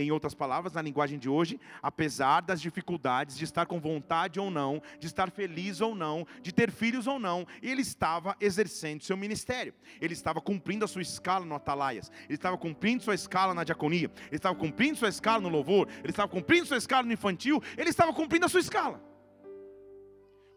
Em 0.00 0.10
outras 0.10 0.34
palavras, 0.34 0.72
na 0.72 0.80
linguagem 0.80 1.18
de 1.18 1.28
hoje, 1.28 1.60
apesar 1.82 2.40
das 2.40 2.58
dificuldades 2.58 3.36
de 3.36 3.44
estar 3.44 3.66
com 3.66 3.78
vontade 3.78 4.40
ou 4.40 4.50
não, 4.50 4.82
de 4.98 5.06
estar 5.06 5.30
feliz 5.30 5.82
ou 5.82 5.94
não, 5.94 6.26
de 6.40 6.52
ter 6.52 6.70
filhos 6.70 7.06
ou 7.06 7.18
não, 7.18 7.46
ele 7.62 7.82
estava 7.82 8.34
exercendo 8.40 9.02
seu 9.02 9.14
ministério. 9.14 9.74
Ele 10.00 10.14
estava 10.14 10.40
cumprindo 10.40 10.86
a 10.86 10.88
sua 10.88 11.02
escala 11.02 11.44
no 11.44 11.54
Atalaias, 11.54 12.10
ele 12.24 12.36
estava 12.36 12.56
cumprindo 12.56 13.02
sua 13.02 13.14
escala 13.14 13.52
na 13.52 13.62
diaconia, 13.62 14.10
ele 14.28 14.36
estava 14.36 14.54
cumprindo 14.54 14.96
sua 14.96 15.10
escala 15.10 15.40
no 15.40 15.50
louvor, 15.50 15.86
ele 15.98 16.10
estava 16.10 16.28
cumprindo 16.28 16.64
sua 16.64 16.78
escala 16.78 17.02
no 17.02 17.12
infantil, 17.12 17.62
ele 17.76 17.90
estava 17.90 18.14
cumprindo 18.14 18.46
a 18.46 18.48
sua 18.48 18.60
escala. 18.60 19.02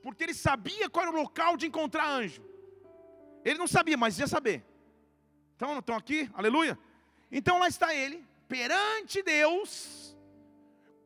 Porque 0.01 0.23
ele 0.23 0.33
sabia 0.33 0.89
qual 0.89 1.05
era 1.05 1.15
o 1.15 1.21
local 1.21 1.57
de 1.57 1.65
encontrar 1.65 2.07
anjo. 2.09 2.41
Ele 3.43 3.59
não 3.59 3.67
sabia, 3.67 3.97
mas 3.97 4.17
ia 4.19 4.27
saber. 4.27 4.63
Então, 5.55 5.77
estão 5.79 5.97
aqui? 5.97 6.29
Aleluia. 6.33 6.79
Então 7.29 7.59
lá 7.59 7.67
está 7.67 7.93
ele 7.93 8.23
perante 8.47 9.21
Deus, 9.23 10.15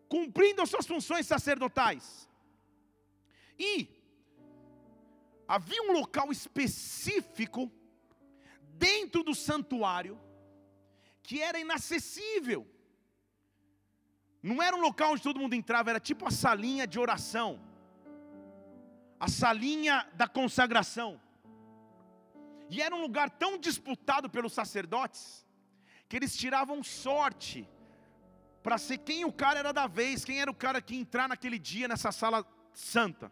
cumprindo 0.10 0.62
as 0.62 0.70
suas 0.70 0.86
funções 0.86 1.26
sacerdotais. 1.26 2.30
E 3.58 3.90
havia 5.48 5.82
um 5.84 5.94
local 5.94 6.32
específico 6.32 7.72
dentro 8.74 9.24
do 9.24 9.34
santuário 9.34 10.20
que 11.24 11.42
era 11.42 11.60
inacessível. 11.60 12.66
Não 14.42 14.62
era 14.62 14.76
um 14.76 14.82
local 14.82 15.14
onde 15.14 15.24
todo 15.24 15.40
mundo 15.40 15.56
entrava, 15.56 15.90
era 15.90 16.00
tipo 16.00 16.26
a 16.28 16.32
salinha 16.32 16.86
de 16.86 17.00
oração, 17.00 17.60
a 19.20 19.28
salinha 19.28 20.08
da 20.14 20.28
consagração. 20.28 21.20
E 22.70 22.82
era 22.82 22.96
um 22.96 23.02
lugar 23.02 23.30
tão 23.30 23.58
disputado 23.58 24.30
pelos 24.30 24.54
sacerdotes 24.54 25.47
que 26.08 26.16
eles 26.16 26.36
tiravam 26.36 26.84
sorte 26.84 27.68
para 28.64 28.78
ser 28.78 28.98
quem 28.98 29.24
o 29.26 29.32
cara 29.32 29.60
era 29.60 29.72
da 29.72 29.88
vez, 29.88 30.26
quem 30.26 30.42
era 30.42 30.52
o 30.52 30.54
cara 30.54 30.82
que 30.82 30.94
ia 30.94 31.00
entrar 31.00 31.28
naquele 31.30 31.58
dia 31.58 31.88
nessa 31.88 32.12
sala 32.12 32.46
santa. 32.74 33.32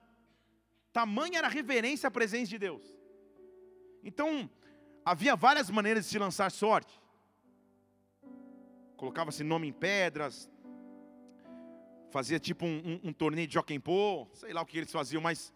Tamanha 0.93 1.39
era 1.39 1.47
a 1.47 1.49
reverência 1.49 2.07
à 2.07 2.11
presença 2.11 2.49
de 2.49 2.57
Deus. 2.57 2.85
Então, 4.03 4.49
havia 5.03 5.35
várias 5.35 5.69
maneiras 5.69 6.05
de 6.05 6.11
se 6.11 6.17
lançar 6.17 6.49
sorte. 6.51 7.01
Colocava-se 8.95 9.43
nome 9.43 9.67
em 9.67 9.73
pedras, 9.73 10.49
fazia 12.11 12.39
tipo 12.39 12.65
um, 12.65 12.99
um, 13.03 13.09
um 13.09 13.13
torneio 13.13 13.45
de 13.45 13.55
jockey 13.55 13.77
pô, 13.77 14.25
sei 14.33 14.53
lá 14.53 14.61
o 14.61 14.65
que 14.65 14.77
eles 14.77 14.91
faziam, 14.91 15.21
mas 15.21 15.53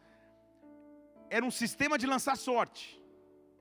era 1.30 1.46
um 1.46 1.52
sistema 1.52 1.98
de 1.98 2.06
lançar 2.06 2.36
sorte. 2.36 3.02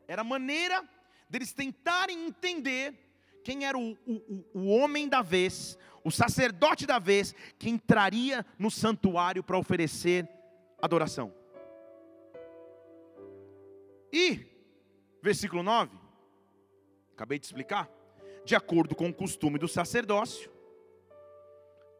Era 0.08 0.24
maneira 0.24 0.82
deles 1.30 1.52
tentarem 1.52 2.26
entender 2.26 3.07
quem 3.42 3.64
era 3.64 3.78
o, 3.78 3.96
o, 4.06 4.44
o 4.54 4.68
homem 4.68 5.08
da 5.08 5.22
vez, 5.22 5.78
o 6.04 6.10
sacerdote 6.10 6.86
da 6.86 6.98
vez, 6.98 7.34
que 7.58 7.68
entraria 7.68 8.44
no 8.58 8.70
santuário 8.70 9.42
para 9.42 9.58
oferecer 9.58 10.28
adoração. 10.80 11.32
E, 14.12 14.46
versículo 15.22 15.62
9, 15.62 15.96
acabei 17.12 17.38
de 17.38 17.46
explicar, 17.46 17.90
de 18.44 18.54
acordo 18.54 18.94
com 18.94 19.08
o 19.08 19.14
costume 19.14 19.58
do 19.58 19.68
sacerdócio, 19.68 20.50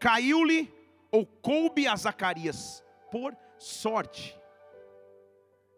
caiu-lhe 0.01 0.72
ou 1.11 1.26
coube 1.26 1.86
a 1.86 1.97
Zacarias 1.97 2.82
por 3.11 3.36
sorte 3.59 4.39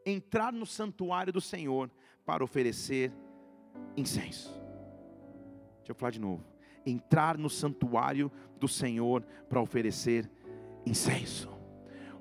entrar 0.04 0.52
no 0.52 0.66
santuário 0.66 1.32
do 1.32 1.40
Senhor 1.40 1.90
para 2.24 2.44
oferecer 2.44 3.12
incenso. 3.96 4.59
Deixa 5.80 5.92
eu 5.92 5.94
falar 5.94 6.10
de 6.10 6.20
novo. 6.20 6.44
Entrar 6.86 7.36
no 7.36 7.50
santuário 7.50 8.30
do 8.58 8.68
Senhor 8.68 9.22
para 9.48 9.60
oferecer 9.60 10.30
incenso. 10.86 11.50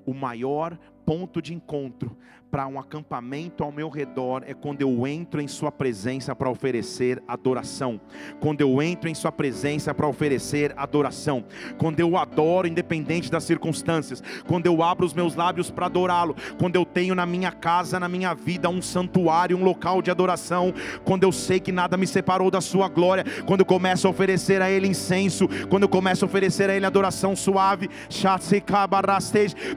O 0.04 0.12
maior 0.12 0.78
ponto 1.04 1.40
de 1.40 1.54
encontro 1.54 2.16
para 2.50 2.66
um 2.66 2.78
acampamento 2.78 3.62
ao 3.62 3.70
meu 3.70 3.88
redor 3.88 4.42
é 4.44 4.52
quando 4.52 4.82
eu 4.82 5.06
entro 5.06 5.40
em 5.40 5.46
Sua 5.46 5.70
presença 5.70 6.34
para 6.34 6.50
oferecer 6.50 7.22
adoração. 7.28 8.00
Quando 8.40 8.60
eu 8.60 8.82
entro 8.82 9.08
em 9.08 9.14
Sua 9.14 9.30
presença 9.30 9.94
para 9.94 10.08
oferecer 10.08 10.74
adoração. 10.76 11.44
Quando 11.78 12.00
eu 12.00 12.16
adoro, 12.16 12.66
independente 12.66 13.30
das 13.30 13.44
circunstâncias. 13.44 14.22
Quando 14.46 14.66
eu 14.66 14.82
abro 14.82 15.06
os 15.06 15.14
meus 15.14 15.36
lábios 15.36 15.70
para 15.70 15.86
adorá-lo. 15.86 16.34
Quando 16.58 16.74
eu 16.74 16.84
tenho 16.84 17.14
na 17.14 17.24
minha 17.24 17.52
casa, 17.52 18.00
na 18.00 18.08
minha 18.08 18.34
vida, 18.34 18.68
um 18.68 18.82
santuário, 18.82 19.56
um 19.56 19.64
local 19.64 20.02
de 20.02 20.10
adoração. 20.10 20.74
Quando 21.04 21.22
eu 21.22 21.30
sei 21.30 21.60
que 21.60 21.70
nada 21.70 21.96
me 21.96 22.06
separou 22.06 22.50
da 22.50 22.60
Sua 22.60 22.88
glória. 22.88 23.24
Quando 23.46 23.60
eu 23.60 23.66
começo 23.66 24.06
a 24.08 24.10
oferecer 24.10 24.60
a 24.60 24.70
Ele 24.70 24.88
incenso. 24.88 25.46
Quando 25.68 25.84
eu 25.84 25.88
começo 25.88 26.24
a 26.24 26.28
oferecer 26.28 26.68
a 26.68 26.74
Ele 26.74 26.86
adoração 26.86 27.36
suave. 27.36 27.88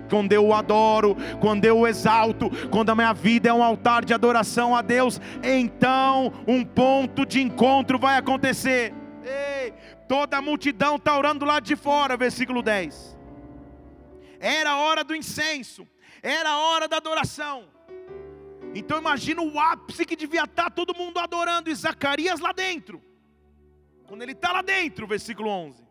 Quando 0.09 0.33
eu 0.33 0.53
adoro, 0.53 1.15
quando 1.39 1.65
eu 1.65 1.85
exalto 1.85 2.49
quando 2.71 2.89
a 2.89 2.95
minha 2.95 3.13
vida 3.13 3.49
é 3.49 3.53
um 3.53 3.63
altar 3.63 4.05
de 4.05 4.13
adoração 4.13 4.75
a 4.75 4.81
Deus, 4.81 5.19
então 5.43 6.33
um 6.47 6.63
ponto 6.63 7.25
de 7.25 7.41
encontro 7.41 7.97
vai 7.97 8.17
acontecer. 8.17 8.93
Ei, 9.23 9.73
toda 10.07 10.37
a 10.37 10.41
multidão 10.41 10.97
está 10.97 11.17
orando 11.17 11.39
do 11.39 11.45
lado 11.45 11.63
de 11.63 11.75
fora, 11.75 12.17
versículo 12.17 12.61
10. 12.61 13.17
Era 14.39 14.71
a 14.71 14.77
hora 14.77 15.03
do 15.03 15.15
incenso, 15.15 15.87
era 16.21 16.49
a 16.49 16.57
hora 16.57 16.87
da 16.87 16.97
adoração. 16.97 17.65
Então 18.75 18.97
imagina 18.97 19.41
o 19.41 19.59
ápice 19.59 20.05
que 20.05 20.15
devia 20.15 20.43
estar 20.43 20.63
tá 20.63 20.69
todo 20.69 20.95
mundo 20.95 21.19
adorando 21.19 21.69
e 21.69 21.75
Zacarias 21.75 22.39
lá 22.39 22.51
dentro. 22.51 23.01
Quando 24.07 24.21
ele 24.21 24.33
está 24.33 24.51
lá 24.51 24.61
dentro, 24.61 25.07
versículo 25.07 25.49
11. 25.49 25.83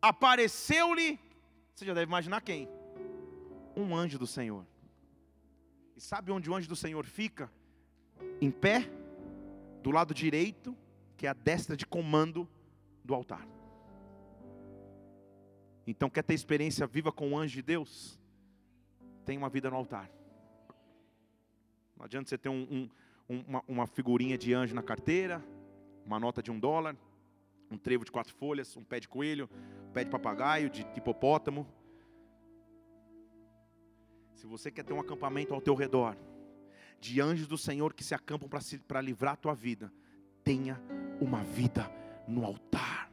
Apareceu-lhe, 0.00 1.18
você 1.74 1.84
já 1.84 1.92
deve 1.92 2.06
imaginar 2.06 2.40
quem? 2.40 2.68
Um 3.76 3.94
anjo 3.94 4.18
do 4.18 4.26
Senhor. 4.26 4.64
E 5.96 6.00
sabe 6.00 6.30
onde 6.30 6.50
o 6.50 6.54
anjo 6.54 6.68
do 6.68 6.76
Senhor 6.76 7.06
fica? 7.06 7.50
Em 8.40 8.50
pé, 8.50 8.88
do 9.82 9.90
lado 9.90 10.12
direito, 10.12 10.76
que 11.16 11.26
é 11.26 11.30
a 11.30 11.32
destra 11.32 11.74
de 11.74 11.86
comando 11.86 12.46
do 13.02 13.14
altar. 13.14 13.48
Então, 15.86 16.10
quer 16.10 16.22
ter 16.22 16.34
experiência 16.34 16.86
viva 16.86 17.10
com 17.10 17.32
o 17.32 17.38
anjo 17.38 17.54
de 17.54 17.62
Deus? 17.62 18.20
Tem 19.24 19.38
uma 19.38 19.48
vida 19.48 19.70
no 19.70 19.76
altar. 19.76 20.10
Não 21.96 22.04
adianta 22.04 22.28
você 22.28 22.36
ter 22.36 22.50
um, 22.50 22.90
um, 23.28 23.44
uma, 23.46 23.64
uma 23.66 23.86
figurinha 23.86 24.36
de 24.36 24.52
anjo 24.52 24.74
na 24.74 24.82
carteira, 24.82 25.42
uma 26.04 26.20
nota 26.20 26.42
de 26.42 26.50
um 26.50 26.58
dólar, 26.58 26.94
um 27.70 27.78
trevo 27.78 28.04
de 28.04 28.12
quatro 28.12 28.34
folhas, 28.34 28.76
um 28.76 28.84
pé 28.84 29.00
de 29.00 29.08
coelho, 29.08 29.48
um 29.88 29.92
pé 29.92 30.04
de 30.04 30.10
papagaio, 30.10 30.68
de 30.68 30.82
hipopótamo. 30.94 31.66
Se 34.36 34.46
você 34.46 34.70
quer 34.70 34.84
ter 34.84 34.92
um 34.92 35.00
acampamento 35.00 35.54
ao 35.54 35.62
teu 35.62 35.74
redor, 35.74 36.14
de 37.00 37.22
anjos 37.22 37.48
do 37.48 37.56
Senhor 37.56 37.94
que 37.94 38.04
se 38.04 38.14
acampam 38.14 38.48
para 38.86 39.00
livrar 39.00 39.32
a 39.32 39.36
tua 39.36 39.54
vida, 39.54 39.90
tenha 40.44 40.78
uma 41.18 41.42
vida 41.42 41.90
no 42.28 42.44
altar. 42.44 43.10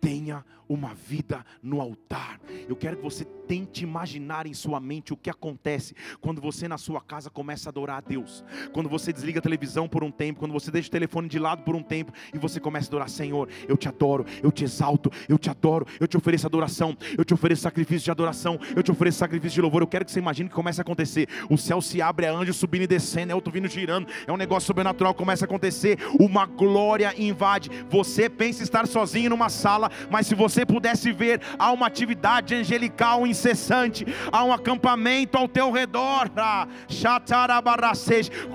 Tenha 0.00 0.42
uma 0.66 0.94
vida 0.94 1.44
no 1.62 1.82
altar. 1.82 2.40
Eu 2.66 2.76
quero 2.76 2.96
que 2.96 3.02
você 3.02 3.26
tente 3.48 3.82
imaginar 3.82 4.46
em 4.46 4.52
sua 4.52 4.78
mente 4.78 5.12
o 5.12 5.16
que 5.16 5.30
acontece 5.30 5.94
quando 6.20 6.40
você 6.40 6.68
na 6.68 6.76
sua 6.76 7.00
casa 7.00 7.30
começa 7.30 7.68
a 7.68 7.70
adorar 7.70 7.98
a 7.98 8.00
Deus. 8.00 8.44
Quando 8.72 8.88
você 8.88 9.12
desliga 9.12 9.38
a 9.38 9.42
televisão 9.42 9.88
por 9.88 10.04
um 10.04 10.10
tempo, 10.10 10.38
quando 10.38 10.52
você 10.52 10.70
deixa 10.70 10.88
o 10.88 10.92
telefone 10.92 11.28
de 11.28 11.38
lado 11.38 11.62
por 11.62 11.74
um 11.74 11.82
tempo 11.82 12.12
e 12.34 12.38
você 12.38 12.60
começa 12.60 12.86
a 12.86 12.90
adorar, 12.90 13.08
Senhor, 13.08 13.48
eu 13.66 13.76
te 13.76 13.88
adoro, 13.88 14.26
eu 14.42 14.52
te 14.52 14.64
exalto, 14.64 15.10
eu 15.28 15.38
te 15.38 15.48
adoro, 15.48 15.86
eu 15.98 16.06
te 16.06 16.16
ofereço 16.16 16.46
adoração, 16.46 16.96
eu 17.16 17.24
te 17.24 17.32
ofereço 17.32 17.62
sacrifício 17.62 18.04
de 18.04 18.10
adoração, 18.10 18.58
eu 18.76 18.82
te 18.82 18.90
ofereço 18.90 19.18
sacrifício 19.18 19.54
de 19.54 19.62
louvor. 19.62 19.82
Eu 19.82 19.86
quero 19.86 20.04
que 20.04 20.12
você 20.12 20.18
imagine 20.18 20.48
que 20.48 20.54
começa 20.54 20.82
a 20.82 20.84
acontecer. 20.84 21.28
O 21.48 21.56
céu 21.56 21.80
se 21.80 22.02
abre, 22.02 22.26
é 22.26 22.28
anjo 22.28 22.52
subindo 22.52 22.82
e 22.82 22.86
descendo, 22.86 23.32
é 23.32 23.34
outro 23.34 23.52
vindo 23.52 23.68
girando, 23.68 24.06
é 24.26 24.32
um 24.32 24.36
negócio 24.36 24.66
sobrenatural 24.66 25.14
começa 25.14 25.44
a 25.44 25.46
acontecer, 25.46 25.98
uma 26.20 26.44
glória 26.44 27.14
invade. 27.18 27.70
Você 27.88 28.28
pensa 28.28 28.62
estar 28.62 28.86
sozinho 28.86 29.30
numa 29.30 29.48
sala, 29.48 29.90
mas 30.10 30.26
se 30.26 30.34
você 30.34 30.66
pudesse 30.66 31.12
ver, 31.12 31.40
há 31.58 31.72
uma 31.72 31.86
atividade 31.86 32.54
angelical 32.54 33.26
em 33.26 33.34
incessante, 33.38 34.04
há 34.32 34.44
um 34.44 34.52
acampamento 34.52 35.38
ao 35.38 35.48
teu 35.48 35.70
redor. 35.70 36.30
Ah, 36.36 36.66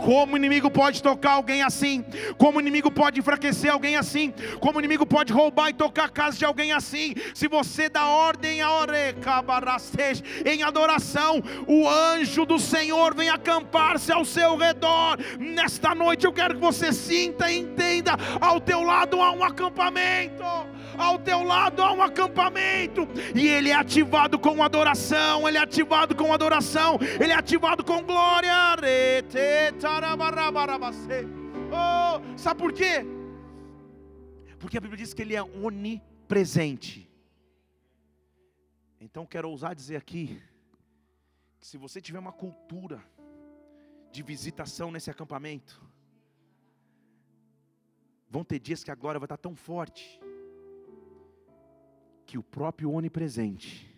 como 0.03 0.33
o 0.33 0.37
inimigo 0.37 0.69
pode 0.69 1.01
tocar 1.01 1.31
alguém 1.31 1.63
assim? 1.63 2.03
Como 2.37 2.57
o 2.57 2.61
inimigo 2.61 2.91
pode 2.91 3.19
enfraquecer 3.19 3.71
alguém 3.71 3.95
assim? 3.95 4.33
Como 4.59 4.77
o 4.77 4.81
inimigo 4.81 5.05
pode 5.05 5.31
roubar 5.31 5.69
e 5.69 5.73
tocar 5.73 6.05
a 6.05 6.09
casa 6.09 6.37
de 6.37 6.45
alguém 6.45 6.71
assim? 6.71 7.15
Se 7.33 7.47
você 7.47 7.89
dá 7.89 8.05
ordem 8.05 8.61
a 8.61 8.69
em 10.45 10.63
adoração, 10.63 11.41
o 11.67 11.87
anjo 11.87 12.45
do 12.45 12.59
Senhor 12.59 13.15
vem 13.15 13.29
acampar-se 13.29 14.11
ao 14.11 14.25
seu 14.25 14.57
redor. 14.57 15.17
Nesta 15.39 15.95
noite 15.95 16.25
eu 16.25 16.33
quero 16.33 16.55
que 16.55 16.61
você 16.61 16.91
sinta 16.91 17.49
e 17.49 17.59
entenda: 17.59 18.17
ao 18.41 18.59
teu 18.59 18.81
lado 18.81 19.21
há 19.21 19.31
um 19.31 19.43
acampamento, 19.43 20.43
ao 20.97 21.19
teu 21.19 21.43
lado 21.43 21.81
há 21.81 21.91
um 21.91 22.01
acampamento, 22.01 23.07
e 23.35 23.47
ele 23.47 23.69
é 23.69 23.75
ativado 23.75 24.39
com 24.39 24.63
adoração, 24.63 25.47
ele 25.47 25.57
é 25.57 25.61
ativado 25.61 26.15
com 26.15 26.33
adoração, 26.33 26.99
ele 27.21 27.31
é 27.31 27.35
ativado 27.35 27.83
com 27.83 28.03
glória. 28.03 28.53
Oh, 31.71 32.37
sabe 32.37 32.59
por 32.59 32.71
quê? 32.71 33.05
Porque 34.59 34.77
a 34.77 34.81
Bíblia 34.81 34.97
diz 34.97 35.13
que 35.13 35.21
ele 35.21 35.35
é 35.35 35.43
onipresente. 35.43 37.09
Então 38.99 39.25
quero 39.25 39.49
ousar 39.49 39.75
dizer 39.75 39.97
aqui 39.97 40.41
que 41.59 41.67
se 41.67 41.77
você 41.77 41.99
tiver 41.99 42.19
uma 42.19 42.31
cultura 42.31 43.03
de 44.11 44.23
visitação 44.23 44.91
nesse 44.91 45.09
acampamento, 45.09 45.81
vão 48.29 48.43
ter 48.43 48.59
dias 48.59 48.83
que 48.83 48.91
a 48.91 48.95
glória 48.95 49.19
vai 49.19 49.25
estar 49.25 49.37
tão 49.37 49.55
forte 49.55 50.19
que 52.33 52.37
o 52.39 52.41
próprio 52.41 52.91
onipresente 52.91 53.95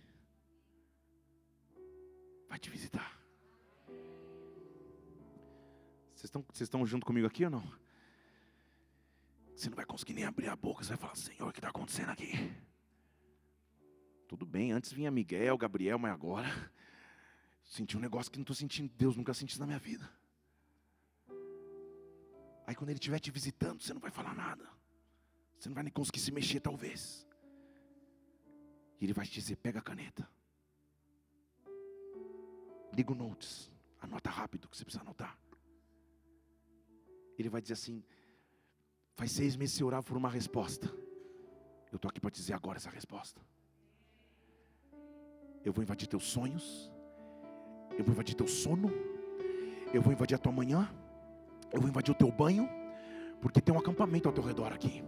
vai 2.50 2.60
te 2.60 2.70
visitar. 2.70 3.18
Vocês 6.14 6.26
estão, 6.26 6.46
vocês 6.52 6.68
estão 6.68 6.86
junto 6.86 7.06
comigo 7.06 7.26
aqui 7.26 7.46
ou 7.46 7.50
não? 7.50 7.64
Você 9.56 9.70
não 9.70 9.78
vai 9.78 9.86
conseguir 9.86 10.16
nem 10.16 10.26
abrir 10.26 10.50
a 10.50 10.56
boca, 10.58 10.84
você 10.84 10.90
vai 10.90 10.98
falar, 10.98 11.16
Senhor, 11.16 11.48
o 11.48 11.54
que 11.54 11.60
está 11.60 11.70
acontecendo 11.70 12.10
aqui? 12.10 12.34
Tudo 14.28 14.46
bem, 14.46 14.74
antes 14.74 14.92
vinha 14.92 15.10
Miguel, 15.10 15.58
Gabriel, 15.58 15.98
mas 15.98 16.12
agora 16.12 16.50
senti 17.64 17.96
um 17.96 18.02
negócio 18.02 18.30
que 18.30 18.38
não 18.38 18.44
estou 18.44 18.54
sentindo, 18.54 18.92
Deus 18.98 19.16
nunca 19.16 19.34
senti 19.34 19.58
na 19.58 19.66
minha 19.66 19.80
vida. 19.80 20.12
Aí 22.68 22.76
quando 22.76 22.90
ele 22.90 23.00
estiver 23.00 23.20
te 23.22 23.32
visitando, 23.32 23.82
você 23.82 23.94
não 23.94 24.02
vai 24.02 24.12
falar 24.12 24.36
nada. 24.36 24.70
Você 25.58 25.70
não 25.70 25.74
vai 25.74 25.86
nem 25.86 25.94
conseguir 25.94 26.20
se 26.20 26.34
mexer, 26.34 26.60
talvez. 26.60 27.26
E 29.00 29.06
ele 29.06 29.14
vai 29.14 29.26
te 29.26 29.34
dizer: 29.34 29.56
pega 29.58 29.80
a 29.80 29.82
caneta. 29.82 30.28
Liga 32.94 33.12
o 33.12 33.16
notes. 33.16 33.72
Anota 34.02 34.30
rápido 34.30 34.68
que 34.70 34.78
você 34.78 34.84
precisa 34.84 35.04
anotar. 35.04 35.38
Ele 37.38 37.50
vai 37.50 37.62
dizer 37.62 37.74
assim: 37.74 38.04
faz 39.16 39.32
seis 39.32 39.56
meses 39.56 39.74
que 39.74 39.80
você 39.80 39.84
orava 39.84 40.04
por 40.04 40.18
uma 40.18 40.30
resposta. 40.30 40.88
Eu 41.92 41.98
estou 41.98 42.10
aqui 42.10 42.20
para 42.20 42.30
dizer 42.30 42.54
agora 42.54 42.78
essa 42.78 42.90
resposta. 42.90 43.42
Eu 45.64 45.74
vou 45.74 45.84
invadir 45.84 46.08
teus 46.08 46.26
sonhos. 46.26 46.92
Eu 47.98 48.04
vou 48.04 48.14
invadir 48.14 48.36
teu 48.36 48.48
sono. 48.48 48.90
Eu 49.94 50.02
vou 50.02 50.14
invadir 50.14 50.36
a 50.36 50.38
tua 50.38 50.52
manhã. 50.52 50.90
Eu 51.72 51.82
vou 51.82 51.90
invadir 51.90 52.12
o 52.12 52.18
teu 52.18 52.32
banho. 52.32 52.70
Porque 53.42 53.62
tem 53.62 53.74
um 53.74 53.78
acampamento 53.78 54.28
ao 54.28 54.34
teu 54.34 54.44
redor 54.44 54.72
aqui. 54.74 55.04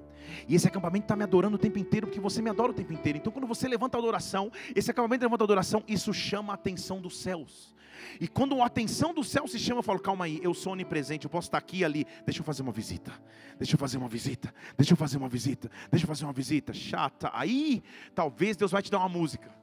E 0.48 0.56
esse 0.56 0.68
acampamento 0.68 1.06
está 1.06 1.16
me 1.16 1.24
adorando 1.24 1.56
o 1.56 1.60
tempo 1.60 1.80
inteiro, 1.80 2.08
porque 2.08 2.20
você 2.20 2.42
me 2.42 2.50
adora 2.50 2.72
o 2.72 2.74
tempo 2.74 2.94
inteiro. 2.94 3.18
Então, 3.18 3.32
quando 3.32 3.48
você 3.48 3.68
levanta 3.68 3.98
a 3.98 4.00
adoração, 4.00 4.52
esse 4.76 4.92
acampamento 4.92 5.24
levanta 5.24 5.44
a 5.44 5.46
adoração, 5.46 5.84
isso 5.88 6.14
chama 6.14 6.54
a 6.54 6.56
atenção 6.56 7.02
dos 7.02 7.18
céus. 7.18 7.76
E 8.20 8.28
quando 8.28 8.62
a 8.62 8.66
atenção 8.66 9.14
do 9.14 9.24
céu 9.24 9.48
se 9.48 9.58
chama, 9.60 9.80
eu 9.80 9.84
falo, 9.84 10.00
calma 10.00 10.26
aí, 10.26 10.40
eu 10.44 10.54
sou 10.54 10.74
onipresente, 10.74 11.26
eu 11.26 11.30
posso 11.30 11.48
estar 11.48 11.58
aqui 11.58 11.80
e 11.80 11.86
ali, 11.86 12.06
deixa 12.26 12.42
eu 12.42 12.46
fazer 12.46 12.62
uma 12.62 12.72
visita, 12.72 13.12
deixa 13.58 13.76
eu 13.76 13.80
fazer 13.80 13.98
uma 13.98 14.08
visita, 14.08 14.54
deixa 14.78 14.94
eu 14.94 14.98
fazer 14.98 15.18
uma 15.18 15.30
visita, 15.30 15.72
deixa 15.90 16.06
eu 16.06 16.08
fazer 16.08 16.26
uma 16.26 16.34
visita, 16.34 16.74
chata. 16.74 17.30
Aí, 17.34 17.82
talvez 18.14 18.56
Deus 18.56 18.72
vai 18.72 18.82
te 18.82 18.92
dar 18.92 19.00
uma 19.00 19.10
música. 19.10 19.56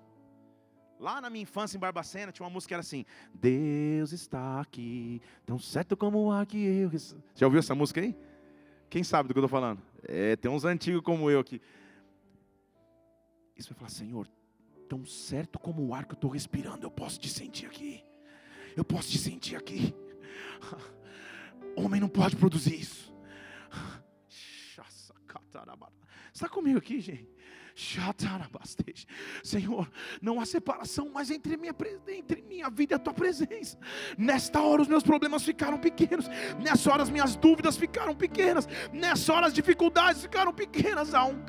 Lá 0.99 1.21
na 1.21 1.29
minha 1.29 1.43
infância 1.43 1.77
em 1.77 1.81
Barbacena 1.81 2.33
tinha 2.33 2.47
uma 2.47 2.53
música 2.53 2.69
que 2.69 2.75
era 2.75 2.81
assim: 2.81 3.05
Deus 3.35 4.13
está 4.13 4.61
aqui, 4.61 5.21
tão 5.45 5.59
certo 5.59 5.97
como 5.97 6.33
há 6.33 6.47
que 6.47 6.57
eu. 6.57 6.91
Já 7.35 7.47
ouviu 7.47 7.59
essa 7.59 7.75
música 7.75 8.01
aí? 8.01 8.17
Quem 8.89 9.03
sabe 9.03 9.29
do 9.29 9.35
que 9.35 9.39
eu 9.39 9.45
estou 9.45 9.61
falando? 9.61 9.81
É, 10.03 10.37
tem 10.37 10.51
uns 10.51 10.65
antigos 10.65 11.03
como 11.03 11.31
eu 11.31 11.41
aqui. 11.41 11.61
E 13.57 13.63
você 13.63 13.71
vai 13.71 13.79
falar: 13.79 13.91
Senhor, 13.91 14.29
tão 14.89 15.05
certo 15.05 15.59
como 15.59 15.85
o 15.87 15.95
ar 15.95 16.05
que 16.05 16.13
eu 16.13 16.17
estou 16.17 16.31
respirando, 16.31 16.87
eu 16.87 16.91
posso 16.91 17.19
te 17.19 17.29
sentir 17.29 17.67
aqui. 17.67 18.05
Eu 18.77 18.85
posso 18.85 19.11
te 19.11 19.19
sentir 19.19 19.57
aqui. 19.57 19.95
Homem 21.77 22.01
não 22.01 22.09
pode 22.09 22.37
produzir 22.37 22.81
isso. 22.81 23.13
Está 26.35 26.49
comigo 26.49 26.79
aqui, 26.79 27.01
gente? 27.01 27.34
Senhor, 29.43 29.91
não 30.23 30.41
há 30.41 30.47
separação 30.47 31.11
mais 31.11 31.31
entre 31.31 31.57
minha, 31.57 31.75
entre 32.09 32.43
minha 32.43 32.71
vida 32.71 32.95
e 32.95 32.97
a 32.97 32.99
tua 32.99 33.13
presença. 33.13 33.79
Nesta 34.17 34.61
hora 34.61 34.83
os 34.83 34.89
meus 34.89 35.03
problemas 35.03 35.43
ficaram 35.43 35.79
pequenos. 35.79 36.29
Nessa 36.61 36.93
hora 36.93 37.03
as 37.03 37.11
minhas 37.11 37.35
dúvidas 37.37 37.77
ficaram 37.77 38.15
pequenas. 38.15 38.69
Nessa 38.93 39.33
hora 39.33 39.47
as 39.47 39.53
dificuldades 39.53 40.23
ficaram 40.23 40.53
pequenas. 40.53 41.15
Há 41.15 41.25
um 41.25 41.43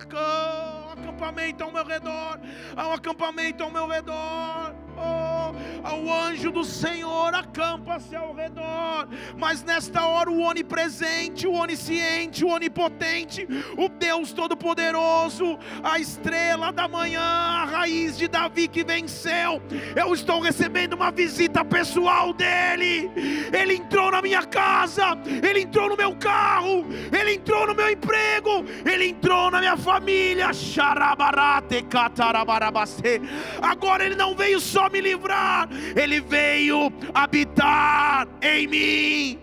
acampamento 0.91 1.63
ao 1.63 1.71
meu 1.71 1.85
redor. 1.85 2.39
Há 2.75 2.87
um 2.87 2.93
acampamento 2.93 3.63
ao 3.63 3.71
meu 3.71 3.87
redor. 3.87 4.84
Ao 4.97 6.11
anjo 6.11 6.51
do 6.51 6.63
Senhor 6.63 7.33
acampa-se 7.33 8.15
ao 8.15 8.33
redor. 8.33 9.07
Mas 9.37 9.63
nesta 9.63 10.05
hora 10.05 10.31
o 10.31 10.41
onipresente, 10.41 11.47
o 11.47 11.53
onisciente, 11.53 12.43
o 12.43 12.49
onipotente, 12.49 13.47
o 13.77 13.87
Deus 13.87 14.33
todo-poderoso, 14.33 15.59
a 15.83 15.99
estrela 15.99 16.71
da 16.71 16.87
manhã, 16.87 17.21
a 17.21 17.65
raiz 17.65 18.17
de 18.17 18.27
Davi 18.27 18.67
que 18.67 18.83
venceu. 18.83 19.61
Eu 19.95 20.13
estou 20.13 20.39
recebendo 20.39 20.93
uma 20.93 21.11
visita 21.11 21.63
pessoal 21.63 22.33
dele. 22.33 23.11
Ele 23.53 23.75
entrou 23.75 24.09
na 24.11 24.21
minha 24.21 24.43
casa, 24.43 25.17
ele 25.25 25.61
entrou 25.61 25.89
no 25.89 25.97
meu 25.97 26.15
carro, 26.15 26.85
ele 27.11 27.35
entrou 27.35 27.67
no 27.67 27.75
meu 27.75 27.91
emprego, 27.91 28.65
ele 28.85 29.09
entrou 29.09 29.51
na 29.51 29.59
minha 29.59 29.77
família. 29.77 30.49
Agora 33.61 34.05
ele 34.05 34.15
não 34.15 34.35
veio 34.35 34.59
só 34.59 34.84
me 34.89 35.01
livrar, 35.01 35.69
ele 35.95 36.19
veio 36.19 36.91
habitar 37.13 38.27
em 38.41 38.67
mim. 38.67 39.39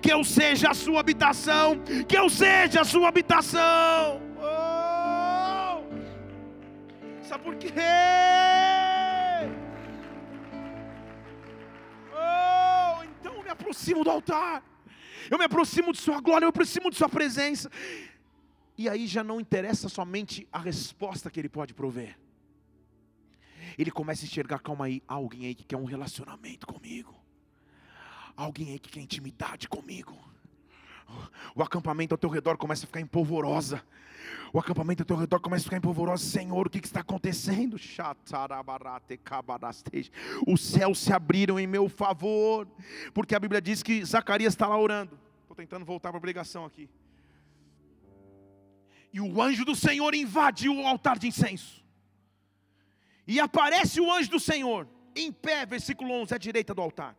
Que 0.00 0.12
eu 0.12 0.24
seja 0.24 0.70
a 0.70 0.74
sua 0.74 1.00
habitação, 1.00 1.78
que 2.08 2.16
eu 2.16 2.28
seja 2.28 2.80
a 2.80 2.84
sua 2.84 3.08
habitação. 3.08 4.20
Oh! 4.38 5.82
Sabe 7.22 7.44
por 7.44 7.54
quê? 7.56 7.72
Oh, 12.12 13.04
então 13.04 13.34
eu 13.36 13.42
me 13.42 13.50
aproximo 13.50 14.04
do 14.04 14.10
altar. 14.10 14.62
Eu 15.30 15.38
me 15.38 15.44
aproximo 15.44 15.92
de 15.92 16.00
sua 16.00 16.20
glória, 16.20 16.44
eu 16.44 16.48
me 16.48 16.50
aproximo 16.50 16.90
de 16.90 16.96
sua 16.96 17.08
presença. 17.08 17.70
E 18.76 18.88
aí 18.88 19.06
já 19.06 19.22
não 19.22 19.40
interessa 19.40 19.88
somente 19.88 20.46
a 20.52 20.58
resposta 20.58 21.30
que 21.30 21.38
ele 21.38 21.48
pode 21.48 21.74
prover 21.74 22.16
ele 23.78 23.90
começa 23.90 24.24
a 24.24 24.26
enxergar, 24.26 24.58
calma 24.58 24.86
aí, 24.86 25.02
alguém 25.06 25.46
aí 25.46 25.54
que 25.54 25.64
quer 25.64 25.76
um 25.76 25.84
relacionamento 25.84 26.66
comigo. 26.66 27.14
Alguém 28.36 28.70
aí 28.72 28.78
que 28.78 28.90
quer 28.90 29.00
intimidade 29.00 29.68
comigo. 29.68 30.16
O 31.54 31.62
acampamento 31.62 32.14
ao 32.14 32.18
teu 32.18 32.30
redor 32.30 32.56
começa 32.56 32.84
a 32.84 32.86
ficar 32.86 33.00
empolvorosa. 33.00 33.82
O 34.52 34.58
acampamento 34.58 35.02
ao 35.02 35.06
teu 35.06 35.16
redor 35.16 35.40
começa 35.40 35.62
a 35.62 35.64
ficar 35.64 35.76
empolvorosa. 35.76 36.24
Senhor, 36.24 36.66
o 36.66 36.70
que, 36.70 36.80
que 36.80 36.86
está 36.86 37.00
acontecendo? 37.00 37.76
Os 40.46 40.60
céus 40.62 40.98
se 40.98 41.12
abriram 41.12 41.60
em 41.60 41.66
meu 41.66 41.88
favor. 41.88 42.66
Porque 43.12 43.34
a 43.34 43.40
Bíblia 43.40 43.60
diz 43.60 43.82
que 43.82 44.02
Zacarias 44.04 44.54
está 44.54 44.66
lá 44.66 44.78
orando. 44.78 45.18
Estou 45.42 45.56
tentando 45.56 45.84
voltar 45.84 46.08
para 46.08 46.16
a 46.16 46.20
obrigação 46.20 46.64
aqui. 46.64 46.88
E 49.12 49.20
o 49.20 49.42
anjo 49.42 49.64
do 49.64 49.74
Senhor 49.74 50.14
invadiu 50.14 50.74
o 50.74 50.86
altar 50.86 51.18
de 51.18 51.26
incenso. 51.26 51.84
E 53.26 53.38
aparece 53.38 54.00
o 54.00 54.10
anjo 54.10 54.30
do 54.30 54.40
Senhor, 54.40 54.88
em 55.14 55.30
pé, 55.30 55.66
versículo 55.66 56.12
11, 56.12 56.34
à 56.34 56.38
direita 56.38 56.74
do 56.74 56.80
altar. 56.80 57.16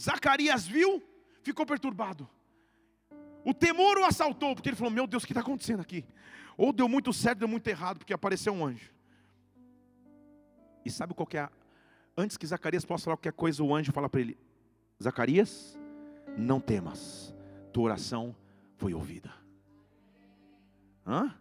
Zacarias 0.00 0.66
viu, 0.66 1.02
ficou 1.42 1.64
perturbado. 1.64 2.28
O 3.44 3.54
temor 3.54 3.96
o 3.98 4.04
assaltou, 4.04 4.54
porque 4.54 4.68
ele 4.68 4.76
falou: 4.76 4.92
Meu 4.92 5.06
Deus, 5.06 5.22
o 5.22 5.26
que 5.26 5.32
está 5.32 5.40
acontecendo 5.40 5.80
aqui? 5.80 6.04
Ou 6.56 6.72
deu 6.72 6.88
muito 6.88 7.12
certo, 7.12 7.40
deu 7.40 7.48
muito 7.48 7.66
errado, 7.68 7.98
porque 7.98 8.12
apareceu 8.12 8.52
um 8.52 8.64
anjo. 8.64 8.92
E 10.84 10.90
sabe 10.90 11.14
qual 11.14 11.26
que 11.26 11.38
é? 11.38 11.40
A... 11.40 11.50
Antes 12.16 12.36
que 12.36 12.46
Zacarias 12.46 12.84
possa 12.84 13.04
falar 13.04 13.16
qualquer 13.16 13.32
coisa, 13.32 13.62
o 13.62 13.74
anjo 13.74 13.92
fala 13.92 14.08
para 14.08 14.20
ele: 14.20 14.38
Zacarias, 15.02 15.78
não 16.36 16.60
temas, 16.60 17.34
tua 17.72 17.84
oração 17.84 18.36
foi 18.76 18.92
ouvida. 18.92 19.45
Hã? 21.06 21.32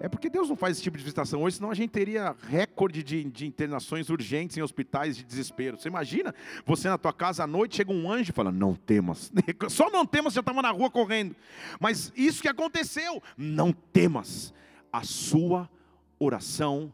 É 0.00 0.08
porque 0.08 0.28
Deus 0.28 0.48
não 0.48 0.56
faz 0.56 0.76
esse 0.76 0.82
tipo 0.82 0.98
de 0.98 1.04
visitação 1.04 1.42
hoje, 1.42 1.56
senão 1.56 1.70
a 1.70 1.74
gente 1.74 1.90
teria 1.90 2.34
recorde 2.48 3.02
de, 3.02 3.24
de, 3.24 3.46
internações 3.46 4.10
urgentes 4.10 4.56
em 4.56 4.62
hospitais 4.62 5.16
de 5.16 5.22
desespero. 5.22 5.78
Você 5.78 5.88
imagina 5.88 6.34
você 6.66 6.88
na 6.88 6.98
tua 6.98 7.12
casa 7.12 7.44
à 7.44 7.46
noite, 7.46 7.76
chega 7.76 7.92
um 7.92 8.10
anjo 8.10 8.30
e 8.30 8.34
fala: 8.34 8.50
Não 8.50 8.74
temas. 8.74 9.32
Só 9.70 9.90
não 9.90 10.04
temas, 10.04 10.34
já 10.34 10.40
estava 10.40 10.60
na 10.60 10.70
rua 10.70 10.90
correndo. 10.90 11.36
Mas 11.78 12.12
isso 12.16 12.42
que 12.42 12.48
aconteceu, 12.48 13.22
não 13.36 13.72
temas. 13.72 14.52
A 14.92 15.02
sua 15.02 15.70
oração 16.18 16.92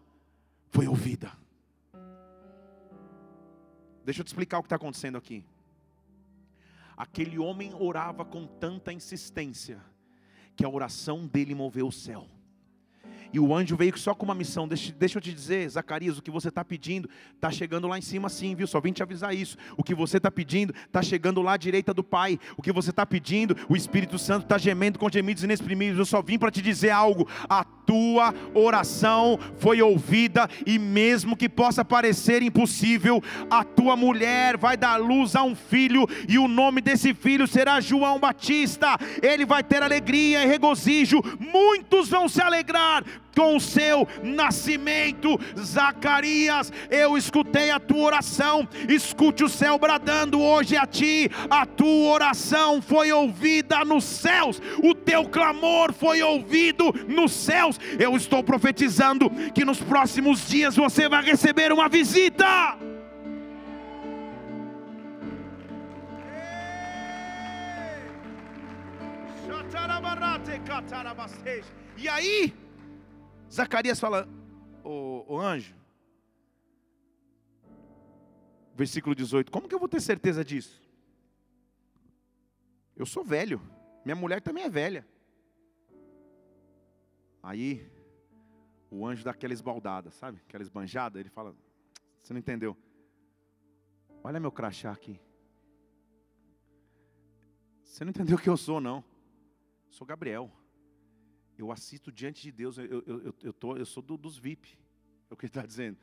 foi 0.68 0.86
ouvida. 0.86 1.32
Deixa 4.04 4.20
eu 4.20 4.24
te 4.24 4.28
explicar 4.28 4.58
o 4.58 4.62
que 4.62 4.66
está 4.66 4.76
acontecendo 4.76 5.16
aqui. 5.16 5.44
Aquele 6.96 7.38
homem 7.38 7.72
orava 7.74 8.24
com 8.24 8.46
tanta 8.46 8.92
insistência 8.92 9.80
que 10.60 10.64
a 10.66 10.68
oração 10.68 11.26
dele 11.26 11.54
moveu 11.54 11.88
o 11.88 11.92
céu. 11.92 12.26
E 13.32 13.38
o 13.38 13.54
anjo 13.54 13.76
veio 13.76 13.96
só 13.98 14.14
com 14.14 14.24
uma 14.24 14.34
missão. 14.34 14.66
Deixa, 14.66 14.92
deixa 14.92 15.18
eu 15.18 15.22
te 15.22 15.32
dizer, 15.32 15.68
Zacarias, 15.68 16.18
o 16.18 16.22
que 16.22 16.30
você 16.30 16.48
está 16.48 16.64
pedindo 16.64 17.08
está 17.34 17.50
chegando 17.50 17.86
lá 17.86 17.98
em 17.98 18.02
cima 18.02 18.28
sim, 18.28 18.54
viu? 18.54 18.66
Só 18.66 18.80
vim 18.80 18.92
te 18.92 19.02
avisar 19.02 19.34
isso. 19.34 19.56
O 19.76 19.84
que 19.84 19.94
você 19.94 20.16
está 20.16 20.30
pedindo 20.30 20.74
está 20.86 21.02
chegando 21.02 21.40
lá 21.40 21.52
à 21.52 21.56
direita 21.56 21.94
do 21.94 22.02
Pai. 22.02 22.38
O 22.56 22.62
que 22.62 22.72
você 22.72 22.90
está 22.90 23.06
pedindo, 23.06 23.56
o 23.68 23.76
Espírito 23.76 24.18
Santo 24.18 24.44
está 24.44 24.58
gemendo 24.58 24.98
com 24.98 25.10
gemidos 25.10 25.44
inexprimíveis. 25.44 25.98
Eu 25.98 26.04
só 26.04 26.20
vim 26.20 26.38
para 26.38 26.50
te 26.50 26.60
dizer 26.60 26.90
algo. 26.90 27.28
A 27.48 27.64
tua 27.64 28.32
oração 28.54 29.38
foi 29.58 29.82
ouvida 29.82 30.48
e 30.64 30.78
mesmo 30.78 31.36
que 31.36 31.48
possa 31.48 31.84
parecer 31.84 32.40
impossível, 32.40 33.20
a 33.50 33.64
tua 33.64 33.96
mulher 33.96 34.56
vai 34.56 34.76
dar 34.76 34.96
luz 34.96 35.34
a 35.34 35.42
um 35.42 35.56
filho 35.56 36.06
e 36.28 36.38
o 36.38 36.46
nome 36.46 36.80
desse 36.80 37.12
filho 37.12 37.48
será 37.48 37.80
João 37.80 38.20
Batista. 38.20 38.96
Ele 39.20 39.44
vai 39.44 39.64
ter 39.64 39.82
alegria 39.82 40.44
e 40.44 40.46
regozijo. 40.46 41.20
Muitos 41.40 42.08
vão 42.08 42.28
se 42.28 42.40
alegrar 42.40 43.04
com 43.34 43.56
o 43.56 43.60
seu 43.60 44.06
nascimento. 44.22 45.38
Zacarias, 45.58 46.72
eu 46.90 47.16
escutei 47.16 47.70
a 47.70 47.80
tua 47.80 48.02
oração, 48.02 48.68
escute 48.88 49.44
o 49.44 49.48
céu 49.48 49.78
bradando 49.78 50.40
hoje 50.40 50.76
a 50.76 50.86
ti, 50.86 51.30
a 51.48 51.64
tua 51.64 52.10
oração 52.10 52.82
foi 52.82 53.12
ouvida 53.12 53.84
nos 53.84 54.04
céus, 54.04 54.60
o 54.82 54.94
teu 54.94 55.24
clamor 55.28 55.92
foi 55.92 56.22
ouvido 56.22 56.92
nos 57.08 57.32
céus. 57.32 57.78
Eu 57.98 58.16
estou 58.16 58.42
profetizando 58.42 59.30
que 59.54 59.64
nos 59.64 59.80
próximos 59.80 60.46
dias 60.48 60.76
você 60.76 61.08
vai 61.08 61.24
receber 61.24 61.72
uma 61.72 61.88
visita. 61.88 62.76
E 71.96 72.08
aí, 72.08 72.54
Zacarias 73.52 73.98
fala, 73.98 74.28
o, 74.84 75.38
anjo, 75.38 75.74
versículo 78.74 79.14
18: 79.14 79.50
Como 79.50 79.68
que 79.68 79.74
eu 79.74 79.78
vou 79.78 79.88
ter 79.88 80.00
certeza 80.00 80.44
disso? 80.44 80.80
Eu 82.96 83.04
sou 83.04 83.24
velho, 83.24 83.60
minha 84.04 84.14
mulher 84.14 84.40
também 84.40 84.64
é 84.64 84.68
velha. 84.68 85.06
Aí, 87.42 87.90
o 88.88 89.04
anjo 89.04 89.24
dá 89.24 89.32
aquela 89.32 89.52
esbaldada, 89.52 90.10
sabe? 90.10 90.40
Aquela 90.46 90.62
esbanjada. 90.62 91.18
Ele 91.18 91.30
fala: 91.30 91.56
Você 92.22 92.32
não 92.32 92.38
entendeu? 92.38 92.76
Olha 94.22 94.38
meu 94.38 94.52
crachá 94.52 94.92
aqui. 94.92 95.20
Você 97.82 98.04
não 98.04 98.10
entendeu 98.10 98.36
o 98.36 98.40
que 98.40 98.48
eu 98.48 98.56
sou, 98.56 98.80
não. 98.80 99.02
Sou 99.88 100.06
Gabriel 100.06 100.59
eu 101.60 101.70
assisto 101.70 102.10
diante 102.10 102.42
de 102.42 102.50
Deus, 102.50 102.78
eu, 102.78 102.84
eu, 102.86 103.04
eu, 103.06 103.34
eu, 103.42 103.52
tô, 103.52 103.76
eu 103.76 103.84
sou 103.84 104.02
do, 104.02 104.16
dos 104.16 104.38
VIP, 104.38 104.78
é 105.30 105.34
o 105.34 105.36
que 105.36 105.44
ele 105.44 105.50
está 105.50 105.64
dizendo. 105.64 105.98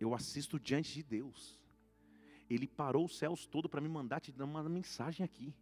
Eu 0.00 0.14
assisto 0.14 0.58
diante 0.58 0.94
de 0.94 1.02
Deus. 1.02 1.58
Ele 2.48 2.66
parou 2.66 3.04
os 3.04 3.18
céus 3.18 3.46
todo 3.46 3.68
para 3.68 3.80
me 3.80 3.88
mandar 3.88 4.20
te 4.20 4.32
dar 4.32 4.46
uma 4.46 4.66
mensagem 4.66 5.22
aqui. 5.22 5.54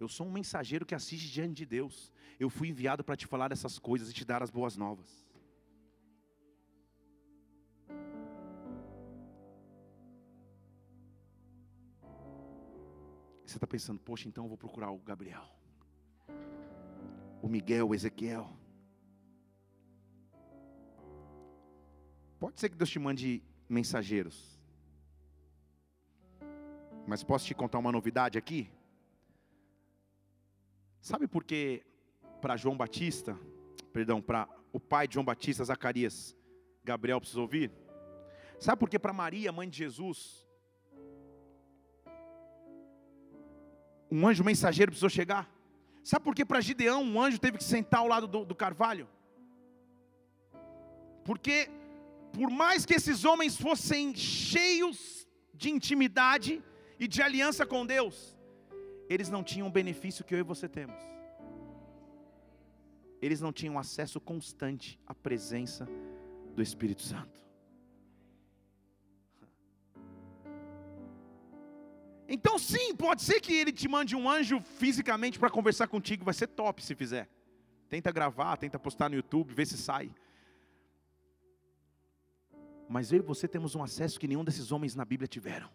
Eu 0.00 0.08
sou 0.08 0.26
um 0.26 0.32
mensageiro 0.32 0.84
que 0.84 0.94
assiste 0.94 1.30
diante 1.30 1.54
de 1.54 1.66
Deus. 1.66 2.12
Eu 2.40 2.50
fui 2.50 2.68
enviado 2.68 3.04
para 3.04 3.16
te 3.16 3.26
falar 3.26 3.52
essas 3.52 3.78
coisas 3.78 4.10
e 4.10 4.12
te 4.12 4.24
dar 4.24 4.42
as 4.42 4.50
boas 4.50 4.76
novas. 4.76 5.26
Você 13.44 13.56
está 13.56 13.66
pensando, 13.66 14.00
poxa, 14.00 14.28
então 14.28 14.44
eu 14.44 14.48
vou 14.48 14.58
procurar 14.58 14.90
o 14.90 14.98
Gabriel 14.98 15.57
o 17.42 17.48
Miguel, 17.48 17.88
o 17.88 17.94
Ezequiel. 17.94 18.48
Pode 22.38 22.60
ser 22.60 22.68
que 22.68 22.76
Deus 22.76 22.90
te 22.90 22.98
mande 22.98 23.42
mensageiros. 23.68 24.58
Mas 27.06 27.24
posso 27.24 27.46
te 27.46 27.54
contar 27.54 27.78
uma 27.78 27.90
novidade 27.90 28.38
aqui? 28.38 28.70
Sabe 31.00 31.26
por 31.26 31.44
que 31.44 31.84
para 32.40 32.56
João 32.56 32.76
Batista, 32.76 33.38
perdão, 33.92 34.20
para 34.20 34.48
o 34.72 34.78
pai 34.78 35.08
de 35.08 35.14
João 35.14 35.24
Batista, 35.24 35.64
Zacarias, 35.64 36.36
Gabriel 36.84 37.20
precisa 37.20 37.40
ouvir? 37.40 37.72
Sabe 38.58 38.78
por 38.78 38.90
que 38.90 38.98
para 38.98 39.12
Maria, 39.12 39.52
mãe 39.52 39.68
de 39.68 39.78
Jesus, 39.78 40.46
um 44.10 44.26
anjo 44.26 44.44
mensageiro 44.44 44.90
precisou 44.90 45.10
chegar? 45.10 45.57
Sabe 46.10 46.24
por 46.24 46.34
que 46.34 46.42
para 46.42 46.58
Gideão 46.62 47.02
um 47.02 47.20
anjo 47.20 47.38
teve 47.38 47.58
que 47.58 47.64
sentar 47.64 48.00
ao 48.00 48.08
lado 48.08 48.26
do, 48.26 48.42
do 48.42 48.54
carvalho? 48.54 49.06
Porque, 51.22 51.68
por 52.32 52.50
mais 52.50 52.86
que 52.86 52.94
esses 52.94 53.26
homens 53.26 53.58
fossem 53.58 54.16
cheios 54.16 55.28
de 55.52 55.68
intimidade 55.68 56.64
e 56.98 57.06
de 57.06 57.20
aliança 57.20 57.66
com 57.66 57.84
Deus, 57.84 58.34
eles 59.06 59.28
não 59.28 59.44
tinham 59.44 59.68
o 59.68 59.70
benefício 59.70 60.24
que 60.24 60.34
eu 60.34 60.38
e 60.38 60.42
você 60.42 60.66
temos. 60.66 60.96
Eles 63.20 63.42
não 63.42 63.52
tinham 63.52 63.78
acesso 63.78 64.18
constante 64.18 64.98
à 65.06 65.14
presença 65.14 65.86
do 66.54 66.62
Espírito 66.62 67.02
Santo. 67.02 67.38
Então, 72.30 72.58
sim, 72.58 72.94
pode 72.94 73.22
ser 73.22 73.40
que 73.40 73.54
ele 73.54 73.72
te 73.72 73.88
mande 73.88 74.14
um 74.14 74.28
anjo 74.28 74.60
fisicamente 74.60 75.38
para 75.38 75.48
conversar 75.48 75.88
contigo, 75.88 76.26
vai 76.26 76.34
ser 76.34 76.46
top 76.46 76.84
se 76.84 76.94
fizer. 76.94 77.26
Tenta 77.88 78.12
gravar, 78.12 78.58
tenta 78.58 78.78
postar 78.78 79.08
no 79.08 79.16
YouTube, 79.16 79.54
vê 79.54 79.64
se 79.64 79.78
sai. 79.78 80.14
Mas 82.86 83.10
eu 83.12 83.20
e 83.20 83.22
você 83.22 83.48
temos 83.48 83.74
um 83.74 83.82
acesso 83.82 84.20
que 84.20 84.28
nenhum 84.28 84.44
desses 84.44 84.70
homens 84.70 84.94
na 84.94 85.06
Bíblia 85.06 85.26
tiveram. 85.26 85.70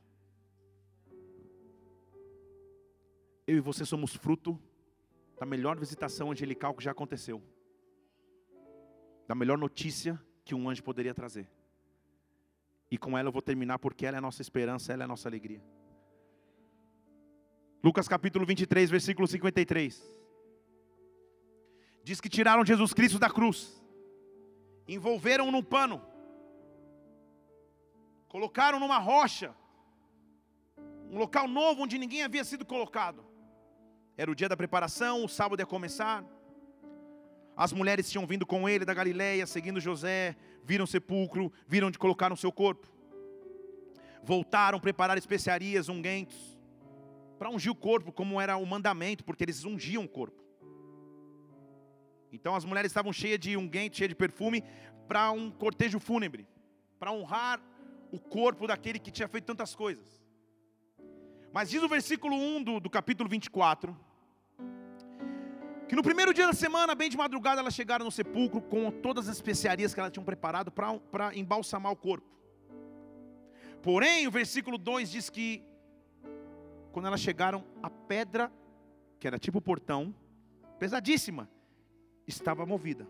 Eu 3.47 3.57
e 3.57 3.59
você 3.59 3.83
somos 3.83 4.15
fruto 4.15 4.59
da 5.39 5.47
melhor 5.47 5.77
visitação 5.79 6.31
angelical 6.31 6.75
que 6.75 6.83
já 6.83 6.91
aconteceu. 6.91 7.41
Da 9.27 9.33
melhor 9.33 9.57
notícia 9.57 10.21
que 10.45 10.53
um 10.53 10.69
anjo 10.69 10.83
poderia 10.83 11.15
trazer. 11.15 11.49
E 12.91 12.97
com 12.97 13.17
ela 13.17 13.29
eu 13.29 13.33
vou 13.33 13.41
terminar 13.41 13.79
porque 13.79 14.05
ela 14.05 14.17
é 14.17 14.19
a 14.19 14.21
nossa 14.21 14.43
esperança, 14.43 14.93
ela 14.93 15.01
é 15.03 15.05
a 15.05 15.07
nossa 15.07 15.27
alegria. 15.27 15.63
Lucas 17.83 18.07
capítulo 18.07 18.45
23, 18.45 18.89
versículo 18.89 19.27
53. 19.27 20.09
Diz 22.01 22.21
que 22.21 22.29
tiraram 22.29 22.65
Jesus 22.65 22.93
Cristo 22.93 23.19
da 23.19 23.29
cruz, 23.29 23.83
envolveram 24.87 25.51
num 25.51 25.61
pano, 25.61 26.01
colocaram 28.29 28.79
numa 28.79 28.99
rocha, 28.99 29.53
um 31.11 31.17
local 31.17 31.45
novo 31.45 31.83
onde 31.83 31.97
ninguém 31.97 32.23
havia 32.23 32.45
sido 32.45 32.65
colocado. 32.65 33.21
Era 34.15 34.31
o 34.31 34.35
dia 34.35 34.47
da 34.47 34.55
preparação, 34.55 35.25
o 35.25 35.27
sábado 35.27 35.59
ia 35.59 35.65
começar. 35.65 36.23
As 37.55 37.73
mulheres 37.73 38.09
tinham 38.09 38.25
vindo 38.25 38.45
com 38.45 38.67
ele 38.67 38.85
da 38.85 38.93
Galileia, 38.93 39.45
seguindo 39.45 39.81
José, 39.81 40.37
viram 40.63 40.85
o 40.85 40.87
sepulcro, 40.87 41.51
viram 41.67 41.89
onde 41.89 41.99
colocaram 41.99 42.35
seu 42.35 42.51
corpo. 42.51 42.87
Voltaram, 44.23 44.79
prepararam 44.79 45.19
especiarias, 45.19 45.89
unguentos 45.89 46.52
para 47.37 47.49
ungir 47.49 47.71
o 47.71 47.75
corpo, 47.75 48.11
como 48.11 48.39
era 48.39 48.57
o 48.57 48.65
mandamento, 48.65 49.23
porque 49.23 49.43
eles 49.43 49.65
ungiam 49.65 50.03
o 50.03 50.07
corpo. 50.07 50.43
Então 52.31 52.55
as 52.55 52.65
mulheres 52.65 52.89
estavam 52.89 53.13
cheias 53.13 53.39
de 53.39 53.55
unguento, 53.55 53.97
cheias 53.97 54.09
de 54.09 54.15
perfume, 54.15 54.63
para 55.07 55.31
um 55.31 55.51
cortejo 55.51 55.99
fúnebre, 55.99 56.47
para 56.97 57.11
honrar 57.11 57.61
o 58.11 58.19
corpo 58.19 58.67
daquele 58.67 58.99
que 58.99 59.11
tinha 59.11 59.27
feito 59.27 59.45
tantas 59.45 59.75
coisas. 59.75 60.23
Mas 61.51 61.69
diz 61.69 61.83
o 61.83 61.87
versículo 61.87 62.35
1 62.35 62.63
do, 62.63 62.79
do 62.79 62.89
capítulo 62.89 63.29
24, 63.29 63.95
que 65.87 65.95
no 65.95 66.01
primeiro 66.01 66.33
dia 66.33 66.47
da 66.47 66.53
semana, 66.53 66.95
bem 66.95 67.09
de 67.09 67.15
madrugada, 67.17 67.61
elas 67.61 67.75
chegaram 67.75 68.05
no 68.05 68.11
sepulcro 68.11 68.61
com 68.61 68.89
todas 68.89 69.29
as 69.29 69.35
especiarias 69.35 69.93
que 69.93 69.99
elas 69.99 70.11
tinham 70.11 70.25
preparado 70.25 70.71
para 70.71 71.35
embalsamar 71.35 71.91
o 71.91 71.95
corpo. 71.95 72.27
Porém, 73.83 74.25
o 74.25 74.31
versículo 74.31 74.77
2 74.77 75.11
diz 75.11 75.29
que 75.29 75.63
quando 76.93 77.07
elas 77.07 77.19
chegaram, 77.19 77.65
a 77.81 77.89
pedra, 77.89 78.53
que 79.19 79.25
era 79.25 79.39
tipo 79.39 79.59
portão, 79.59 80.15
pesadíssima, 80.77 81.49
estava 82.27 82.67
movida. 82.67 83.07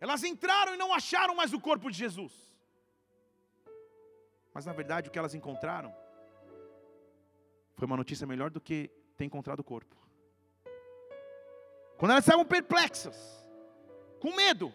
Elas 0.00 0.22
entraram 0.22 0.74
e 0.74 0.78
não 0.78 0.94
acharam 0.94 1.34
mais 1.34 1.52
o 1.52 1.60
corpo 1.60 1.90
de 1.90 1.98
Jesus. 1.98 2.32
Mas 4.54 4.64
na 4.64 4.72
verdade 4.72 5.08
o 5.08 5.10
que 5.10 5.18
elas 5.18 5.34
encontraram 5.34 5.92
foi 7.74 7.86
uma 7.86 7.96
notícia 7.96 8.26
melhor 8.28 8.48
do 8.48 8.60
que 8.60 8.88
ter 9.16 9.24
encontrado 9.24 9.58
o 9.58 9.64
corpo. 9.64 9.96
Quando 11.96 12.12
elas 12.12 12.24
estavam 12.24 12.44
perplexas, 12.44 13.44
com 14.20 14.36
medo, 14.36 14.72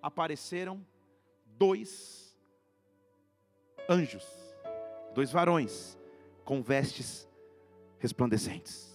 apareceram 0.00 0.82
dois 1.44 2.34
anjos, 3.86 4.26
dois 5.14 5.30
varões, 5.30 5.98
com 6.44 6.62
vestes 6.62 7.28
resplandecentes. 7.98 8.90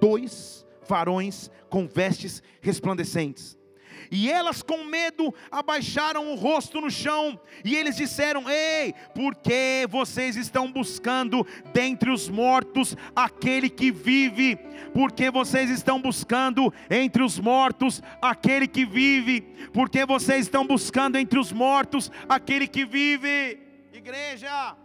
Dois 0.00 0.66
varões 0.86 1.50
com 1.68 1.86
vestes 1.86 2.42
resplandecentes. 2.60 3.58
E 4.10 4.30
elas 4.30 4.62
com 4.62 4.84
medo 4.84 5.34
abaixaram 5.50 6.32
o 6.32 6.34
rosto 6.34 6.80
no 6.80 6.90
chão, 6.90 7.38
e 7.64 7.76
eles 7.76 7.96
disseram: 7.96 8.48
Ei, 8.48 8.94
por 9.14 9.34
que 9.34 9.86
vocês 9.88 10.36
estão 10.36 10.70
buscando 10.72 11.46
dentre 11.74 12.10
os 12.10 12.28
mortos 12.28 12.96
aquele 13.14 13.68
que 13.68 13.90
vive? 13.90 14.56
Por 14.94 15.12
que 15.12 15.30
vocês 15.30 15.68
estão 15.68 16.00
buscando 16.00 16.72
entre 16.88 17.22
os 17.22 17.38
mortos 17.38 18.02
aquele 18.22 18.66
que 18.66 18.86
vive? 18.86 19.42
Por 19.72 19.90
que 19.90 20.06
vocês 20.06 20.46
estão 20.46 20.66
buscando 20.66 21.16
entre 21.16 21.38
os 21.38 21.52
mortos 21.52 22.10
aquele 22.28 22.66
que 22.66 22.84
vive? 22.84 23.58
Igreja, 23.92 24.76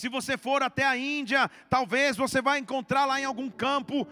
se 0.00 0.08
você 0.08 0.38
for 0.38 0.62
até 0.62 0.84
a 0.84 0.96
Índia, 0.96 1.50
talvez 1.68 2.16
você 2.16 2.40
vai 2.40 2.58
encontrar 2.58 3.04
lá 3.04 3.20
em 3.20 3.26
algum 3.26 3.50
campo 3.50 4.08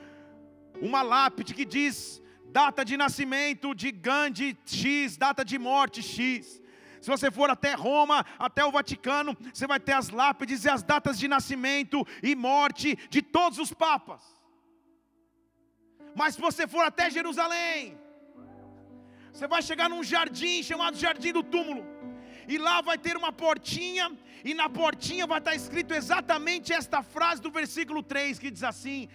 uma 0.82 1.00
lápide 1.00 1.54
que 1.54 1.64
diz 1.64 2.22
data 2.58 2.84
de 2.84 2.94
nascimento 2.96 3.74
de 3.74 3.90
Gandhi 3.90 4.56
X, 4.66 5.16
data 5.16 5.42
de 5.42 5.58
morte 5.58 6.02
X. 6.02 6.60
Se 7.00 7.08
você 7.08 7.30
for 7.30 7.48
até 7.48 7.72
Roma, 7.72 8.24
até 8.38 8.62
o 8.66 8.70
Vaticano, 8.70 9.34
você 9.52 9.66
vai 9.66 9.80
ter 9.80 9.92
as 9.92 10.10
lápides 10.10 10.66
e 10.66 10.68
as 10.68 10.82
datas 10.82 11.18
de 11.18 11.26
nascimento 11.26 12.06
e 12.22 12.34
morte 12.36 12.94
de 13.08 13.22
todos 13.22 13.58
os 13.58 13.72
papas. 13.72 14.22
Mas 16.14 16.34
se 16.34 16.40
você 16.40 16.68
for 16.68 16.84
até 16.84 17.08
Jerusalém, 17.08 17.98
você 19.32 19.48
vai 19.48 19.62
chegar 19.62 19.88
num 19.88 20.04
jardim 20.04 20.62
chamado 20.62 20.98
Jardim 20.98 21.32
do 21.32 21.42
Túmulo 21.42 21.97
e 22.48 22.58
lá 22.58 22.80
vai 22.80 22.98
ter 22.98 23.16
uma 23.16 23.30
portinha, 23.30 24.10
e 24.44 24.54
na 24.54 24.68
portinha 24.68 25.26
vai 25.26 25.38
estar 25.38 25.54
escrito 25.54 25.92
exatamente 25.94 26.72
esta 26.72 27.02
frase 27.02 27.42
do 27.42 27.50
versículo 27.50 28.02
3 28.02 28.38
que 28.38 28.50
diz 28.50 28.64
assim: 28.64 29.08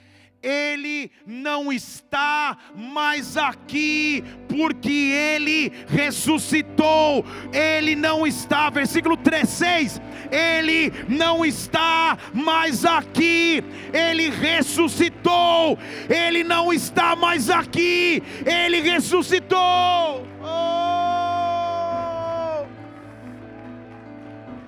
ele 0.44 1.10
não 1.26 1.72
está 1.72 2.58
mais 2.76 3.38
aqui, 3.38 4.22
porque 4.50 4.92
Ele 4.92 5.72
ressuscitou, 5.88 7.26
Ele 7.54 7.96
não 7.96 8.28
está, 8.28 8.70
versículo 8.70 9.16
3, 9.16 9.48
6, 9.48 10.02
Ele 10.30 10.92
não 11.08 11.46
está 11.46 12.18
mais 12.34 12.84
aqui, 12.84 13.64
Ele 13.94 14.30
ressuscitou, 14.30 15.80
Ele 16.10 16.44
não 16.44 16.74
está 16.74 17.16
mais 17.16 17.50
aqui, 17.50 18.22
Ele 18.46 18.82
ressuscitou. 18.82 20.28
Oh! 20.44 20.93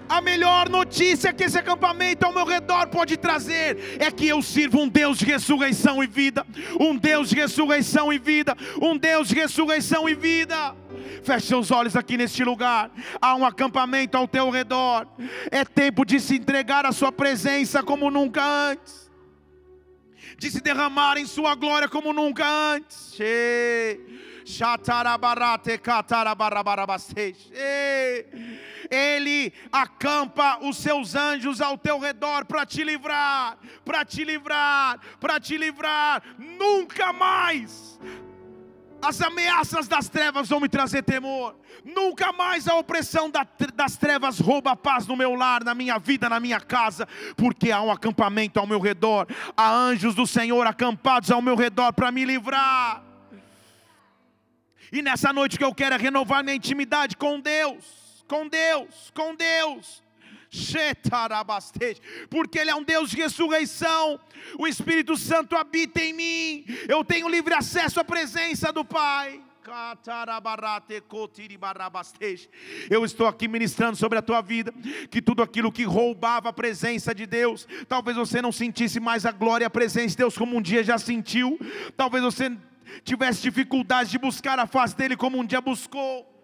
A 0.07 0.21
melhor 0.21 0.69
notícia 0.69 1.33
que 1.33 1.43
esse 1.43 1.57
acampamento 1.57 2.25
ao 2.25 2.33
meu 2.33 2.45
redor 2.45 2.87
pode 2.87 3.17
trazer 3.17 3.97
é 3.99 4.11
que 4.11 4.27
eu 4.27 4.41
sirvo 4.41 4.79
um 4.81 4.87
Deus 4.87 5.17
de 5.17 5.25
ressurreição 5.25 6.03
e 6.03 6.07
vida, 6.07 6.45
um 6.79 6.95
Deus 6.95 7.29
de 7.29 7.35
ressurreição 7.35 8.13
e 8.13 8.19
vida, 8.19 8.55
um 8.81 8.97
Deus 8.97 9.27
de 9.27 9.35
ressurreição 9.35 10.07
e 10.07 10.13
vida. 10.13 10.75
Feche 11.23 11.47
seus 11.47 11.71
olhos 11.71 11.95
aqui 11.95 12.17
neste 12.17 12.43
lugar. 12.43 12.91
Há 13.19 13.35
um 13.35 13.45
acampamento 13.45 14.15
ao 14.15 14.27
teu 14.27 14.49
redor. 14.49 15.07
É 15.51 15.65
tempo 15.65 16.05
de 16.05 16.19
se 16.19 16.35
entregar 16.35 16.85
à 16.85 16.91
sua 16.91 17.11
presença 17.11 17.81
como 17.81 18.11
nunca 18.11 18.43
antes. 18.43 19.11
De 20.37 20.51
se 20.51 20.61
derramar 20.61 21.17
em 21.17 21.25
sua 21.25 21.55
glória 21.55 21.87
como 21.87 22.13
nunca 22.13 22.45
antes. 22.47 23.13
Ele 28.91 29.51
acampa 29.71 30.59
os 30.61 30.77
seus 30.77 31.15
anjos 31.15 31.59
ao 31.59 31.77
teu 31.77 31.97
redor 31.99 32.45
para 32.45 32.63
te 32.65 32.83
livrar, 32.83 33.57
para 33.83 34.05
te 34.05 34.23
livrar, 34.23 34.99
para 35.19 35.39
te 35.39 35.57
livrar. 35.57 36.21
Nunca 36.37 37.11
mais 37.11 37.99
As 39.01 39.21
ameaças 39.21 39.87
das 39.87 40.09
trevas 40.09 40.49
vão 40.49 40.59
me 40.59 40.67
trazer 40.67 41.03
temor. 41.03 41.55
Nunca 41.83 42.31
mais 42.31 42.67
a 42.67 42.75
opressão 42.75 43.31
das 43.75 43.97
trevas 43.97 44.39
rouba 44.39 44.71
a 44.71 44.75
paz 44.75 45.05
no 45.05 45.15
meu 45.15 45.35
lar, 45.35 45.63
na 45.63 45.75
minha 45.75 45.99
vida, 45.99 46.27
na 46.27 46.39
minha 46.39 46.59
casa, 46.59 47.07
porque 47.35 47.71
há 47.71 47.81
um 47.81 47.91
acampamento 47.91 48.59
ao 48.59 48.65
meu 48.65 48.79
redor. 48.79 49.27
Há 49.55 49.71
anjos 49.71 50.15
do 50.15 50.25
Senhor 50.25 50.65
acampados 50.65 51.29
ao 51.29 51.41
meu 51.41 51.55
redor 51.55 51.93
para 51.93 52.11
me 52.11 52.25
livrar. 52.25 53.04
E 54.95 55.01
nessa 55.01 55.33
noite 55.33 55.57
que 55.57 55.63
eu 55.63 55.75
quero 55.75 55.93
é 55.93 55.97
renovar 55.97 56.41
minha 56.41 56.55
intimidade 56.55 57.17
com 57.17 57.37
Deus, 57.37 58.23
com 58.29 58.47
Deus, 58.47 59.11
com 59.13 59.35
Deus. 59.35 60.01
Porque 62.29 62.59
Ele 62.59 62.69
é 62.69 62.75
um 62.75 62.81
Deus 62.83 63.09
de 63.09 63.17
ressurreição, 63.17 64.17
o 64.57 64.65
Espírito 64.65 65.17
Santo 65.17 65.57
habita 65.57 65.99
em 66.01 66.13
mim, 66.13 66.65
eu 66.87 67.03
tenho 67.03 67.27
livre 67.27 67.53
acesso 67.53 67.99
à 67.99 68.05
presença 68.05 68.71
do 68.71 68.85
Pai. 68.85 69.41
Eu 72.89 73.03
estou 73.03 73.27
aqui 73.27 73.49
ministrando 73.49 73.97
sobre 73.97 74.17
a 74.17 74.21
tua 74.21 74.39
vida, 74.39 74.71
que 75.11 75.21
tudo 75.21 75.43
aquilo 75.43 75.73
que 75.73 75.83
roubava 75.83 76.49
a 76.49 76.53
presença 76.53 77.13
de 77.13 77.25
Deus, 77.25 77.67
talvez 77.89 78.15
você 78.15 78.41
não 78.41 78.51
sentisse 78.51 78.99
mais 79.01 79.25
a 79.25 79.31
glória 79.33 79.65
e 79.65 79.67
a 79.67 79.69
presença 79.69 80.09
de 80.09 80.17
Deus 80.17 80.37
como 80.37 80.55
um 80.55 80.61
dia 80.61 80.85
já 80.85 80.97
sentiu, 80.97 81.59
talvez 81.97 82.23
você 82.23 82.55
tivesse 83.03 83.41
dificuldade 83.41 84.09
de 84.09 84.17
buscar 84.17 84.59
a 84.59 84.67
face 84.67 84.95
dele 84.95 85.15
como 85.15 85.38
um 85.38 85.45
dia 85.45 85.61
buscou. 85.61 86.34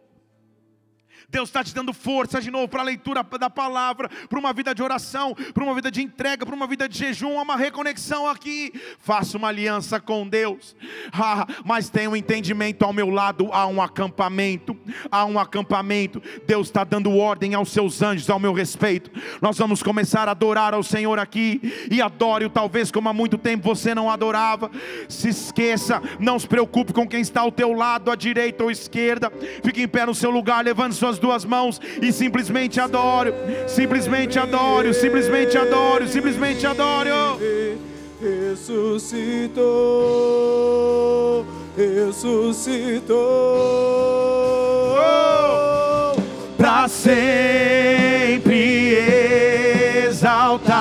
Deus 1.31 1.47
está 1.47 1.63
te 1.63 1.73
dando 1.73 1.93
força 1.93 2.41
de 2.41 2.51
novo 2.51 2.67
para 2.67 2.81
a 2.81 2.85
leitura 2.85 3.23
da 3.23 3.49
palavra, 3.49 4.09
para 4.29 4.37
uma 4.37 4.51
vida 4.51 4.75
de 4.75 4.83
oração, 4.83 5.33
para 5.53 5.63
uma 5.63 5.73
vida 5.73 5.89
de 5.89 6.01
entrega, 6.01 6.45
para 6.45 6.53
uma 6.53 6.67
vida 6.67 6.89
de 6.89 6.97
jejum, 6.97 7.41
uma 7.41 7.55
reconexão 7.55 8.27
aqui. 8.27 8.73
Faça 8.99 9.37
uma 9.37 9.47
aliança 9.47 9.97
com 9.97 10.27
Deus, 10.27 10.75
ah, 11.13 11.47
mas 11.63 11.89
tenha 11.89 12.09
um 12.09 12.15
entendimento 12.17 12.83
ao 12.83 12.91
meu 12.91 13.09
lado: 13.09 13.49
há 13.53 13.65
um 13.65 13.81
acampamento, 13.81 14.75
há 15.09 15.23
um 15.23 15.39
acampamento. 15.39 16.21
Deus 16.45 16.67
está 16.67 16.83
dando 16.83 17.15
ordem 17.15 17.53
aos 17.53 17.71
seus 17.71 18.01
anjos 18.01 18.29
ao 18.29 18.39
meu 18.39 18.51
respeito. 18.51 19.09
Nós 19.41 19.57
vamos 19.57 19.81
começar 19.81 20.27
a 20.27 20.31
adorar 20.31 20.73
ao 20.73 20.83
Senhor 20.83 21.17
aqui 21.17 21.61
e 21.89 22.01
adore-o, 22.01 22.49
talvez 22.49 22.91
como 22.91 23.07
há 23.07 23.13
muito 23.13 23.37
tempo 23.37 23.63
você 23.63 23.95
não 23.95 24.09
adorava. 24.09 24.69
Se 25.07 25.29
esqueça, 25.29 26.01
não 26.19 26.37
se 26.37 26.47
preocupe 26.47 26.91
com 26.91 27.07
quem 27.07 27.21
está 27.21 27.39
ao 27.39 27.53
teu 27.53 27.71
lado, 27.71 28.11
à 28.11 28.17
direita 28.17 28.63
ou 28.63 28.69
à 28.69 28.71
esquerda. 28.73 29.31
Fique 29.63 29.81
em 29.81 29.87
pé 29.87 30.05
no 30.05 30.13
seu 30.13 30.29
lugar, 30.29 30.65
levando 30.65 30.91
suas 30.91 31.20
duas 31.21 31.45
mãos 31.45 31.79
e 32.01 32.11
simplesmente 32.11 32.79
adoro, 32.79 33.33
simplesmente 33.67 34.37
adoro, 34.37 34.93
simplesmente 34.93 35.57
adoro, 35.57 36.07
simplesmente 36.07 36.67
adoro. 36.67 37.39
Ressuscitou, 38.19 39.55
ressuscitou, 41.77 43.15
oh, 44.97 46.21
para 46.57 46.87
sempre 46.87 47.71
exaltado 50.07 50.80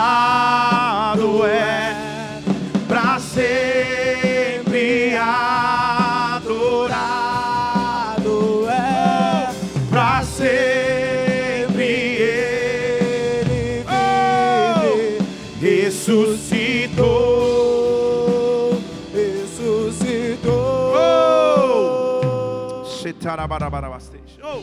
Oh. 24.42 24.62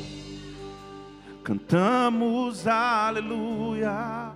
Cantamos 1.43 2.67
aleluia. 2.67 4.31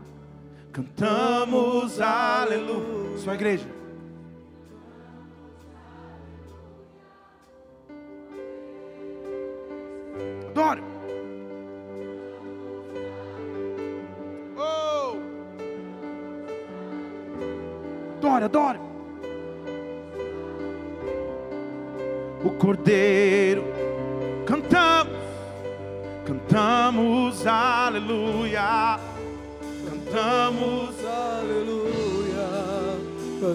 Cantamos 0.72 2.00
aleluia. 2.00 3.18
Sua 3.18 3.36
igreja. 3.36 3.68
Adore. 10.50 10.82
Oh. 14.58 15.18
Adore, 18.18 18.46
adore. 18.46 18.80
O 22.44 22.50
Cordeiro 22.52 23.21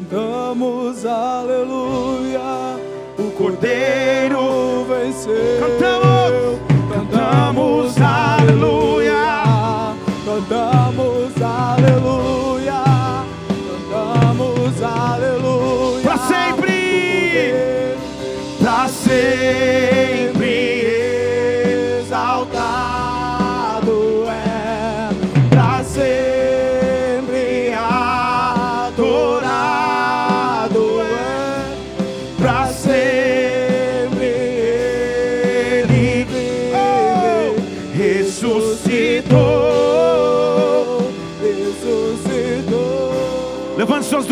Cantamos 0.08 1.04
aleluia. 1.04 2.78
O 3.18 3.30
Cordeiro 3.32 4.86
venceu. 4.88 5.34
Cantamos, 5.58 6.60
cantamos 6.92 7.96
aleluia. 8.00 9.96
Cantamos 10.24 11.42
aleluia. 11.42 12.84
Cantamos 13.90 14.82
aleluia. 14.82 16.02
Para 16.04 16.18
sempre. 16.18 17.96
Para 18.62 18.88
sempre. 18.88 19.95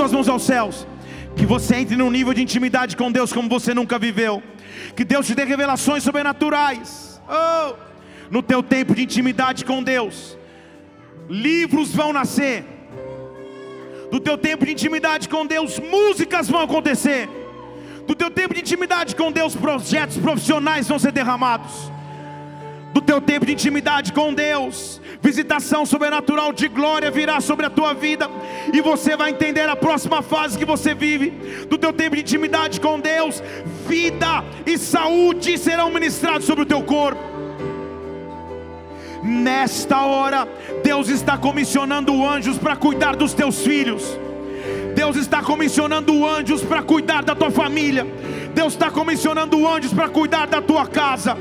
Suas 0.04 0.12
mãos 0.12 0.28
aos 0.28 0.42
céus. 0.42 0.86
Que 1.36 1.46
você 1.46 1.76
entre 1.76 1.96
num 1.96 2.10
nível 2.10 2.34
de 2.34 2.42
intimidade 2.42 2.96
com 2.96 3.10
Deus 3.10 3.32
como 3.32 3.48
você 3.48 3.72
nunca 3.72 3.98
viveu. 3.98 4.42
Que 4.94 5.04
Deus 5.04 5.26
te 5.26 5.34
dê 5.34 5.44
revelações 5.44 6.02
sobrenaturais. 6.02 7.20
Oh, 7.28 7.74
no 8.30 8.42
teu 8.42 8.62
tempo 8.62 8.94
de 8.94 9.02
intimidade 9.02 9.64
com 9.64 9.82
Deus, 9.82 10.36
livros 11.28 11.94
vão 11.94 12.12
nascer. 12.12 12.64
Do 14.10 14.20
teu 14.20 14.36
tempo 14.36 14.64
de 14.66 14.72
intimidade 14.72 15.28
com 15.28 15.46
Deus, 15.46 15.78
músicas 15.78 16.48
vão 16.48 16.60
acontecer. 16.60 17.28
Do 18.06 18.14
teu 18.14 18.30
tempo 18.30 18.54
de 18.54 18.60
intimidade 18.60 19.16
com 19.16 19.32
Deus, 19.32 19.56
projetos 19.56 20.18
profissionais 20.18 20.86
vão 20.86 20.98
ser 20.98 21.12
derramados 21.12 21.93
do 22.94 23.02
teu 23.02 23.20
tempo 23.20 23.44
de 23.44 23.52
intimidade 23.52 24.12
com 24.12 24.32
Deus. 24.32 25.00
Visitação 25.20 25.84
sobrenatural 25.84 26.52
de 26.52 26.68
glória 26.68 27.10
virá 27.10 27.40
sobre 27.40 27.66
a 27.66 27.70
tua 27.70 27.92
vida 27.92 28.30
e 28.72 28.80
você 28.80 29.16
vai 29.16 29.30
entender 29.30 29.68
a 29.68 29.74
próxima 29.74 30.22
fase 30.22 30.56
que 30.56 30.64
você 30.64 30.94
vive. 30.94 31.30
Do 31.68 31.76
teu 31.76 31.92
tempo 31.92 32.14
de 32.14 32.22
intimidade 32.22 32.80
com 32.80 33.00
Deus, 33.00 33.42
vida 33.88 34.44
e 34.64 34.78
saúde 34.78 35.58
serão 35.58 35.90
ministrados 35.90 36.46
sobre 36.46 36.62
o 36.62 36.66
teu 36.66 36.84
corpo. 36.84 37.20
Nesta 39.24 40.02
hora, 40.02 40.46
Deus 40.84 41.08
está 41.08 41.36
comissionando 41.36 42.24
anjos 42.24 42.58
para 42.58 42.76
cuidar 42.76 43.16
dos 43.16 43.34
teus 43.34 43.58
filhos. 43.58 44.04
Deus 44.94 45.16
está 45.16 45.42
comissionando 45.42 46.24
anjos 46.24 46.62
para 46.62 46.80
cuidar 46.80 47.24
da 47.24 47.34
tua 47.34 47.50
família. 47.50 48.06
Deus 48.54 48.74
está 48.74 48.88
comissionando 48.88 49.66
anjos 49.66 49.92
para 49.92 50.08
cuidar 50.08 50.46
da 50.46 50.62
tua 50.62 50.86
casa. 50.86 51.36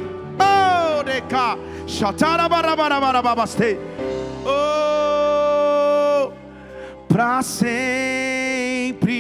Oh, 4.46 6.32
para 7.08 7.42
sempre 7.42 9.14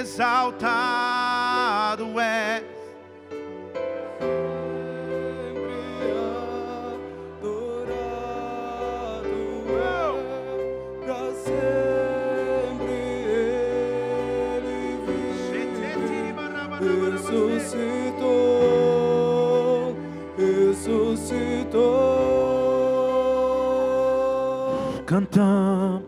exaltado 0.00 1.38
é. 2.20 2.77
Cantamos, 25.08 26.02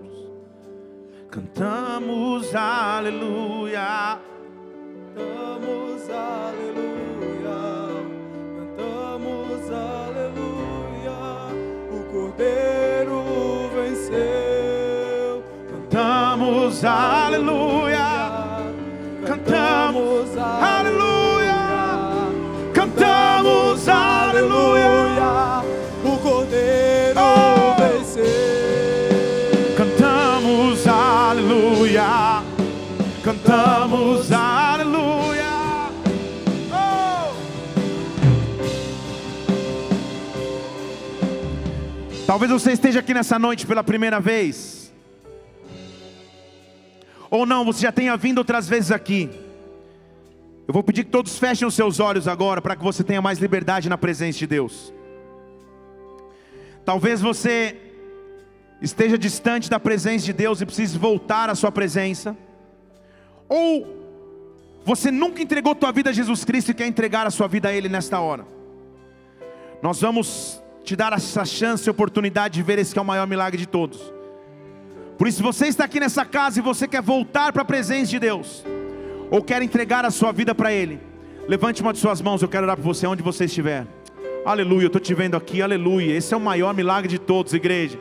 cantamos 1.30 2.55
aleluia. 2.55 4.20
Cantamos 5.16 6.03
aleluia. 6.11 7.57
Cantamos 8.59 9.70
aleluia. 9.72 11.18
O 11.90 12.12
Cordeiro 12.12 13.24
venceu. 13.74 15.44
Cantamos 15.70 16.84
aleluia. 16.84 18.09
Cantamos 19.26 20.36
aleluia. 20.36 20.79
Cantamos 33.51 34.30
aleluia. 34.30 35.51
Oh! 36.70 37.34
Talvez 42.24 42.53
você 42.53 42.70
esteja 42.70 43.01
aqui 43.01 43.12
nessa 43.12 43.40
noite 43.40 43.66
pela 43.66 43.82
primeira 43.82 44.20
vez. 44.20 44.92
Ou 47.28 47.44
não, 47.44 47.64
você 47.64 47.80
já 47.80 47.90
tenha 47.90 48.16
vindo 48.16 48.38
outras 48.38 48.68
vezes 48.68 48.92
aqui. 48.92 49.28
Eu 50.68 50.72
vou 50.72 50.84
pedir 50.84 51.03
que 51.03 51.11
todos 51.11 51.36
fechem 51.36 51.66
os 51.66 51.74
seus 51.74 51.98
olhos 51.98 52.28
agora 52.28 52.62
para 52.62 52.76
que 52.76 52.84
você 52.84 53.03
tenha 53.03 53.20
mais 53.20 53.40
liberdade 53.40 53.88
na 53.88 53.98
presença 53.98 54.38
de 54.38 54.46
Deus. 54.46 54.94
Talvez 56.84 57.20
você 57.20 57.76
esteja 58.80 59.18
distante 59.18 59.68
da 59.68 59.80
presença 59.80 60.24
de 60.24 60.32
Deus 60.32 60.61
e 60.61 60.66
precise 60.66 60.96
voltar 60.96 61.51
à 61.51 61.57
sua 61.57 61.72
presença. 61.72 62.36
Ou 63.51 64.01
você 64.84 65.11
nunca 65.11 65.42
entregou 65.42 65.74
tua 65.74 65.90
vida 65.90 66.11
a 66.11 66.12
Jesus 66.12 66.44
Cristo 66.44 66.70
e 66.70 66.74
quer 66.74 66.86
entregar 66.86 67.26
a 67.26 67.30
sua 67.30 67.48
vida 67.48 67.68
a 67.68 67.74
Ele 67.74 67.88
nesta 67.88 68.20
hora. 68.20 68.46
Nós 69.82 70.01
vamos 70.01 70.62
te 70.84 70.94
dar 70.94 71.12
essa 71.12 71.44
chance 71.44 71.88
e 71.88 71.90
oportunidade 71.90 72.55
de 72.55 72.62
ver 72.62 72.78
esse 72.78 72.92
que 72.92 72.98
é 72.98 73.03
o 73.03 73.05
maior 73.05 73.26
milagre 73.26 73.59
de 73.59 73.66
todos. 73.66 74.12
Por 75.18 75.26
isso, 75.26 75.42
você 75.42 75.66
está 75.66 75.84
aqui 75.84 76.01
nessa 76.01 76.24
casa 76.24 76.61
e 76.61 76.62
você 76.62 76.88
quer 76.88 77.03
voltar 77.03 77.53
para 77.53 77.62
a 77.62 77.64
presença 77.64 78.11
de 78.11 78.18
Deus, 78.18 78.64
ou 79.30 79.42
quer 79.42 79.61
entregar 79.61 80.05
a 80.05 80.11
sua 80.11 80.32
vida 80.32 80.55
para 80.55 80.72
Ele, 80.72 80.98
levante 81.46 81.82
uma 81.82 81.92
de 81.92 81.98
suas 81.98 82.22
mãos, 82.22 82.40
eu 82.40 82.48
quero 82.48 82.64
orar 82.64 82.76
por 82.76 82.84
você 82.84 83.07
onde 83.07 83.22
você 83.22 83.44
estiver. 83.44 83.86
Aleluia, 84.46 84.84
eu 84.84 84.86
estou 84.86 85.01
te 85.01 85.12
vendo 85.12 85.36
aqui, 85.36 85.61
aleluia. 85.61 86.16
Esse 86.16 86.32
é 86.32 86.36
o 86.36 86.40
maior 86.40 86.72
milagre 86.72 87.09
de 87.09 87.18
todos, 87.18 87.53
igreja. 87.53 87.98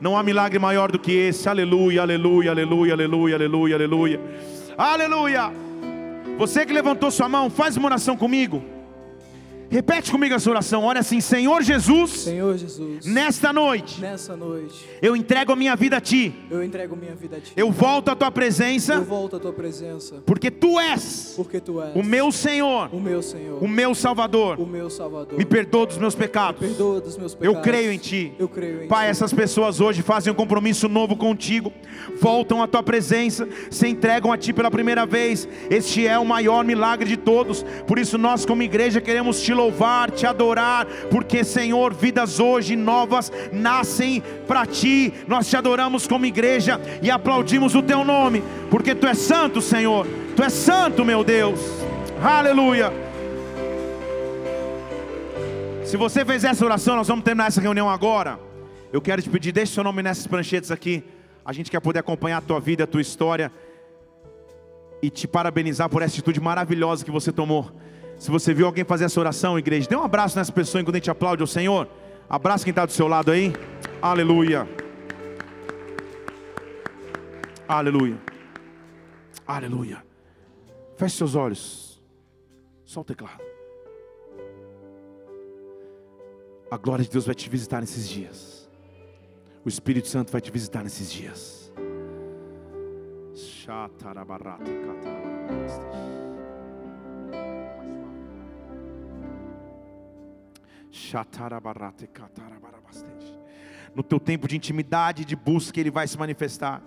Não 0.00 0.16
há 0.16 0.22
milagre 0.22 0.58
maior 0.58 0.92
do 0.92 0.98
que 0.98 1.10
esse, 1.10 1.48
aleluia, 1.48 2.02
aleluia, 2.02 2.52
aleluia, 2.52 2.92
aleluia, 2.92 3.34
aleluia, 3.34 3.74
aleluia. 3.74 4.20
Aleluia. 4.80 5.52
Você 6.38 6.64
que 6.64 6.72
levantou 6.72 7.10
sua 7.10 7.28
mão, 7.28 7.50
faz 7.50 7.76
uma 7.76 7.84
oração 7.84 8.16
comigo. 8.16 8.64
Repete 9.70 10.10
comigo 10.10 10.34
essa 10.34 10.50
oração. 10.50 10.82
Olha 10.82 10.98
assim, 11.00 11.20
Senhor 11.20 11.62
Jesus, 11.62 12.10
Senhor 12.10 12.58
Jesus, 12.58 13.06
nesta 13.06 13.52
noite 13.52 14.00
nessa 14.00 14.36
noite, 14.36 14.84
eu 15.00 15.14
entrego 15.14 15.52
a 15.52 15.56
minha 15.56 15.76
vida 15.76 15.96
a 15.98 16.00
Ti. 16.00 16.34
eu 16.50 16.64
entrego 16.64 16.96
minha 16.96 17.14
vida 17.14 17.36
a 17.36 17.40
Ti. 17.40 17.52
Eu 17.56 17.70
volto 17.70 18.08
à 18.10 18.16
Tua 18.16 18.28
Eu 18.28 18.32
presença, 18.32 19.00
volto 19.00 19.36
à 19.36 19.38
Tua 19.38 19.52
presença, 19.52 20.16
porque 20.26 20.50
Tu 20.50 20.78
és 20.80 21.34
porque 21.36 21.60
Tu 21.60 21.80
és 21.80 21.94
o 21.94 22.02
meu 22.02 22.32
Senhor, 22.32 22.90
o 22.92 22.98
meu 22.98 23.22
Senhor, 23.22 23.62
o 23.62 23.68
meu 23.68 23.94
Salvador. 23.94 24.58
o 24.58 24.66
meu 24.66 24.90
Salvador. 24.90 25.38
Me 25.38 25.44
perdoa 25.44 25.86
dos 25.86 25.98
meus 25.98 26.16
pecados. 26.16 26.60
Perdoa 26.60 27.00
dos 27.00 27.16
meus 27.16 27.32
Eu 27.34 27.38
pecados. 27.54 27.62
creio 27.62 27.92
em 27.92 27.98
Ti. 27.98 28.32
Eu 28.38 28.48
creio 28.48 28.82
em 28.84 28.88
Pai, 28.88 29.06
Ti. 29.06 29.10
essas 29.10 29.32
pessoas 29.32 29.80
hoje 29.80 30.02
fazem 30.02 30.32
um 30.32 30.36
compromisso 30.36 30.88
novo 30.88 31.14
contigo, 31.14 31.72
voltam 32.20 32.60
à 32.60 32.66
tua 32.66 32.82
presença, 32.82 33.48
se 33.70 33.86
entregam 33.86 34.32
a 34.32 34.36
ti 34.36 34.52
pela 34.52 34.70
primeira 34.70 35.06
vez. 35.06 35.48
Este 35.70 36.06
é 36.06 36.18
o 36.18 36.24
maior 36.24 36.64
milagre 36.64 37.08
de 37.08 37.16
todos. 37.16 37.64
Por 37.86 37.98
isso, 38.00 38.18
nós, 38.18 38.44
como 38.44 38.62
igreja, 38.62 39.00
queremos 39.00 39.40
te 39.40 39.52
louvar, 39.60 40.10
te 40.10 40.26
adorar, 40.26 40.86
porque, 41.10 41.44
Senhor, 41.44 41.92
vidas 41.92 42.40
hoje 42.40 42.76
novas 42.76 43.30
nascem 43.52 44.22
para 44.46 44.64
ti. 44.64 45.12
Nós 45.26 45.48
te 45.48 45.56
adoramos 45.56 46.06
como 46.06 46.24
igreja 46.24 46.80
e 47.02 47.10
aplaudimos 47.10 47.74
o 47.74 47.82
teu 47.82 48.04
nome, 48.04 48.42
porque 48.70 48.94
tu 48.94 49.06
és 49.06 49.18
santo, 49.18 49.60
Senhor. 49.60 50.06
Tu 50.34 50.42
és 50.42 50.52
santo, 50.52 51.04
meu 51.04 51.22
Deus. 51.22 51.60
Aleluia. 52.22 52.90
Se 55.84 55.96
você 55.96 56.24
fez 56.24 56.44
essa 56.44 56.64
oração, 56.64 56.96
nós 56.96 57.08
vamos 57.08 57.24
terminar 57.24 57.48
essa 57.48 57.60
reunião 57.60 57.90
agora. 57.90 58.38
Eu 58.92 59.00
quero 59.00 59.20
te 59.20 59.28
pedir, 59.28 59.52
deixe 59.52 59.74
seu 59.74 59.84
nome 59.84 60.02
nessas 60.02 60.26
pranchetas 60.26 60.70
aqui. 60.70 61.04
A 61.44 61.52
gente 61.52 61.70
quer 61.70 61.80
poder 61.80 61.98
acompanhar 61.98 62.38
a 62.38 62.40
tua 62.40 62.60
vida, 62.60 62.84
a 62.84 62.86
tua 62.86 63.00
história 63.00 63.52
e 65.02 65.10
te 65.10 65.26
parabenizar 65.26 65.88
por 65.88 66.02
essa 66.02 66.14
atitude 66.14 66.40
maravilhosa 66.40 67.04
que 67.04 67.10
você 67.10 67.32
tomou. 67.32 67.70
Se 68.20 68.30
você 68.30 68.52
viu 68.52 68.66
alguém 68.66 68.84
fazer 68.84 69.06
essa 69.06 69.18
oração, 69.18 69.58
igreja, 69.58 69.88
dê 69.88 69.96
um 69.96 70.02
abraço 70.02 70.36
nessa 70.36 70.52
pessoa 70.52 70.82
enquanto 70.82 70.96
a 70.96 70.98
gente 70.98 71.10
aplaude 71.10 71.42
ao 71.42 71.46
Senhor. 71.46 71.88
Abraça 72.28 72.62
quem 72.62 72.70
está 72.70 72.84
do 72.84 72.92
seu 72.92 73.08
lado 73.08 73.30
aí. 73.30 73.50
Aleluia. 74.02 74.68
Aleluia. 77.66 78.18
Aleluia. 79.46 80.04
Feche 80.98 81.16
seus 81.16 81.34
olhos. 81.34 82.02
Só 82.84 83.00
o 83.00 83.04
teclado. 83.04 83.42
A 86.70 86.76
glória 86.76 87.02
de 87.02 87.10
Deus 87.10 87.24
vai 87.24 87.34
te 87.34 87.48
visitar 87.48 87.80
nesses 87.80 88.06
dias. 88.06 88.68
O 89.64 89.68
Espírito 89.68 90.08
Santo 90.08 90.30
vai 90.30 90.42
te 90.42 90.50
visitar 90.50 90.84
nesses 90.84 91.10
dias. 91.10 91.72
Shatarabarate 93.34 94.64
katarabarabastes. 94.64 95.19
No 103.94 104.02
teu 104.02 104.20
tempo 104.20 104.46
de 104.46 104.56
intimidade, 104.56 105.24
de 105.24 105.34
busca, 105.34 105.80
Ele 105.80 105.90
vai 105.90 106.06
se 106.06 106.18
manifestar. 106.18 106.82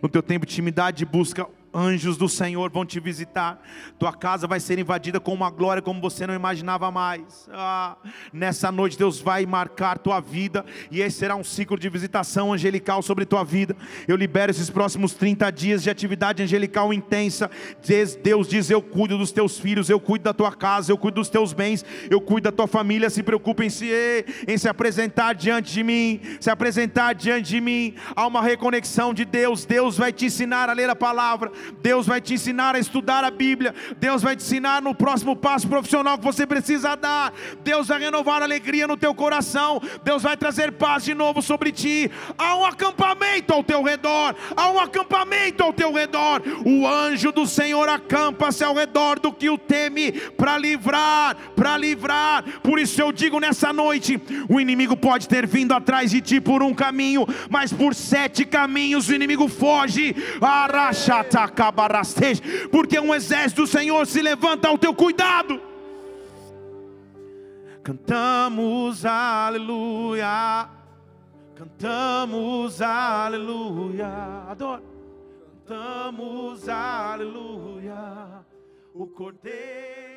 No 0.00 0.08
teu 0.08 0.22
tempo 0.22 0.46
de 0.46 0.52
intimidade, 0.52 0.98
de 0.98 1.06
busca, 1.06 1.46
anjos 1.72 2.16
do 2.16 2.28
Senhor 2.28 2.70
vão 2.70 2.84
te 2.84 3.00
visitar. 3.00 3.60
Tua 3.98 4.12
casa 4.12 4.46
vai 4.46 4.60
ser 4.60 4.78
invadida 4.78 5.20
com 5.20 5.32
uma 5.32 5.50
glória 5.50 5.82
como 5.82 6.00
você 6.00 6.26
não 6.26 6.34
imaginava 6.34 6.90
mais. 6.90 7.48
Ah, 7.52 7.96
nessa 8.32 8.72
noite, 8.72 8.98
Deus 8.98 9.20
vai 9.20 9.44
marcar 9.46 9.98
tua 9.98 10.20
vida. 10.20 10.64
E 10.90 11.00
esse 11.00 11.18
será 11.18 11.36
um 11.36 11.44
ciclo 11.44 11.78
de 11.78 11.88
visitação 11.88 12.52
angelical 12.52 13.02
sobre 13.02 13.24
tua 13.24 13.44
vida. 13.44 13.76
Eu 14.06 14.16
libero 14.16 14.50
esses 14.50 14.70
próximos 14.70 15.14
30 15.14 15.50
dias 15.50 15.82
de 15.82 15.90
atividade 15.90 16.42
angelical 16.42 16.92
intensa. 16.92 17.50
Deus 18.22 18.48
diz: 18.48 18.70
Eu 18.70 18.82
cuido 18.82 19.18
dos 19.18 19.32
teus 19.32 19.58
filhos, 19.58 19.90
eu 19.90 20.00
cuido 20.00 20.24
da 20.24 20.34
tua 20.34 20.52
casa, 20.52 20.92
eu 20.92 20.98
cuido 20.98 21.16
dos 21.16 21.28
teus 21.28 21.52
bens, 21.52 21.84
eu 22.10 22.20
cuido 22.20 22.50
da 22.50 22.52
tua 22.52 22.66
família. 22.66 23.10
Se 23.10 23.22
preocupe 23.22 23.64
em 23.64 23.70
se, 23.70 24.24
em 24.46 24.56
se 24.56 24.68
apresentar 24.68 25.34
diante 25.34 25.72
de 25.72 25.82
mim, 25.82 26.20
se 26.40 26.50
apresentar 26.50 27.14
diante 27.14 27.50
de 27.50 27.60
mim. 27.60 27.94
Há 28.14 28.26
uma 28.26 28.42
reconexão 28.42 29.12
de 29.12 29.24
Deus. 29.24 29.64
Deus 29.64 29.96
vai 29.96 30.12
te 30.12 30.26
ensinar 30.26 30.68
a 30.68 30.72
ler 30.72 30.88
a 30.90 30.96
palavra. 30.96 31.50
Deus 31.82 32.06
vai 32.06 32.20
te 32.20 32.34
ensinar 32.34 32.74
a 32.74 32.78
estudar 32.78 33.24
a 33.24 33.30
Bíblia. 33.30 33.74
Deus 33.98 34.22
vai 34.22 34.36
te 34.36 34.42
ensinar 34.42 34.82
no 34.82 34.94
próximo 34.94 35.36
passo 35.36 35.68
profissional 35.68 36.18
que 36.18 36.24
você 36.24 36.46
precisa 36.46 36.94
dar. 36.94 37.32
Deus 37.62 37.88
vai 37.88 38.00
renovar 38.00 38.42
alegria 38.42 38.86
no 38.86 38.96
teu 38.96 39.14
coração. 39.14 39.80
Deus 40.04 40.22
vai 40.22 40.36
trazer 40.36 40.72
paz 40.72 41.04
de 41.04 41.14
novo 41.14 41.42
sobre 41.42 41.72
ti. 41.72 42.10
Há 42.36 42.56
um 42.56 42.64
acampamento 42.64 43.52
ao 43.52 43.62
teu 43.62 43.82
redor. 43.82 44.34
Há 44.56 44.70
um 44.70 44.78
acampamento 44.78 45.62
ao 45.62 45.72
teu 45.72 45.92
redor. 45.92 46.42
O 46.64 46.86
anjo 46.86 47.32
do 47.32 47.46
Senhor 47.46 47.88
acampa-se 47.88 48.64
ao 48.64 48.74
redor 48.74 49.18
do 49.18 49.32
que 49.32 49.50
o 49.50 49.58
teme 49.58 50.12
para 50.12 50.58
livrar, 50.58 51.36
para 51.54 51.76
livrar. 51.76 52.44
Por 52.62 52.78
isso 52.78 53.00
eu 53.00 53.12
digo 53.12 53.40
nessa 53.40 53.72
noite: 53.72 54.20
o 54.48 54.60
inimigo 54.60 54.96
pode 54.96 55.28
ter 55.28 55.46
vindo 55.46 55.72
atrás 55.72 56.10
de 56.10 56.20
ti 56.20 56.40
por 56.40 56.62
um 56.62 56.74
caminho, 56.74 57.26
mas 57.50 57.72
por 57.72 57.94
sete 57.94 58.44
caminhos 58.44 59.08
o 59.08 59.14
inimigo 59.14 59.48
foge. 59.48 60.14
Arachatacabarasteja, 60.40 61.47
Porque 62.70 62.98
um 62.98 63.14
exército 63.14 63.62
do 63.62 63.66
Senhor 63.66 64.06
se 64.06 64.20
levanta 64.22 64.68
ao 64.68 64.78
teu 64.78 64.94
cuidado. 64.94 65.60
Cantamos 67.82 69.04
aleluia. 69.04 70.68
Cantamos 71.54 72.82
aleluia. 72.82 74.08
Adoro. 74.48 74.82
Cantamos 75.66 76.68
aleluia. 76.68 78.44
O 78.94 79.06
cordeiro 79.06 80.07